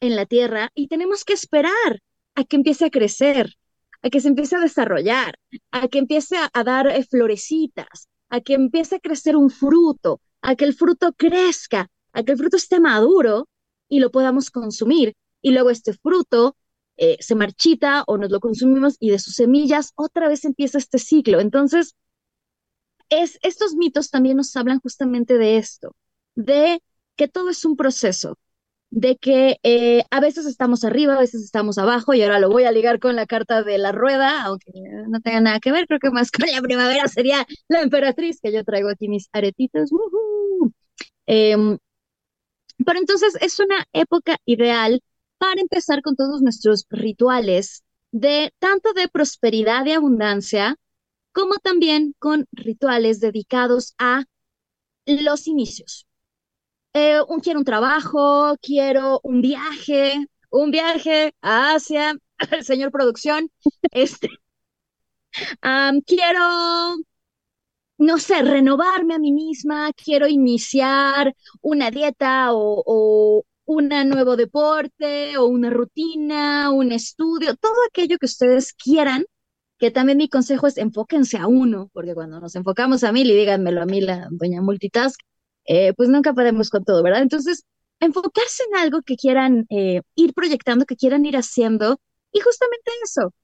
en 0.00 0.16
la 0.16 0.26
tierra 0.26 0.70
y 0.74 0.88
tenemos 0.88 1.24
que 1.24 1.32
esperar 1.32 2.02
a 2.34 2.44
que 2.44 2.56
empiece 2.56 2.84
a 2.84 2.90
crecer, 2.90 3.54
a 4.02 4.10
que 4.10 4.20
se 4.20 4.28
empiece 4.28 4.56
a 4.56 4.60
desarrollar, 4.60 5.38
a 5.70 5.88
que 5.88 5.98
empiece 5.98 6.36
a, 6.36 6.64
dar 6.64 6.86
eh, 6.86 7.04
florecitas, 7.04 8.08
a 8.28 8.40
que 8.40 8.54
empiece 8.54 8.96
a 8.96 9.00
crecer 9.00 9.36
un 9.36 9.50
fruto, 9.50 10.20
a 10.42 10.54
que 10.56 10.64
el 10.64 10.74
fruto 10.74 11.12
crezca, 11.12 11.88
a 12.12 12.22
que 12.22 12.32
el 12.32 12.38
fruto 12.38 12.56
esté 12.56 12.80
maduro 12.80 13.48
y 13.88 14.00
lo 14.00 14.10
podamos 14.10 14.50
consumir. 14.50 15.14
Y 15.40 15.52
luego 15.52 15.70
este 15.70 15.92
fruto 15.94 16.56
eh, 16.96 17.16
se 17.20 17.34
marchita 17.34 18.04
o 18.06 18.18
nos 18.18 18.30
lo 18.30 18.40
consumimos 18.40 18.96
y 19.00 19.10
de 19.10 19.18
sus 19.18 19.34
semillas 19.34 19.92
otra 19.94 20.28
vez 20.28 20.44
empieza 20.44 20.78
este 20.78 20.98
ciclo. 20.98 21.40
Entonces, 21.40 21.94
es, 23.08 23.38
estos 23.42 23.74
mitos 23.74 24.10
también 24.10 24.36
nos 24.36 24.54
hablan 24.56 24.80
justamente 24.80 25.38
de 25.38 25.56
esto, 25.58 25.94
de 26.34 26.82
que 27.16 27.28
todo 27.28 27.50
es 27.50 27.64
un 27.64 27.76
proceso, 27.76 28.38
de 28.90 29.16
que 29.16 29.58
eh, 29.62 30.04
a 30.10 30.20
veces 30.20 30.46
estamos 30.46 30.84
arriba, 30.84 31.14
a 31.14 31.20
veces 31.20 31.42
estamos 31.44 31.78
abajo, 31.78 32.14
y 32.14 32.22
ahora 32.22 32.40
lo 32.40 32.48
voy 32.48 32.64
a 32.64 32.72
ligar 32.72 32.98
con 33.00 33.16
la 33.16 33.26
carta 33.26 33.62
de 33.62 33.78
la 33.78 33.92
rueda, 33.92 34.42
aunque 34.42 34.72
no 35.08 35.20
tenga 35.20 35.40
nada 35.40 35.60
que 35.60 35.72
ver, 35.72 35.86
creo 35.86 36.00
que 36.00 36.10
más 36.10 36.30
con 36.32 36.46
la 36.50 36.62
primavera 36.62 37.08
sería 37.08 37.46
la 37.68 37.82
emperatriz, 37.82 38.40
que 38.40 38.52
yo 38.52 38.64
traigo 38.64 38.88
aquí 38.90 39.08
mis 39.08 39.28
aretitos. 39.32 39.90
Em, 41.26 41.78
pero 42.84 42.98
entonces 42.98 43.36
es 43.40 43.58
una 43.60 43.86
época 43.92 44.36
ideal 44.44 45.02
para 45.38 45.60
empezar 45.60 46.02
con 46.02 46.16
todos 46.16 46.42
nuestros 46.42 46.86
rituales 46.90 47.82
de 48.12 48.52
tanto 48.58 48.92
de 48.94 49.08
prosperidad 49.08 49.84
y 49.86 49.92
abundancia, 49.92 50.76
como 51.32 51.56
también 51.56 52.14
con 52.18 52.46
rituales 52.52 53.20
dedicados 53.20 53.94
a 53.98 54.24
los 55.06 55.46
inicios. 55.46 56.07
Eh, 56.94 57.20
un, 57.28 57.40
quiero 57.40 57.60
un 57.60 57.64
trabajo, 57.64 58.56
quiero 58.60 59.20
un 59.22 59.40
viaje, 59.42 60.26
un 60.50 60.70
viaje 60.70 61.32
a 61.42 61.74
Asia, 61.74 62.14
señor 62.62 62.90
producción, 62.90 63.50
este, 63.92 64.28
quiero 66.06 66.96
no 67.98 68.18
sé, 68.18 68.42
renovarme 68.42 69.14
a 69.14 69.18
mí 69.18 69.32
misma, 69.32 69.92
quiero 69.92 70.28
iniciar 70.28 71.34
una 71.60 71.90
dieta 71.90 72.50
o, 72.52 73.44
un 73.66 73.88
nuevo 73.88 74.36
deporte 74.36 75.36
o 75.36 75.46
una 75.46 75.68
rutina, 75.70 76.70
un 76.70 76.92
estudio, 76.92 77.54
todo 77.56 77.74
aquello 77.88 78.16
que 78.18 78.26
ustedes 78.26 78.72
quieran, 78.72 79.26
que 79.78 79.90
también 79.90 80.18
mi 80.18 80.28
consejo 80.28 80.66
es 80.66 80.78
enfóquense 80.78 81.38
a 81.38 81.48
uno, 81.48 81.90
porque 81.92 82.14
cuando 82.14 82.40
nos 82.40 82.56
enfocamos 82.56 83.04
a 83.04 83.12
mil 83.12 83.30
y 83.30 83.36
díganmelo 83.36 83.82
a 83.82 83.86
mí 83.86 84.00
la 84.00 84.28
doña 84.30 84.62
multitask, 84.62 85.20
eh, 85.68 85.92
pues 85.94 86.08
nunca 86.08 86.32
podemos 86.32 86.70
con 86.70 86.84
todo, 86.84 87.02
¿verdad? 87.02 87.22
Entonces, 87.22 87.64
enfocarse 88.00 88.64
en 88.70 88.76
algo 88.78 89.02
que 89.02 89.16
quieran 89.16 89.66
eh, 89.68 90.00
ir 90.14 90.32
proyectando, 90.32 90.86
que 90.86 90.96
quieran 90.96 91.26
ir 91.26 91.36
haciendo, 91.36 92.00
y 92.32 92.40
justamente 92.40 92.90
eso, 93.04 93.34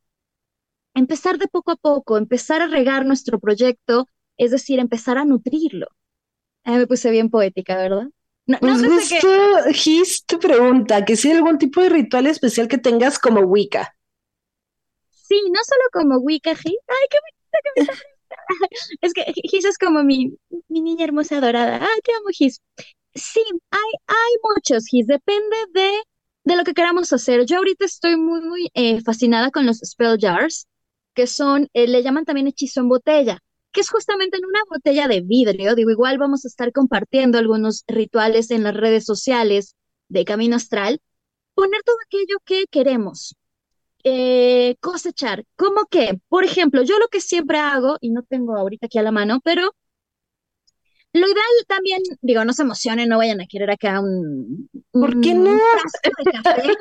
empezar 0.94 1.38
de 1.38 1.48
poco 1.48 1.72
a 1.72 1.76
poco, 1.76 2.16
empezar 2.16 2.62
a 2.62 2.66
regar 2.66 3.04
nuestro 3.04 3.38
proyecto, 3.38 4.08
es 4.38 4.50
decir, 4.50 4.78
empezar 4.78 5.18
a 5.18 5.24
nutrirlo. 5.26 5.88
Me 6.64 6.86
puse 6.86 7.10
bien 7.10 7.28
poética, 7.28 7.76
¿verdad? 7.76 8.08
No, 8.46 8.58
pues 8.58 8.82
justo 8.82 9.28
Gis 9.72 10.24
te 10.24 10.38
pregunta 10.38 11.04
que 11.04 11.16
si 11.16 11.30
hay 11.30 11.36
algún 11.36 11.58
tipo 11.58 11.82
de 11.82 11.90
ritual 11.90 12.26
especial 12.26 12.68
que 12.68 12.78
tengas 12.78 13.18
como 13.18 13.40
Wicca. 13.40 13.96
Sí, 15.10 15.40
no 15.50 15.60
solo 15.62 15.82
como 15.92 16.18
Wicca, 16.20 16.54
Gis. 16.54 16.78
Ay, 16.88 17.06
qué 17.10 17.18
bonita 17.20 17.96
que 17.98 18.08
Es 19.00 19.12
que 19.14 19.24
Gis 19.50 19.64
es 19.64 19.78
como 19.78 20.02
mi, 20.04 20.36
mi 20.68 20.80
niña 20.80 21.04
hermosa 21.04 21.40
dorada. 21.40 21.78
Ay, 21.80 22.00
te 22.04 22.12
amo, 22.14 22.28
Gis. 22.32 22.60
Sí, 23.14 23.40
hay, 23.70 23.80
hay 24.06 24.32
muchos, 24.56 24.86
Gis. 24.86 25.06
Depende 25.06 25.56
de, 25.74 25.92
de 26.44 26.56
lo 26.56 26.64
que 26.64 26.74
queramos 26.74 27.12
hacer. 27.12 27.44
Yo 27.46 27.58
ahorita 27.58 27.84
estoy 27.84 28.16
muy, 28.16 28.40
muy 28.42 28.70
eh, 28.74 29.00
fascinada 29.02 29.50
con 29.50 29.66
los 29.66 29.78
spell 29.78 30.18
jars, 30.20 30.66
que 31.14 31.26
son, 31.26 31.68
eh, 31.74 31.86
le 31.88 32.02
llaman 32.02 32.24
también 32.24 32.48
hechizo 32.48 32.80
en 32.80 32.88
botella 32.88 33.38
que 33.72 33.80
es 33.80 33.90
justamente 33.90 34.36
en 34.38 34.44
una 34.44 34.60
botella 34.70 35.08
de 35.08 35.20
vidrio. 35.20 35.74
Digo, 35.74 35.90
igual 35.90 36.16
vamos 36.16 36.44
a 36.44 36.48
estar 36.48 36.70
compartiendo 36.72 37.38
algunos 37.38 37.82
rituales 37.88 38.52
en 38.52 38.62
las 38.62 38.74
redes 38.76 39.04
sociales 39.04 39.74
de 40.08 40.24
Camino 40.24 40.54
Astral. 40.54 41.00
Poner 41.54 41.82
todo 41.84 41.96
aquello 42.06 42.38
que 42.44 42.66
queremos. 42.70 43.36
Eh, 44.04 44.76
cosechar. 44.80 45.44
¿Cómo 45.56 45.86
que? 45.86 46.20
Por 46.28 46.44
ejemplo, 46.44 46.82
yo 46.82 46.98
lo 46.98 47.08
que 47.08 47.20
siempre 47.20 47.58
hago, 47.58 47.96
y 48.00 48.10
no 48.10 48.22
tengo 48.22 48.56
ahorita 48.56 48.86
aquí 48.86 48.98
a 48.98 49.02
la 49.02 49.12
mano, 49.12 49.40
pero 49.42 49.74
lo 51.14 51.26
ideal 51.26 51.46
también, 51.68 52.02
digo, 52.22 52.44
no 52.44 52.52
se 52.52 52.62
emocionen, 52.62 53.08
no 53.08 53.18
vayan 53.18 53.40
a 53.40 53.46
querer 53.46 53.70
acá 53.70 54.00
un. 54.00 54.68
¿Por 54.92 55.20
qué 55.20 55.32
no? 55.32 55.52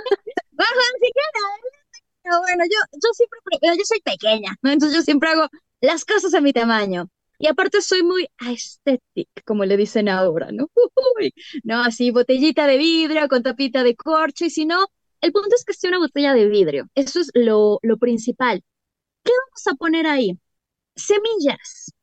bueno, 2.23 2.63
yo, 2.65 2.77
yo 2.93 3.09
siempre, 3.13 3.39
yo 3.61 3.85
soy 3.85 4.01
pequeña, 4.01 4.55
¿no? 4.61 4.71
Entonces 4.71 4.97
yo 4.97 5.03
siempre 5.03 5.29
hago 5.29 5.47
las 5.81 6.03
cosas 6.03 6.33
a 6.33 6.41
mi 6.41 6.51
tamaño. 6.51 7.09
Y 7.37 7.47
aparte 7.47 7.81
soy 7.81 8.03
muy 8.03 8.27
aesthetic, 8.39 9.29
como 9.45 9.65
le 9.65 9.77
dicen 9.77 10.09
ahora, 10.09 10.49
¿no? 10.51 10.69
no, 11.63 11.83
así 11.83 12.11
botellita 12.11 12.67
de 12.67 12.77
vidrio 12.77 13.27
con 13.27 13.43
tapita 13.43 13.83
de 13.83 13.95
corcho, 13.95 14.45
y 14.45 14.49
si 14.49 14.65
no, 14.65 14.87
el 15.23 15.31
punto 15.31 15.55
es 15.55 15.63
que 15.63 15.73
sea 15.73 15.89
una 15.89 15.99
botella 15.99 16.33
de 16.33 16.47
vidrio. 16.47 16.89
Eso 16.95 17.21
es 17.21 17.31
lo, 17.33 17.79
lo 17.81 17.97
principal. 17.97 18.61
¿Qué 19.23 19.31
vamos 19.31 19.67
a 19.67 19.75
poner 19.75 20.05
ahí? 20.05 20.37
Semillas. 20.95 21.93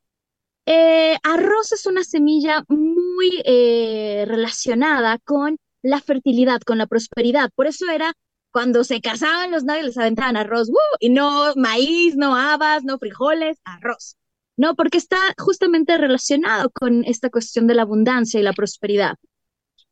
Eh, 0.65 1.17
arroz 1.23 1.73
es 1.73 1.85
una 1.85 2.03
semilla 2.03 2.65
muy 2.69 3.43
eh, 3.45 4.25
relacionada 4.27 5.19
con 5.19 5.59
la 5.83 6.01
fertilidad, 6.01 6.61
con 6.63 6.79
la 6.79 6.87
prosperidad. 6.87 7.51
Por 7.55 7.67
eso 7.67 7.91
era 7.91 8.15
cuando 8.53 8.85
se 8.85 9.03
casaban 9.03 9.51
los 9.51 9.65
novios 9.65 9.85
les 9.87 9.99
aventaban 9.99 10.37
arroz, 10.37 10.71
y 10.99 11.11
no 11.11 11.53
maíz, 11.57 12.17
no 12.17 12.35
habas, 12.37 12.85
no 12.85 12.99
frijoles, 12.99 13.59
arroz. 13.65 14.17
No, 14.57 14.75
porque 14.75 14.99
está 14.99 15.19
justamente 15.39 15.99
relacionado 15.99 16.71
con 16.71 17.05
esta 17.05 17.29
cuestión 17.29 17.67
de 17.67 17.75
la 17.75 17.83
abundancia 17.83 18.41
y 18.41 18.43
la 18.43 18.55
prosperidad. 18.55 19.17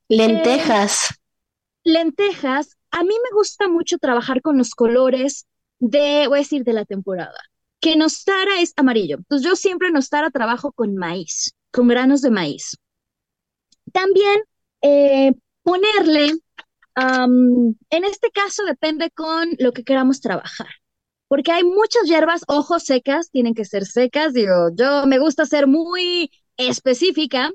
Lentejas. 0.08 1.18
Lentejas. 1.88 2.76
A 2.90 3.02
mí 3.02 3.14
me 3.24 3.36
gusta 3.36 3.68
mucho 3.68 3.98
trabajar 3.98 4.42
con 4.42 4.58
los 4.58 4.70
colores 4.74 5.46
de, 5.78 6.26
voy 6.28 6.38
a 6.38 6.42
decir, 6.42 6.64
de 6.64 6.72
la 6.72 6.84
temporada. 6.84 7.38
que 7.80 7.96
Nostara 7.96 8.60
es 8.60 8.72
amarillo. 8.76 9.16
Entonces 9.18 9.46
yo 9.46 9.56
siempre 9.56 9.88
en 9.88 9.94
Nostara 9.94 10.30
trabajo 10.30 10.72
con 10.72 10.96
maíz, 10.96 11.54
con 11.72 11.88
granos 11.88 12.22
de 12.22 12.30
maíz. 12.30 12.76
También 13.92 14.42
eh, 14.82 15.32
ponerle, 15.62 16.32
en 16.96 18.04
este 18.04 18.30
caso 18.30 18.64
depende 18.64 19.10
con 19.10 19.50
lo 19.58 19.72
que 19.72 19.84
queramos 19.84 20.20
trabajar, 20.20 20.68
porque 21.28 21.52
hay 21.52 21.64
muchas 21.64 22.04
hierbas, 22.04 22.42
ojos 22.48 22.84
secas, 22.84 23.30
tienen 23.30 23.54
que 23.54 23.64
ser 23.64 23.84
secas, 23.86 24.32
digo, 24.34 24.70
yo 24.74 25.06
me 25.06 25.18
gusta 25.18 25.46
ser 25.46 25.66
muy 25.66 26.30
específica, 26.56 27.50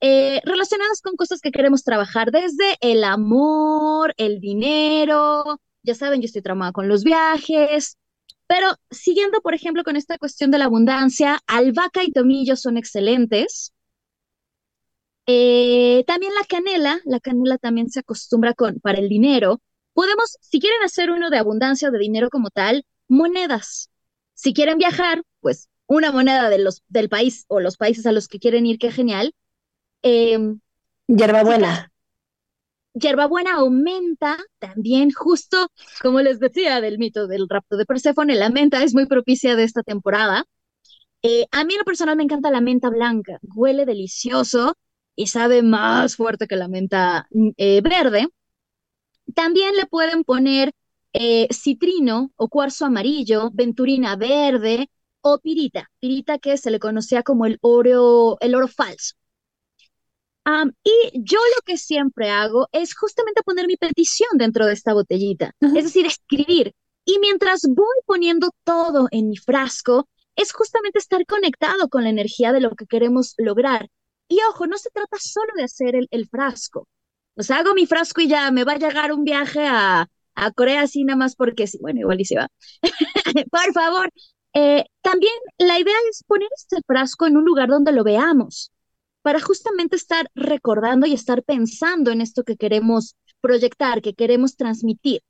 eh, 0.00 0.40
relacionadas 0.44 1.02
con 1.02 1.16
cosas 1.16 1.40
que 1.40 1.50
queremos 1.50 1.84
trabajar, 1.84 2.30
desde 2.30 2.76
el 2.80 3.04
amor, 3.04 4.14
el 4.16 4.40
dinero, 4.40 5.60
ya 5.82 5.94
saben, 5.94 6.20
yo 6.20 6.26
estoy 6.26 6.42
traumada 6.42 6.72
con 6.72 6.88
los 6.88 7.04
viajes, 7.04 7.98
pero 8.46 8.68
siguiendo, 8.90 9.40
por 9.42 9.54
ejemplo, 9.54 9.84
con 9.84 9.96
esta 9.96 10.18
cuestión 10.18 10.50
de 10.50 10.58
la 10.58 10.64
abundancia, 10.66 11.40
albahaca 11.46 12.02
y 12.02 12.12
tomillo 12.12 12.56
son 12.56 12.76
excelentes. 12.78 13.72
Eh, 15.26 16.02
también 16.06 16.34
la 16.34 16.44
canela, 16.48 17.00
la 17.04 17.20
canela 17.20 17.58
también 17.58 17.90
se 17.90 18.00
acostumbra 18.00 18.54
con, 18.54 18.80
para 18.80 18.98
el 18.98 19.08
dinero. 19.08 19.60
Podemos, 19.92 20.36
si 20.40 20.60
quieren 20.60 20.82
hacer 20.82 21.10
uno 21.10 21.30
de 21.30 21.38
abundancia 21.38 21.88
o 21.88 21.92
de 21.92 21.98
dinero 21.98 22.30
como 22.30 22.50
tal, 22.50 22.84
monedas. 23.06 23.90
Si 24.34 24.52
quieren 24.54 24.78
viajar, 24.78 25.22
pues 25.40 25.68
una 25.86 26.10
moneda 26.12 26.50
de 26.50 26.58
los, 26.58 26.82
del 26.88 27.08
país 27.08 27.44
o 27.48 27.60
los 27.60 27.76
países 27.76 28.06
a 28.06 28.12
los 28.12 28.28
que 28.28 28.38
quieren 28.40 28.66
ir, 28.66 28.78
qué 28.78 28.90
genial. 28.90 29.34
Eh, 30.02 30.38
Hierbabuena 31.06 31.90
hierbabuena 32.94 33.54
aumenta 33.54 34.38
también, 34.58 35.10
justo 35.12 35.68
como 36.02 36.20
les 36.20 36.40
decía 36.40 36.80
del 36.80 36.98
mito 36.98 37.26
del 37.26 37.48
rapto 37.48 37.76
de 37.76 37.86
Perséfone, 37.86 38.34
la 38.34 38.50
menta 38.50 38.82
es 38.82 38.94
muy 38.94 39.06
propicia 39.06 39.56
de 39.56 39.64
esta 39.64 39.82
temporada. 39.82 40.44
Eh, 41.22 41.46
a 41.52 41.64
mí 41.64 41.74
en 41.74 41.78
lo 41.78 41.84
personal 41.84 42.16
me 42.16 42.24
encanta 42.24 42.50
la 42.50 42.60
menta 42.60 42.90
blanca, 42.90 43.38
huele 43.54 43.84
delicioso 43.86 44.74
y 45.16 45.26
sabe 45.28 45.62
más 45.62 46.16
fuerte 46.16 46.46
que 46.46 46.56
la 46.56 46.68
menta 46.68 47.26
mm, 47.30 47.50
eh, 47.56 47.80
verde. 47.82 48.28
También 49.34 49.76
le 49.76 49.86
pueden 49.86 50.24
poner 50.24 50.72
eh, 51.12 51.48
citrino 51.52 52.32
o 52.36 52.48
cuarzo 52.48 52.86
amarillo, 52.86 53.50
venturina 53.52 54.16
verde 54.16 54.88
o 55.20 55.38
pirita, 55.38 55.90
pirita 56.00 56.38
que 56.38 56.56
se 56.56 56.70
le 56.70 56.78
conocía 56.80 57.22
como 57.22 57.46
el 57.46 57.58
oro, 57.60 58.38
el 58.40 58.54
oro 58.54 58.68
falso 58.68 59.14
y 60.82 61.22
yo 61.22 61.38
lo 61.38 61.62
que 61.64 61.76
siempre 61.76 62.30
hago 62.30 62.68
es 62.72 62.94
justamente 62.94 63.42
poner 63.42 63.66
mi 63.66 63.76
petición 63.76 64.30
dentro 64.34 64.66
de 64.66 64.72
esta 64.72 64.94
botellita, 64.94 65.54
es 65.60 65.84
decir, 65.84 66.06
escribir. 66.06 66.74
Y 67.04 67.18
mientras 67.18 67.62
voy 67.68 67.96
poniendo 68.06 68.50
todo 68.64 69.08
en 69.10 69.28
mi 69.28 69.36
frasco, 69.36 70.08
es 70.36 70.52
justamente 70.52 70.98
estar 70.98 71.24
conectado 71.26 71.88
con 71.88 72.04
la 72.04 72.10
energía 72.10 72.52
de 72.52 72.60
lo 72.60 72.70
que 72.74 72.86
queremos 72.86 73.34
lograr. 73.38 73.88
Y 74.28 74.38
ojo, 74.48 74.66
no 74.66 74.78
se 74.78 74.90
trata 74.90 75.18
solo 75.18 75.52
de 75.56 75.64
hacer 75.64 75.94
el, 76.10 76.28
frasco. 76.28 76.86
O 77.36 77.42
sea, 77.42 77.58
hago 77.58 77.74
mi 77.74 77.86
frasco 77.86 78.20
y 78.20 78.28
ya 78.28 78.50
me 78.50 78.64
va 78.64 78.72
a 78.72 78.78
llegar 78.78 79.12
un 79.12 79.24
viaje 79.24 79.66
a, 79.66 80.08
a 80.34 80.50
Corea 80.52 80.82
así 80.82 81.04
nada 81.04 81.16
más 81.16 81.36
porque 81.36 81.66
sí. 81.66 81.78
Bueno, 81.80 82.00
igual 82.00 82.20
y 82.20 82.24
se 82.24 82.36
va. 82.36 82.48
Por 83.50 83.72
favor. 83.72 84.10
Eh, 84.54 84.84
también 85.00 85.32
la 85.58 85.78
idea 85.78 85.94
es 86.10 86.22
poner 86.26 86.48
este 86.56 86.78
frasco 86.86 87.26
en 87.26 87.36
un 87.36 87.44
lugar 87.44 87.68
donde 87.68 87.92
lo 87.92 88.04
veamos 88.04 88.72
para 89.22 89.40
justamente 89.40 89.96
estar 89.96 90.30
recordando 90.34 91.06
y 91.06 91.12
estar 91.14 91.42
pensando 91.42 92.10
en 92.10 92.20
esto 92.20 92.44
que 92.44 92.56
queremos 92.56 93.16
proyectar, 93.40 94.02
que 94.02 94.14
queremos 94.14 94.56
transmitir. 94.56 95.22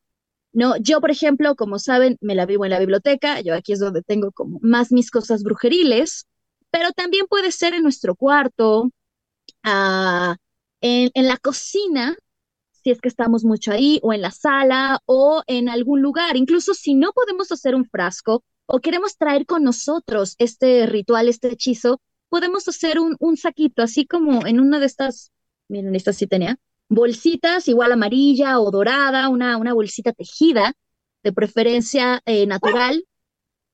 No, 0.52 0.76
yo, 0.76 1.00
por 1.00 1.10
ejemplo, 1.10 1.54
como 1.54 1.78
saben, 1.78 2.18
me 2.20 2.34
la 2.34 2.46
vivo 2.46 2.64
en 2.64 2.72
la 2.72 2.80
biblioteca, 2.80 3.40
yo 3.40 3.54
aquí 3.54 3.72
es 3.72 3.78
donde 3.80 4.02
tengo 4.02 4.32
como 4.32 4.58
más 4.62 4.90
mis 4.90 5.10
cosas 5.10 5.42
brujeriles, 5.42 6.26
pero 6.70 6.90
también 6.92 7.26
puede 7.28 7.52
ser 7.52 7.74
en 7.74 7.82
nuestro 7.84 8.16
cuarto, 8.16 8.90
ah, 9.62 10.36
en, 10.80 11.10
en 11.14 11.28
la 11.28 11.36
cocina, 11.36 12.16
si 12.82 12.90
es 12.90 13.00
que 13.00 13.08
estamos 13.08 13.44
mucho 13.44 13.72
ahí, 13.72 14.00
o 14.02 14.12
en 14.12 14.22
la 14.22 14.30
sala, 14.30 15.00
o 15.06 15.42
en 15.46 15.68
algún 15.68 16.02
lugar. 16.02 16.36
Incluso 16.36 16.74
si 16.74 16.94
no 16.94 17.12
podemos 17.12 17.52
hacer 17.52 17.74
un 17.74 17.84
frasco 17.84 18.42
o 18.66 18.80
queremos 18.80 19.16
traer 19.16 19.46
con 19.46 19.64
nosotros 19.64 20.36
este 20.38 20.86
ritual, 20.86 21.28
este 21.28 21.48
hechizo, 21.52 22.00
podemos 22.30 22.66
hacer 22.68 22.98
un, 22.98 23.16
un 23.18 23.36
saquito, 23.36 23.82
así 23.82 24.06
como 24.06 24.46
en 24.46 24.60
una 24.60 24.78
de 24.78 24.86
estas, 24.86 25.32
miren, 25.68 25.94
esta 25.94 26.14
sí 26.14 26.26
tenía, 26.26 26.58
bolsitas 26.88 27.68
igual 27.68 27.92
amarilla 27.92 28.58
o 28.60 28.70
dorada, 28.70 29.28
una, 29.28 29.58
una 29.58 29.74
bolsita 29.74 30.12
tejida, 30.12 30.72
de 31.22 31.32
preferencia 31.32 32.22
eh, 32.24 32.46
natural, 32.46 33.04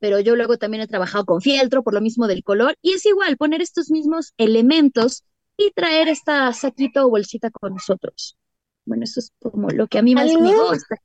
pero 0.01 0.19
yo 0.19 0.35
luego 0.35 0.59
también 0.59 0.83
he 0.83 0.89
trabajado 0.89 1.25
con 1.25 1.41
fieltro 1.41 1.85
por 1.85 1.95
lo 1.95 2.01
mismo 2.01 2.27
del 2.27 2.43
color, 2.43 2.77
y 2.83 2.95
es 2.95 3.07
igual 3.07 3.37
poner 3.37 3.63
estos 3.63 3.91
mismos 3.91 4.33
elementos 4.37 5.23
y 5.57 5.71
traer 5.71 6.09
esta 6.09 6.53
saquito 6.53 7.07
o 7.07 7.11
bolsita 7.11 7.51
con 7.51 7.75
nosotros. 7.75 8.37
Bueno, 8.85 9.05
eso 9.05 9.21
es 9.21 9.33
como 9.41 9.69
lo 9.71 9.87
que 9.87 9.99
a 9.99 10.03
mí 10.03 10.15
más 10.15 10.27
me 10.27 10.55
gusta. 10.55 10.97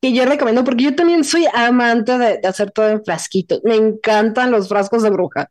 Que 0.00 0.12
yo 0.12 0.24
recomiendo, 0.26 0.64
porque 0.64 0.84
yo 0.84 0.94
también 0.94 1.24
soy 1.24 1.46
amante 1.52 2.18
de, 2.18 2.38
de 2.38 2.48
hacer 2.48 2.70
todo 2.70 2.88
en 2.88 3.04
frasquitos. 3.04 3.60
Me 3.64 3.76
encantan 3.76 4.50
los 4.50 4.68
frascos 4.68 5.02
de 5.02 5.10
bruja. 5.10 5.50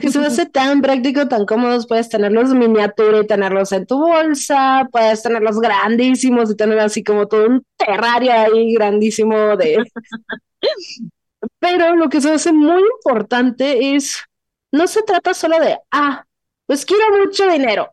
Que 0.00 0.08
se 0.08 0.20
hace 0.20 0.46
tan 0.46 0.80
práctico, 0.82 1.26
tan 1.26 1.46
cómodos, 1.46 1.88
puedes 1.88 2.08
tenerlos 2.08 2.54
miniatura 2.54 3.18
y 3.18 3.26
tenerlos 3.26 3.72
en 3.72 3.86
tu 3.86 3.98
bolsa, 3.98 4.88
puedes 4.92 5.22
tenerlos 5.22 5.58
grandísimos 5.58 6.50
y 6.50 6.56
tener 6.56 6.78
así 6.78 7.02
como 7.02 7.26
todo 7.26 7.46
un 7.46 7.66
terrario 7.76 8.32
ahí 8.32 8.72
grandísimo 8.74 9.56
de... 9.56 9.84
Pero 11.58 11.96
lo 11.96 12.08
que 12.08 12.20
se 12.20 12.30
hace 12.30 12.52
muy 12.52 12.80
importante 12.80 13.96
es, 13.96 14.22
no 14.70 14.86
se 14.86 15.02
trata 15.02 15.34
solo 15.34 15.58
de, 15.58 15.78
ah, 15.90 16.24
pues 16.66 16.86
quiero 16.86 17.18
mucho 17.18 17.48
dinero 17.48 17.92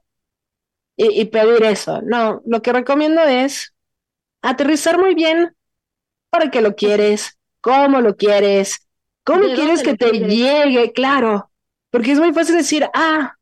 y, 0.96 1.22
y 1.22 1.26
pedir 1.26 1.64
eso. 1.64 2.02
No, 2.04 2.42
lo 2.46 2.62
que 2.62 2.74
recomiendo 2.74 3.22
es 3.24 3.74
aterrizar 4.44 5.00
muy 5.00 5.16
bien 5.16 5.56
para 6.30 6.52
qué 6.52 6.62
lo 6.62 6.76
quieres, 6.76 7.38
cómo 7.60 8.02
lo 8.02 8.16
quieres, 8.16 8.88
cómo 9.24 9.42
quieres 9.56 9.82
que 9.82 9.98
te 9.98 10.12
llegue, 10.12 10.94
claro 10.94 11.51
porque 11.92 12.14
es 12.14 12.20
muy 12.20 12.34
fácil 12.34 12.56
decir, 12.58 12.89
ah, 12.94 13.36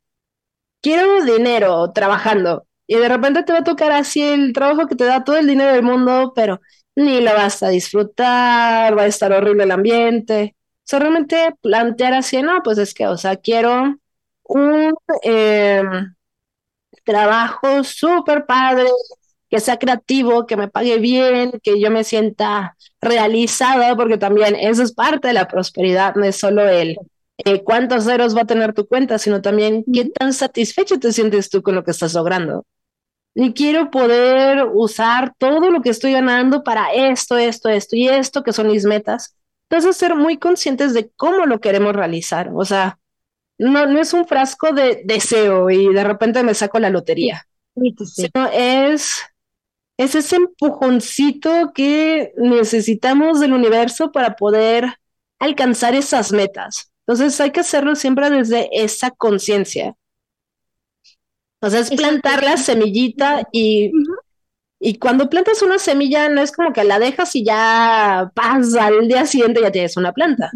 quiero 0.82 1.24
dinero 1.24 1.92
trabajando. 1.92 2.66
Y 2.86 2.96
de 2.96 3.08
repente 3.08 3.42
te 3.44 3.52
va 3.52 3.60
a 3.60 3.64
tocar 3.64 3.92
así 3.92 4.22
el 4.22 4.52
trabajo 4.52 4.86
que 4.88 4.96
te 4.96 5.04
da 5.04 5.24
todo 5.24 5.36
el 5.36 5.46
dinero 5.46 5.72
del 5.72 5.82
mundo, 5.84 6.32
pero 6.34 6.60
ni 6.96 7.20
lo 7.20 7.32
vas 7.34 7.62
a 7.62 7.68
disfrutar, 7.68 8.96
va 8.98 9.02
a 9.02 9.06
estar 9.06 9.32
horrible 9.32 9.64
el 9.64 9.70
ambiente. 9.70 10.56
O 10.80 10.82
sea, 10.84 10.98
realmente 10.98 11.54
plantear 11.62 12.14
así, 12.14 12.42
no, 12.42 12.62
pues 12.62 12.78
es 12.78 12.94
que, 12.94 13.06
o 13.06 13.16
sea, 13.16 13.36
quiero 13.36 13.96
un 14.44 14.94
em, 15.22 16.14
trabajo 17.04 17.84
súper 17.84 18.46
padre, 18.46 18.88
que 19.48 19.60
sea 19.60 19.78
creativo, 19.78 20.46
que 20.46 20.56
me 20.56 20.68
pague 20.68 20.98
bien, 20.98 21.52
que 21.62 21.80
yo 21.80 21.90
me 21.90 22.04
sienta 22.04 22.76
realizada, 23.00 23.96
porque 23.96 24.18
también 24.18 24.56
eso 24.56 24.82
es 24.82 24.92
parte 24.92 25.28
de 25.28 25.34
la 25.34 25.48
prosperidad, 25.48 26.14
no 26.16 26.24
es 26.24 26.36
solo 26.36 26.68
el 26.68 26.96
eh, 27.44 27.62
cuántos 27.62 28.04
ceros 28.04 28.36
va 28.36 28.42
a 28.42 28.46
tener 28.46 28.72
tu 28.72 28.86
cuenta, 28.86 29.18
sino 29.18 29.42
también 29.42 29.84
qué 29.92 30.06
tan 30.06 30.32
satisfecho 30.32 30.98
te 30.98 31.12
sientes 31.12 31.50
tú 31.50 31.62
con 31.62 31.74
lo 31.74 31.84
que 31.84 31.90
estás 31.90 32.14
logrando. 32.14 32.66
Y 33.34 33.52
quiero 33.52 33.90
poder 33.90 34.66
usar 34.72 35.34
todo 35.38 35.70
lo 35.70 35.82
que 35.82 35.90
estoy 35.90 36.12
ganando 36.12 36.64
para 36.64 36.92
esto, 36.92 37.36
esto, 37.36 37.68
esto 37.68 37.96
y 37.96 38.08
esto, 38.08 38.42
que 38.42 38.52
son 38.52 38.68
mis 38.68 38.84
metas. 38.84 39.36
Entonces, 39.68 39.96
ser 39.96 40.16
muy 40.16 40.36
conscientes 40.36 40.94
de 40.94 41.10
cómo 41.16 41.46
lo 41.46 41.60
queremos 41.60 41.94
realizar. 41.94 42.50
O 42.54 42.64
sea, 42.64 42.98
no, 43.58 43.86
no 43.86 44.00
es 44.00 44.12
un 44.12 44.26
frasco 44.26 44.72
de 44.72 45.02
deseo 45.04 45.70
y 45.70 45.92
de 45.92 46.02
repente 46.02 46.42
me 46.42 46.54
saco 46.54 46.78
la 46.78 46.90
lotería. 46.90 47.46
Sino 47.74 48.46
es, 48.52 49.22
es 49.96 50.14
ese 50.14 50.36
empujoncito 50.36 51.72
que 51.72 52.32
necesitamos 52.36 53.38
del 53.38 53.52
universo 53.52 54.10
para 54.10 54.34
poder 54.34 54.94
alcanzar 55.38 55.94
esas 55.94 56.32
metas. 56.32 56.89
Entonces 57.10 57.40
hay 57.40 57.50
que 57.50 57.58
hacerlo 57.58 57.96
siempre 57.96 58.30
desde 58.30 58.68
esa 58.72 59.10
conciencia. 59.10 59.96
O 61.60 61.68
sea, 61.68 61.80
es 61.80 61.90
plantar 61.90 62.44
la 62.44 62.56
semillita 62.56 63.48
y, 63.50 63.90
y 64.78 64.98
cuando 65.00 65.28
plantas 65.28 65.60
una 65.62 65.80
semilla 65.80 66.28
no 66.28 66.40
es 66.40 66.52
como 66.52 66.72
que 66.72 66.84
la 66.84 67.00
dejas 67.00 67.34
y 67.34 67.44
ya 67.44 68.30
pasa 68.32 68.86
al 68.86 69.08
día 69.08 69.26
siguiente 69.26 69.60
ya 69.60 69.72
tienes 69.72 69.96
una 69.96 70.12
planta. 70.12 70.52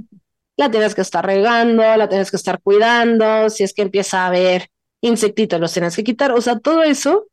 La 0.57 0.71
tienes 0.71 0.95
que 0.95 1.01
estar 1.01 1.27
regando, 1.27 1.83
la 1.83 2.09
tienes 2.09 2.31
que 2.31 2.37
estar 2.37 2.63
cuidando, 2.63 3.51
si 3.51 3.65
es 3.65 3.75
que 3.75 3.83
empieza 3.83 4.23
a 4.23 4.29
haber 4.29 4.69
insectitos 5.01 5.59
los 5.61 5.73
tienes 5.73 5.97
que 5.97 6.05
quitar, 6.05 6.31
o 6.31 6.41
sea, 6.41 6.61
todo 6.61 6.85
eso, 6.85 7.27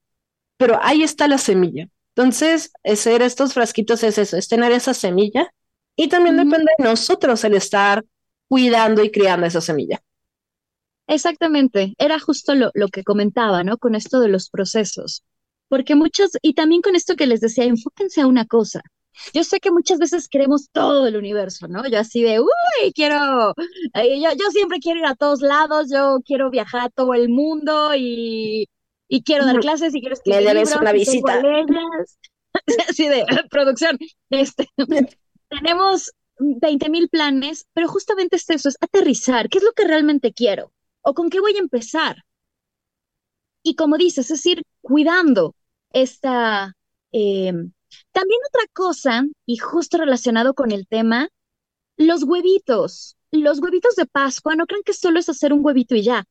pero 0.58 0.80
ahí 0.82 1.04
está 1.04 1.28
la 1.28 1.38
semilla. 1.38 1.88
Entonces, 2.16 2.72
hacer 2.84 3.22
estos 3.22 3.54
frasquitos 3.54 4.04
es 4.04 4.18
eso, 4.18 4.36
es 4.36 4.48
tener 4.48 4.72
esa 4.72 4.96
semilla 4.96 5.54
y 5.96 6.10
también 6.10 6.38
depende 6.38 6.72
de 6.80 6.86
nosotros 6.86 7.44
el 7.44 7.54
estar 7.54 8.04
cuidando 8.52 9.02
y 9.02 9.10
criando 9.10 9.46
esa 9.48 9.62
semilla. 9.62 10.02
Exactamente, 11.08 11.94
era 11.98 12.20
justo 12.20 12.54
lo, 12.54 12.70
lo 12.74 12.90
que 12.90 13.06
comentaba, 13.06 13.64
¿no? 13.64 13.78
Con 13.78 13.96
esto 13.96 14.20
de 14.20 14.28
los 14.28 14.50
procesos, 14.50 15.24
porque 15.70 15.96
muchos, 15.96 16.32
y 16.42 16.54
también 16.54 16.82
con 16.82 16.98
esto 16.98 17.16
que 17.16 17.28
les 17.28 17.40
decía, 17.40 17.64
enfóquense 17.64 18.20
a 18.20 18.28
una 18.28 18.46
cosa, 18.46 18.82
Yo 19.34 19.46
sé 19.46 19.62
que 19.62 19.72
muchas 19.72 20.00
veces 20.00 20.28
queremos 20.28 20.70
todo 20.74 21.08
el 21.08 21.16
universo, 21.16 21.70
¿no? 21.70 21.88
Yo 21.88 21.98
así 21.98 22.24
de, 22.24 22.42
uy, 22.42 22.92
quiero, 22.94 23.54
yo, 23.96 24.30
yo 24.38 24.52
siempre 24.52 24.80
quiero 24.80 25.00
ir 25.00 25.06
a 25.06 25.16
todos 25.16 25.42
lados, 25.42 25.88
yo 25.90 26.18
quiero 26.26 26.50
viajar 26.50 26.82
a 26.82 26.90
todo 26.90 27.14
el 27.14 27.30
mundo 27.30 27.96
y, 27.96 28.68
y 29.08 29.24
quiero 29.24 29.46
dar 29.46 29.60
clases 29.62 29.96
y 29.96 30.02
quiero 30.02 30.18
Me 30.26 30.36
escribir 30.36 30.48
debes 30.48 30.70
libros 30.70 30.82
una 30.82 30.92
visita. 30.92 31.42
Así 32.90 33.08
de, 33.08 33.24
producción, 33.50 33.98
este, 34.30 34.68
tenemos 35.50 36.12
20 36.42 36.90
mil 36.90 37.10
planes, 37.10 37.68
pero 37.74 37.88
justamente 37.88 38.38
es 38.38 38.50
eso, 38.50 38.70
es 38.70 38.78
aterrizar, 38.82 39.50
¿qué 39.50 39.60
es 39.60 39.64
lo 39.64 39.74
que 39.74 39.86
realmente 39.86 40.34
quiero? 40.34 40.74
¿O 41.02 41.14
con 41.14 41.30
qué 41.30 41.40
voy 41.40 41.56
a 41.56 41.60
empezar? 41.60 42.24
Y 43.64 43.76
como 43.76 43.98
dices, 43.98 44.32
es 44.32 44.46
ir 44.46 44.64
cuidando 44.82 45.56
esta... 45.92 46.76
eh, 47.12 47.54
también 48.12 48.40
otra 48.50 48.64
cosa, 48.74 49.24
y 49.46 49.58
justo 49.58 49.98
relacionado 49.98 50.54
con 50.54 50.72
el 50.72 50.88
tema, 50.88 51.30
los 51.98 52.24
huevitos. 52.24 53.18
Los 53.32 53.60
huevitos 53.62 53.96
de 53.96 54.06
Pascua, 54.08 54.56
no 54.56 54.68
crean 54.68 54.84
que 54.84 54.94
solo 54.94 55.20
es 55.20 55.30
hacer 55.30 55.54
un 55.54 55.66
huevito 55.66 55.96
y 55.96 56.04
ya. 56.04 56.26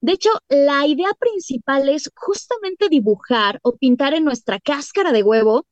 De 0.00 0.12
hecho, 0.12 0.30
la 0.48 0.86
idea 0.86 1.10
principal 1.18 1.88
es 1.88 2.10
justamente 2.16 2.88
dibujar 2.90 3.60
o 3.62 3.76
pintar 3.76 4.14
en 4.14 4.24
nuestra 4.24 4.60
cáscara 4.60 5.12
de 5.12 5.22
huevo 5.24 5.66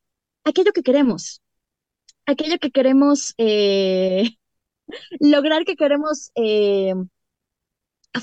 aquello 0.45 0.73
que 0.73 0.83
queremos, 0.83 1.43
aquello 2.29 2.59
que 2.59 2.71
queremos 2.71 3.35
eh, 3.39 4.37
lograr, 5.21 5.65
que 5.65 5.77
queremos 5.77 6.31
eh, 6.37 6.95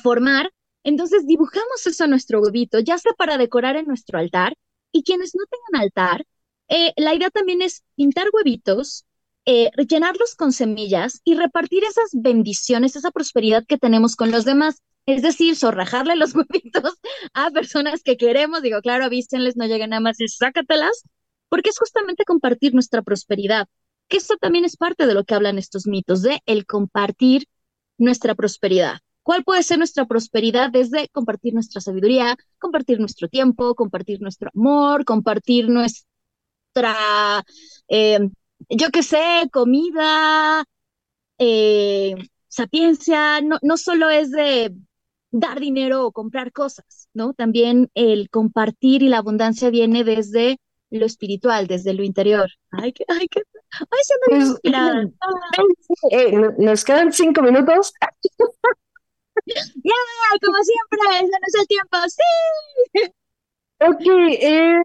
formar. 0.01 0.51
Entonces 0.83 1.25
dibujamos 1.25 1.85
eso 1.87 2.03
a 2.03 2.07
nuestro 2.07 2.41
huevito, 2.41 2.79
ya 2.79 2.97
sea 2.97 3.13
para 3.17 3.37
decorar 3.37 3.75
en 3.75 3.87
nuestro 3.87 4.19
altar. 4.19 4.55
Y 4.91 5.03
quienes 5.03 5.35
no 5.35 5.43
tengan 5.49 5.83
altar, 5.83 6.25
eh, 6.69 6.93
la 6.97 7.13
idea 7.15 7.29
también 7.29 7.61
es 7.61 7.83
pintar 7.95 8.27
huevitos, 8.33 9.05
eh, 9.45 9.71
rellenarlos 9.75 10.35
con 10.35 10.51
semillas 10.53 11.21
y 11.23 11.35
repartir 11.35 11.83
esas 11.83 12.09
bendiciones, 12.13 12.95
esa 12.95 13.11
prosperidad 13.11 13.65
que 13.67 13.77
tenemos 13.77 14.15
con 14.15 14.31
los 14.31 14.45
demás. 14.45 14.81
Es 15.05 15.21
decir, 15.21 15.55
zorrajarle 15.55 16.15
los 16.15 16.33
huevitos 16.35 16.93
a 17.33 17.51
personas 17.51 18.03
que 18.03 18.17
queremos. 18.17 18.61
Digo, 18.61 18.81
claro, 18.81 19.05
avísenles, 19.05 19.57
no 19.57 19.65
lleguen 19.65 19.89
nada 19.91 19.99
más 20.01 20.19
y 20.21 20.27
sácatelas, 20.27 21.03
porque 21.49 21.69
es 21.69 21.79
justamente 21.79 22.25
compartir 22.25 22.73
nuestra 22.73 23.01
prosperidad. 23.01 23.67
Que 24.07 24.17
esto 24.17 24.35
también 24.37 24.65
es 24.65 24.77
parte 24.77 25.07
de 25.07 25.13
lo 25.13 25.23
que 25.23 25.35
hablan 25.35 25.57
estos 25.57 25.87
mitos, 25.87 26.21
de 26.21 26.41
el 26.45 26.65
compartir 26.65 27.45
nuestra 27.97 28.35
prosperidad. 28.35 28.99
¿Cuál 29.23 29.43
puede 29.43 29.63
ser 29.63 29.79
nuestra 29.79 30.05
prosperidad? 30.05 30.69
Desde 30.69 31.09
compartir 31.09 31.53
nuestra 31.55 31.81
sabiduría, 31.81 32.37
compartir 32.59 32.99
nuestro 32.99 33.27
tiempo, 33.27 33.73
compartir 33.73 34.21
nuestro 34.21 34.51
amor, 34.53 35.03
compartir 35.03 35.67
nuestra, 35.67 36.05
eh, 37.87 38.19
yo 38.69 38.89
qué 38.91 39.01
sé, 39.01 39.49
comida, 39.51 40.63
eh, 41.39 42.15
sapiencia. 42.47 43.41
No, 43.41 43.57
no 43.63 43.77
solo 43.77 44.09
es 44.11 44.31
de 44.31 44.73
dar 45.31 45.59
dinero 45.59 46.05
o 46.05 46.11
comprar 46.11 46.51
cosas, 46.51 47.09
¿no? 47.13 47.33
También 47.33 47.89
el 47.95 48.29
compartir 48.29 49.03
y 49.03 49.09
la 49.09 49.17
abundancia 49.17 49.69
viene 49.69 50.03
desde 50.03 50.59
lo 50.95 51.05
espiritual, 51.05 51.67
desde 51.67 51.93
lo 51.93 52.03
interior. 52.03 52.49
Ay, 52.71 52.93
qué, 52.93 53.05
ay, 53.07 53.27
qué, 53.29 53.41
ay, 53.71 53.99
se 54.03 54.13
me 54.15 54.37
Pues, 54.37 54.49
inspirada. 54.49 55.03
eh, 56.11 56.31
no- 56.31 56.53
nos 56.57 56.83
quedan 56.83 57.11
cinco 57.13 57.41
minutos. 57.41 57.93
Ya, 59.45 59.93
como 60.41 60.57
siempre, 60.63 60.99
ese 61.17 61.25
no 61.27 61.47
es 61.47 61.55
el 61.59 61.67
tiempo. 61.67 61.97
Sí. 62.07 63.11
Ok, 63.81 64.01
eh, 64.41 64.81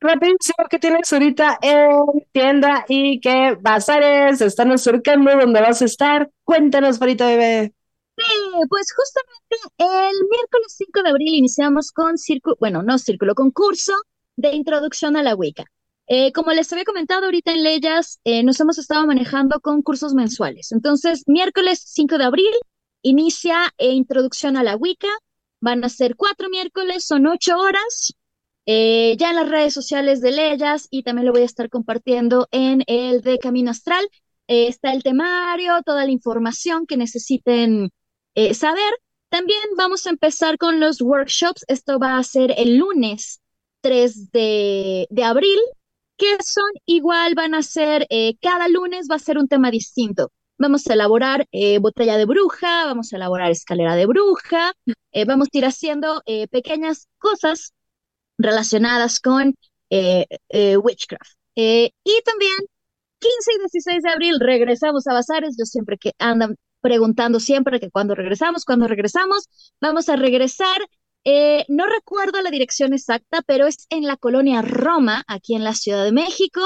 rapidísimo, 0.00 0.66
¿qué 0.68 0.78
tienes 0.78 1.12
ahorita 1.12 1.58
en 1.62 2.04
tienda 2.32 2.84
y 2.88 3.20
qué 3.20 3.56
bazares 3.60 4.40
están 4.40 4.72
acercando? 4.72 5.30
¿Dónde 5.38 5.60
vas 5.60 5.82
a 5.82 5.84
estar? 5.86 6.30
Cuéntanos, 6.44 6.98
Farita 6.98 7.26
Bebé. 7.26 7.72
Sí, 8.16 8.24
pues 8.68 8.86
justamente 8.94 9.56
el 9.78 10.28
miércoles 10.30 10.74
5 10.76 11.02
de 11.02 11.10
abril 11.10 11.34
iniciamos 11.34 11.90
con 11.92 12.16
círculo, 12.18 12.56
bueno, 12.60 12.82
no 12.82 12.98
círculo, 12.98 13.34
concurso 13.34 13.92
de 14.36 14.52
introducción 14.54 15.16
a 15.16 15.22
la 15.22 15.34
Wicca. 15.34 15.64
Eh, 16.06 16.32
como 16.32 16.52
les 16.52 16.70
había 16.72 16.84
comentado 16.84 17.24
ahorita 17.26 17.52
en 17.52 17.62
Leyas, 17.62 18.20
eh, 18.24 18.42
nos 18.42 18.60
hemos 18.60 18.78
estado 18.78 19.06
manejando 19.06 19.60
con 19.60 19.82
cursos 19.82 20.14
mensuales. 20.14 20.72
Entonces, 20.72 21.24
miércoles 21.26 21.82
5 21.86 22.18
de 22.18 22.24
abril 22.24 22.52
inicia 23.02 23.72
eh, 23.78 23.92
introducción 23.92 24.56
a 24.56 24.62
la 24.62 24.76
Wicca. 24.76 25.08
Van 25.60 25.82
a 25.84 25.88
ser 25.88 26.14
cuatro 26.16 26.48
miércoles, 26.50 27.04
son 27.06 27.26
ocho 27.26 27.56
horas. 27.58 28.14
eh, 28.66 29.16
ya 29.18 29.30
en 29.30 29.36
las 29.36 29.48
redes 29.48 29.74
sociales 29.74 30.20
de 30.22 30.32
Leyas 30.32 30.88
y 30.90 31.02
también 31.02 31.26
lo 31.26 31.32
voy 31.32 31.42
a 31.42 31.44
estar 31.46 31.68
compartiendo 31.70 32.48
en 32.50 32.82
el 32.86 33.20
de 33.22 33.38
Camino 33.38 33.70
Astral. 33.70 34.06
Está 34.46 34.92
el 34.92 35.02
temario, 35.02 35.82
toda 35.84 36.04
la 36.04 36.10
información 36.10 36.86
que 36.86 36.96
necesiten 36.96 37.90
saber. 38.54 38.94
También 39.30 39.60
vamos 39.76 40.06
a 40.06 40.10
empezar 40.10 40.58
con 40.58 40.80
los 40.80 41.00
workshops. 41.02 41.64
Esto 41.68 41.98
va 41.98 42.18
a 42.18 42.22
ser 42.24 42.54
el 42.56 42.76
lunes 42.78 43.40
3 43.84 44.30
de, 44.32 45.06
abril, 45.22 45.58
que 46.16 46.38
son 46.42 46.70
igual, 46.86 47.34
van 47.34 47.54
a 47.54 47.62
ser, 47.62 48.06
eh, 48.08 48.34
cada 48.40 48.66
lunes 48.68 49.08
va 49.10 49.16
a 49.16 49.18
ser 49.18 49.36
un 49.36 49.46
tema 49.46 49.70
distinto. 49.70 50.32
Vamos 50.58 50.86
a 50.86 50.94
elaborar 50.94 51.46
eh, 51.52 51.78
botella 51.78 52.16
de 52.16 52.24
bruja, 52.24 52.86
vamos 52.86 53.12
a 53.12 53.16
elaborar 53.16 53.50
escalera 53.50 53.94
de 53.94 54.06
bruja, 54.06 54.72
eh, 55.12 55.26
vamos 55.26 55.48
a 55.52 55.58
ir 55.58 55.66
haciendo 55.66 56.22
pequeñas 56.50 57.08
cosas 57.18 57.74
relacionadas 58.38 59.20
con 59.20 59.54
witchcraft. 59.90 61.32
Y 61.54 61.92
también 62.24 62.56
15 63.18 63.52
y 63.54 63.58
16 63.58 64.02
de 64.02 64.10
abril 64.10 64.40
regresamos 64.40 65.06
a 65.06 65.12
Bazares. 65.12 65.56
Yo 65.58 65.66
siempre 65.66 65.98
que 65.98 66.12
andan 66.18 66.56
preguntando 66.80 67.38
siempre 67.38 67.80
que 67.80 67.90
cuando 67.90 68.14
regresamos, 68.14 68.64
cuando 68.64 68.88
regresamos, 68.88 69.48
vamos 69.80 70.08
a 70.08 70.16
regresar. 70.16 70.78
Eh, 71.24 71.64
no 71.68 71.86
recuerdo 71.86 72.42
la 72.42 72.50
dirección 72.50 72.92
exacta, 72.92 73.42
pero 73.46 73.66
es 73.66 73.86
en 73.90 74.04
la 74.04 74.16
colonia 74.16 74.62
Roma, 74.62 75.24
aquí 75.26 75.54
en 75.54 75.64
la 75.64 75.74
Ciudad 75.74 76.04
de 76.04 76.12
México. 76.12 76.60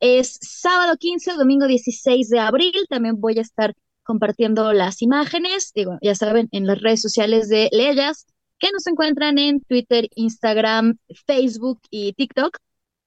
Es 0.00 0.38
sábado 0.42 0.96
15, 0.98 1.34
domingo 1.34 1.66
16 1.66 2.28
de 2.28 2.38
abril. 2.40 2.74
También 2.88 3.20
voy 3.20 3.38
a 3.38 3.42
estar 3.42 3.74
compartiendo 4.02 4.72
las 4.72 5.00
imágenes, 5.02 5.72
digo, 5.74 5.98
ya 6.02 6.14
saben, 6.14 6.48
en 6.52 6.66
las 6.66 6.80
redes 6.80 7.00
sociales 7.00 7.48
de 7.48 7.68
Leyas, 7.72 8.26
que 8.58 8.70
nos 8.72 8.86
encuentran 8.86 9.38
en 9.38 9.60
Twitter, 9.60 10.08
Instagram, 10.14 10.98
Facebook 11.26 11.80
y 11.90 12.12
TikTok. 12.14 12.58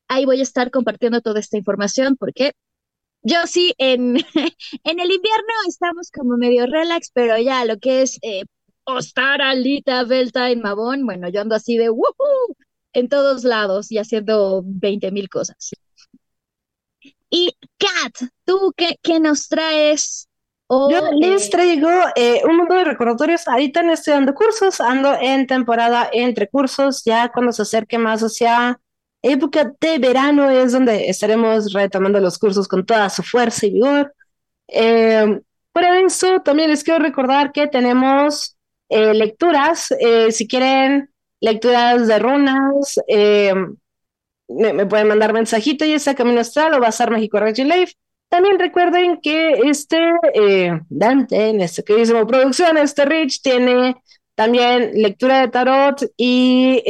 Ahí 0.08 0.26
voy 0.26 0.40
a 0.40 0.44
estar 0.44 0.72
compartiendo 0.72 1.22
toda 1.22 1.40
esta 1.40 1.58
información 1.58 2.16
porque 2.18 2.54
yo 3.24 3.38
sí, 3.48 3.74
en, 3.78 4.18
en 4.84 5.00
el 5.00 5.12
invierno 5.12 5.54
estamos 5.68 6.12
como 6.12 6.38
medio 6.38 6.66
relax, 6.68 7.12
pero 7.14 7.38
ya 7.38 7.66
lo 7.66 7.78
que 7.78 8.04
es 8.04 8.20
eh, 8.22 8.44
Ostara, 8.86 9.50
Alita, 9.52 10.04
Belta, 10.04 10.50
en 10.50 10.62
Mabón, 10.62 11.06
bueno, 11.06 11.30
yo 11.30 11.42
ando 11.42 11.56
así 11.56 11.78
de 11.78 11.90
¡woohoo! 11.90 12.56
en 12.94 13.10
todos 13.10 13.44
lados 13.44 13.92
y 13.92 13.98
haciendo 13.98 14.64
20 14.66 15.12
mil 15.12 15.30
cosas. 15.30 15.72
Y 17.30 17.56
Kat, 17.78 18.30
¿tú 18.46 18.74
qué, 18.76 18.98
qué 19.04 19.20
nos 19.20 19.50
traes? 19.50 20.30
O, 20.68 20.90
Yo 20.90 21.12
les 21.12 21.48
eh, 21.48 21.50
traigo 21.52 21.90
eh, 22.16 22.42
un 22.46 22.58
montón 22.58 22.78
de 22.78 22.86
recordatorios. 22.86 23.48
Ahorita 23.48 23.84
no 23.84 23.94
estoy 23.94 24.14
dando 24.14 24.34
cursos, 24.34 24.80
ando 24.80 25.14
en 25.20 25.46
temporada 25.46 26.10
entre 26.12 26.48
cursos. 26.48 27.04
Ya 27.04 27.30
cuando 27.32 27.52
se 27.52 27.64
acerque 27.64 27.98
más 27.98 28.22
hacia 28.22 28.80
época 29.22 29.74
de 29.80 30.00
verano 30.00 30.50
es 30.50 30.72
donde 30.72 31.10
estaremos 31.10 31.74
retomando 31.74 32.20
los 32.20 32.40
cursos 32.40 32.68
con 32.68 32.86
toda 32.86 33.10
su 33.10 33.24
fuerza 33.24 33.66
y 33.66 33.72
vigor. 33.72 34.14
Eh, 34.68 35.42
fuera 35.74 35.94
de 35.94 36.04
eso, 36.04 36.42
también 36.42 36.70
les 36.70 36.84
quiero 36.84 37.04
recordar 37.04 37.52
que 37.52 37.68
tenemos 37.68 38.55
eh, 38.96 39.14
lecturas. 39.14 39.92
eh, 40.00 40.32
si 40.32 40.48
quieren 40.48 41.10
lecturas 41.42 42.08
de 42.08 42.18
runas, 42.20 43.00
eh, 43.08 43.54
me, 44.48 44.86
pueden 44.86 45.10
mandar 45.10 45.34
mensajito, 45.34 45.84
ya 45.86 46.00
sea 46.00 46.16
Camino 46.16 46.40
Astral 46.40 46.74
o 46.74 46.80
Bazar 46.80 47.12
México 47.12 47.40
Region 47.40 47.68
Life. 47.68 47.94
También 48.30 48.58
recuerden 48.58 49.20
que 49.22 49.60
este 49.66 49.98
Dante, 50.90 51.50
en 51.50 51.62
este 51.62 51.84
queridísimo 51.84 52.26
producción, 52.26 52.78
este 52.78 53.06
Rich, 53.06 53.42
tiene 53.42 53.96
también 54.36 54.92
lectura 54.94 55.42
de 55.42 55.48
tarot 55.50 56.02
y 56.18 56.82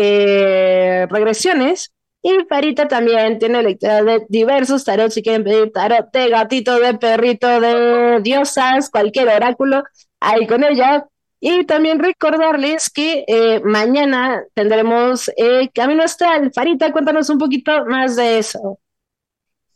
regresiones. 1.10 1.92
Y 2.22 2.46
Farita 2.50 2.88
también 2.88 3.38
tiene 3.40 3.62
lectura 3.62 4.04
de 4.04 4.26
diversos 4.30 4.84
tarot. 4.84 5.12
Si 5.12 5.22
quieren 5.22 5.44
pedir 5.44 5.72
tarot 5.72 6.12
de 6.12 6.30
gatito, 6.30 6.80
de 6.80 6.96
perrito, 6.96 7.48
de 7.60 8.20
diosas, 8.22 8.90
cualquier 8.90 9.28
oráculo, 9.30 9.84
ahí 10.20 10.48
con 10.48 10.64
ella. 10.64 11.08
Y 11.48 11.64
también 11.66 12.00
recordarles 12.00 12.90
que 12.90 13.24
eh, 13.28 13.60
mañana 13.64 14.44
tendremos 14.56 15.30
eh, 15.38 15.70
Camino 15.76 16.02
Astral. 16.02 16.52
Farita, 16.52 16.92
cuéntanos 16.92 17.30
un 17.30 17.38
poquito 17.38 17.86
más 17.86 18.16
de 18.16 18.40
eso. 18.40 18.80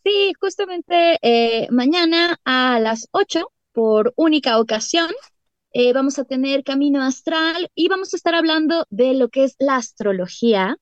Sí, 0.04 0.34
justamente 0.42 1.20
eh, 1.22 1.68
mañana 1.70 2.40
a 2.44 2.80
las 2.80 3.08
8, 3.12 3.52
por 3.72 4.14
única 4.16 4.60
ocasión, 4.60 5.12
eh, 5.72 5.94
vamos 5.94 6.18
a 6.18 6.24
tener 6.24 6.64
Camino 6.64 7.04
Astral 7.04 7.70
y 7.76 7.88
vamos 7.88 8.16
a 8.16 8.18
estar 8.18 8.34
hablando 8.34 8.88
de 8.90 9.14
lo 9.14 9.30
que 9.30 9.44
es 9.44 9.56
la 9.60 9.76
astrología 9.76 10.76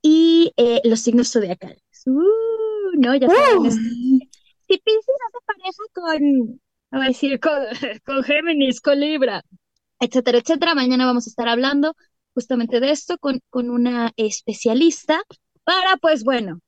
y 0.00 0.52
los 0.84 1.00
signos 1.00 1.32
zodiacales. 1.32 1.82
Uh, 2.06 3.00
no, 3.00 3.16
ya 3.16 3.26
es- 3.26 3.74
si 3.74 4.78
Pisces 4.78 5.16
hace 5.26 5.38
pareja 5.44 5.82
con, 5.92 6.60
a 6.92 7.08
decir, 7.08 7.40
con, 7.40 7.52
con 8.06 8.22
Géminis, 8.22 8.80
con 8.80 9.00
Libra, 9.00 9.42
etcétera, 10.00 10.38
etcétera. 10.38 10.74
Mañana 10.74 11.06
vamos 11.06 11.26
a 11.26 11.30
estar 11.30 11.48
hablando 11.48 11.94
justamente 12.34 12.80
de 12.80 12.90
esto 12.90 13.18
con, 13.18 13.40
con 13.50 13.70
una 13.70 14.12
especialista 14.16 15.20
para, 15.64 15.96
pues 15.98 16.24
bueno, 16.24 16.60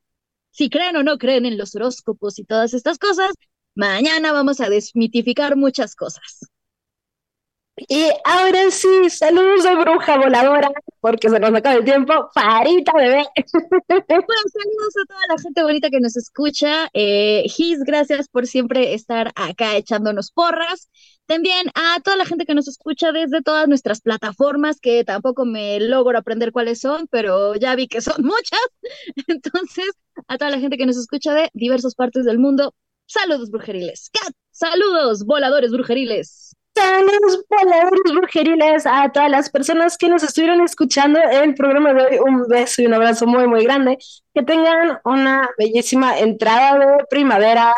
si 0.50 0.70
creen 0.70 0.96
o 0.96 1.02
no 1.02 1.18
creen 1.18 1.46
en 1.46 1.58
los 1.58 1.74
horóscopos 1.76 2.38
y 2.38 2.44
todas 2.44 2.74
estas 2.74 2.98
cosas, 2.98 3.32
mañana 3.74 4.32
vamos 4.32 4.60
a 4.60 4.70
desmitificar 4.70 5.56
muchas 5.56 5.94
cosas. 5.96 6.48
Y 7.88 8.08
ahora 8.24 8.70
sí, 8.70 9.10
saludos 9.10 9.64
de 9.64 9.74
bruja 9.74 10.16
voladora, 10.16 10.70
porque 11.00 11.28
se 11.28 11.38
nos 11.38 11.52
acaba 11.52 11.76
el 11.76 11.84
tiempo. 11.84 12.30
Farita, 12.32 12.92
bebé. 12.94 13.24
Pues 13.86 14.52
saludos 14.52 14.94
a 15.02 15.06
toda 15.06 15.20
la 15.28 15.42
gente 15.42 15.62
bonita 15.62 15.90
que 15.90 16.00
nos 16.00 16.16
escucha. 16.16 16.88
Eh, 16.94 17.44
Gis, 17.48 17.80
gracias 17.84 18.28
por 18.28 18.46
siempre 18.46 18.94
estar 18.94 19.30
acá 19.34 19.76
echándonos 19.76 20.30
porras. 20.32 20.88
También 21.26 21.66
a 21.74 22.00
toda 22.00 22.16
la 22.16 22.24
gente 22.24 22.46
que 22.46 22.54
nos 22.54 22.68
escucha 22.68 23.12
desde 23.12 23.42
todas 23.42 23.66
nuestras 23.68 24.00
plataformas, 24.00 24.80
que 24.80 25.04
tampoco 25.04 25.44
me 25.44 25.80
logro 25.80 26.16
aprender 26.18 26.52
cuáles 26.52 26.80
son, 26.80 27.08
pero 27.10 27.54
ya 27.56 27.74
vi 27.74 27.88
que 27.88 28.00
son 28.00 28.14
muchas. 28.24 28.60
Entonces, 29.26 29.90
a 30.28 30.38
toda 30.38 30.50
la 30.50 30.58
gente 30.60 30.76
que 30.76 30.86
nos 30.86 30.96
escucha 30.96 31.34
de 31.34 31.50
diversas 31.52 31.94
partes 31.94 32.24
del 32.24 32.38
mundo, 32.38 32.74
saludos 33.06 33.50
brujeriles. 33.50 34.10
Kat, 34.10 34.32
saludos 34.50 35.24
voladores 35.24 35.72
brujeriles. 35.72 36.56
Saludos 36.76 37.42
voladores 37.48 38.12
brujeriles 38.14 38.86
a 38.86 39.10
todas 39.10 39.30
las 39.30 39.48
personas 39.48 39.96
que 39.96 40.10
nos 40.10 40.22
estuvieron 40.22 40.60
escuchando 40.60 41.18
el 41.18 41.54
programa 41.54 41.94
de 41.94 42.02
hoy. 42.04 42.18
Un 42.18 42.46
beso 42.48 42.82
y 42.82 42.86
un 42.86 42.92
abrazo 42.92 43.26
muy, 43.26 43.48
muy 43.48 43.64
grande. 43.64 43.96
Que 44.34 44.42
tengan 44.42 45.00
una 45.04 45.48
bellísima 45.58 46.18
entrada 46.18 46.78
de 46.78 47.04
primavera, 47.08 47.72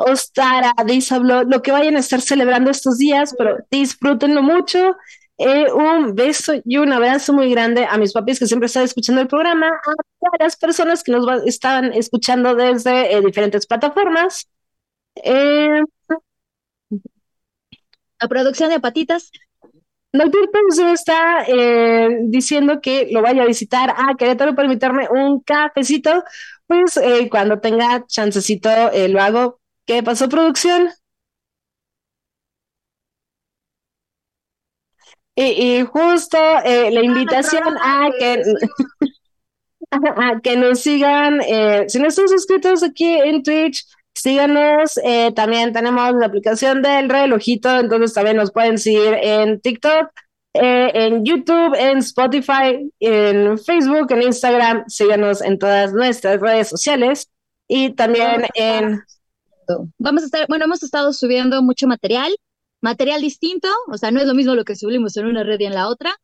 Ostara, 0.00 0.72
Disablo, 0.86 1.42
lo 1.44 1.60
que 1.62 1.72
vayan 1.72 1.96
a 1.96 2.00
estar 2.00 2.20
celebrando 2.20 2.70
estos 2.70 2.98
días, 2.98 3.34
pero 3.36 3.58
disfrútenlo 3.70 4.42
mucho. 4.42 4.96
Eh, 5.38 5.72
un 5.72 6.14
beso 6.14 6.54
y 6.64 6.78
un 6.78 6.92
abrazo 6.92 7.32
muy 7.32 7.50
grande 7.50 7.84
a 7.84 7.96
mis 7.98 8.12
papis 8.12 8.38
que 8.38 8.46
siempre 8.46 8.66
están 8.66 8.84
escuchando 8.84 9.20
el 9.22 9.28
programa, 9.28 9.68
a 9.68 9.92
todas 10.20 10.38
las 10.40 10.56
personas 10.56 11.02
que 11.04 11.12
nos 11.12 11.26
va, 11.28 11.36
están 11.46 11.92
escuchando 11.94 12.54
desde 12.54 13.14
eh, 13.14 13.20
diferentes 13.20 13.66
plataformas. 13.66 14.48
Eh, 15.16 15.82
La 18.20 18.28
producción 18.28 18.70
de 18.70 18.80
patitas. 18.80 19.30
Doctor 20.12 20.50
Producción 20.50 20.88
está 20.88 21.44
eh, 21.46 22.08
diciendo 22.24 22.80
que 22.80 23.08
lo 23.12 23.22
vaya 23.22 23.42
a 23.42 23.46
visitar 23.46 23.90
a 23.90 24.14
Querétaro 24.16 24.54
para 24.54 24.66
invitarme 24.66 25.08
un 25.10 25.40
cafecito. 25.40 26.24
Pues 26.66 26.96
eh, 26.96 27.28
cuando 27.30 27.60
tenga 27.60 28.06
chancecito 28.06 28.70
eh, 28.92 29.08
lo 29.08 29.20
hago. 29.20 29.60
¿Qué 29.88 30.02
pasó, 30.04 30.28
producción? 30.28 30.90
Y, 35.34 35.78
y 35.78 35.84
justo 35.84 36.36
eh, 36.64 36.90
la 36.90 37.02
invitación 37.02 37.62
a 37.82 38.08
que, 38.18 38.42
a 39.90 40.40
que 40.42 40.56
nos 40.56 40.80
sigan, 40.80 41.40
eh, 41.42 41.84
si 41.88 41.98
no 41.98 42.08
están 42.08 42.28
suscritos 42.28 42.82
aquí 42.82 43.06
en 43.06 43.42
Twitch, 43.42 43.84
síganos. 44.14 44.98
eh, 45.04 45.32
también 45.32 45.72
tenemos 45.72 46.12
la 46.14 46.26
aplicación 46.26 46.82
del 46.82 47.08
relojito, 47.08 47.78
entonces 47.78 48.14
también 48.14 48.36
nos 48.36 48.50
pueden 48.52 48.78
seguir 48.78 49.14
en 49.22 49.60
TikTok, 49.60 50.10
en 50.54 51.24
YouTube, 51.24 51.74
en 51.78 51.98
Spotify, 51.98 52.90
en 52.98 53.58
Facebook, 53.58 54.10
en 54.10 54.22
Instagram. 54.22 54.84
Síganos 54.88 55.40
en 55.40 55.56
todas 55.58 55.92
nuestras 55.92 56.40
redes 56.40 56.68
sociales 56.68 57.30
y 57.68 57.90
también 57.94 58.44
en... 58.54 59.02
Vamos 59.98 60.22
a 60.22 60.26
estar, 60.26 60.46
bueno, 60.48 60.64
hemos 60.64 60.82
estado 60.82 61.12
subiendo 61.12 61.62
mucho 61.62 61.86
material, 61.86 62.34
material 62.80 63.20
distinto, 63.20 63.68
o 63.88 63.98
sea, 63.98 64.10
no 64.10 64.20
es 64.20 64.26
lo 64.26 64.34
mismo 64.34 64.54
lo 64.54 64.64
que 64.64 64.76
subimos 64.76 65.16
en 65.16 65.26
una 65.26 65.44
red 65.44 65.60
y 65.60 65.66
en 65.66 65.74
la 65.74 65.88
otra. 65.88 66.14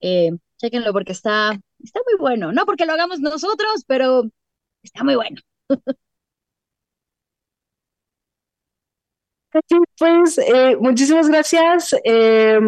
Eh, 0.00 0.30
chéquenlo 0.58 0.92
porque 0.92 1.12
está, 1.12 1.58
está 1.82 2.00
muy 2.06 2.18
bueno, 2.18 2.52
no 2.52 2.66
porque 2.66 2.86
lo 2.86 2.92
hagamos 2.92 3.20
nosotros, 3.20 3.84
pero 3.86 4.24
está 4.82 5.04
muy 5.04 5.14
bueno. 5.16 5.40
Pues 9.98 10.38
eh, 10.38 10.76
muchísimas 10.80 11.28
gracias 11.28 11.94
eh, 12.04 12.60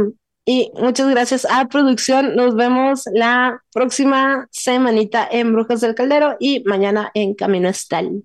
y 0.45 0.72
muchas 0.74 1.09
gracias 1.11 1.47
a 1.49 1.68
producción. 1.68 2.35
Nos 2.35 2.57
vemos 2.57 3.05
la 3.12 3.62
próxima 3.72 4.49
semanita 4.51 5.28
en 5.30 5.53
Brujas 5.53 5.80
del 5.80 5.95
Caldero 5.95 6.37
y 6.41 6.64
mañana 6.64 7.11
en 7.14 7.35
Camino 7.35 7.68
Estal. 7.68 8.24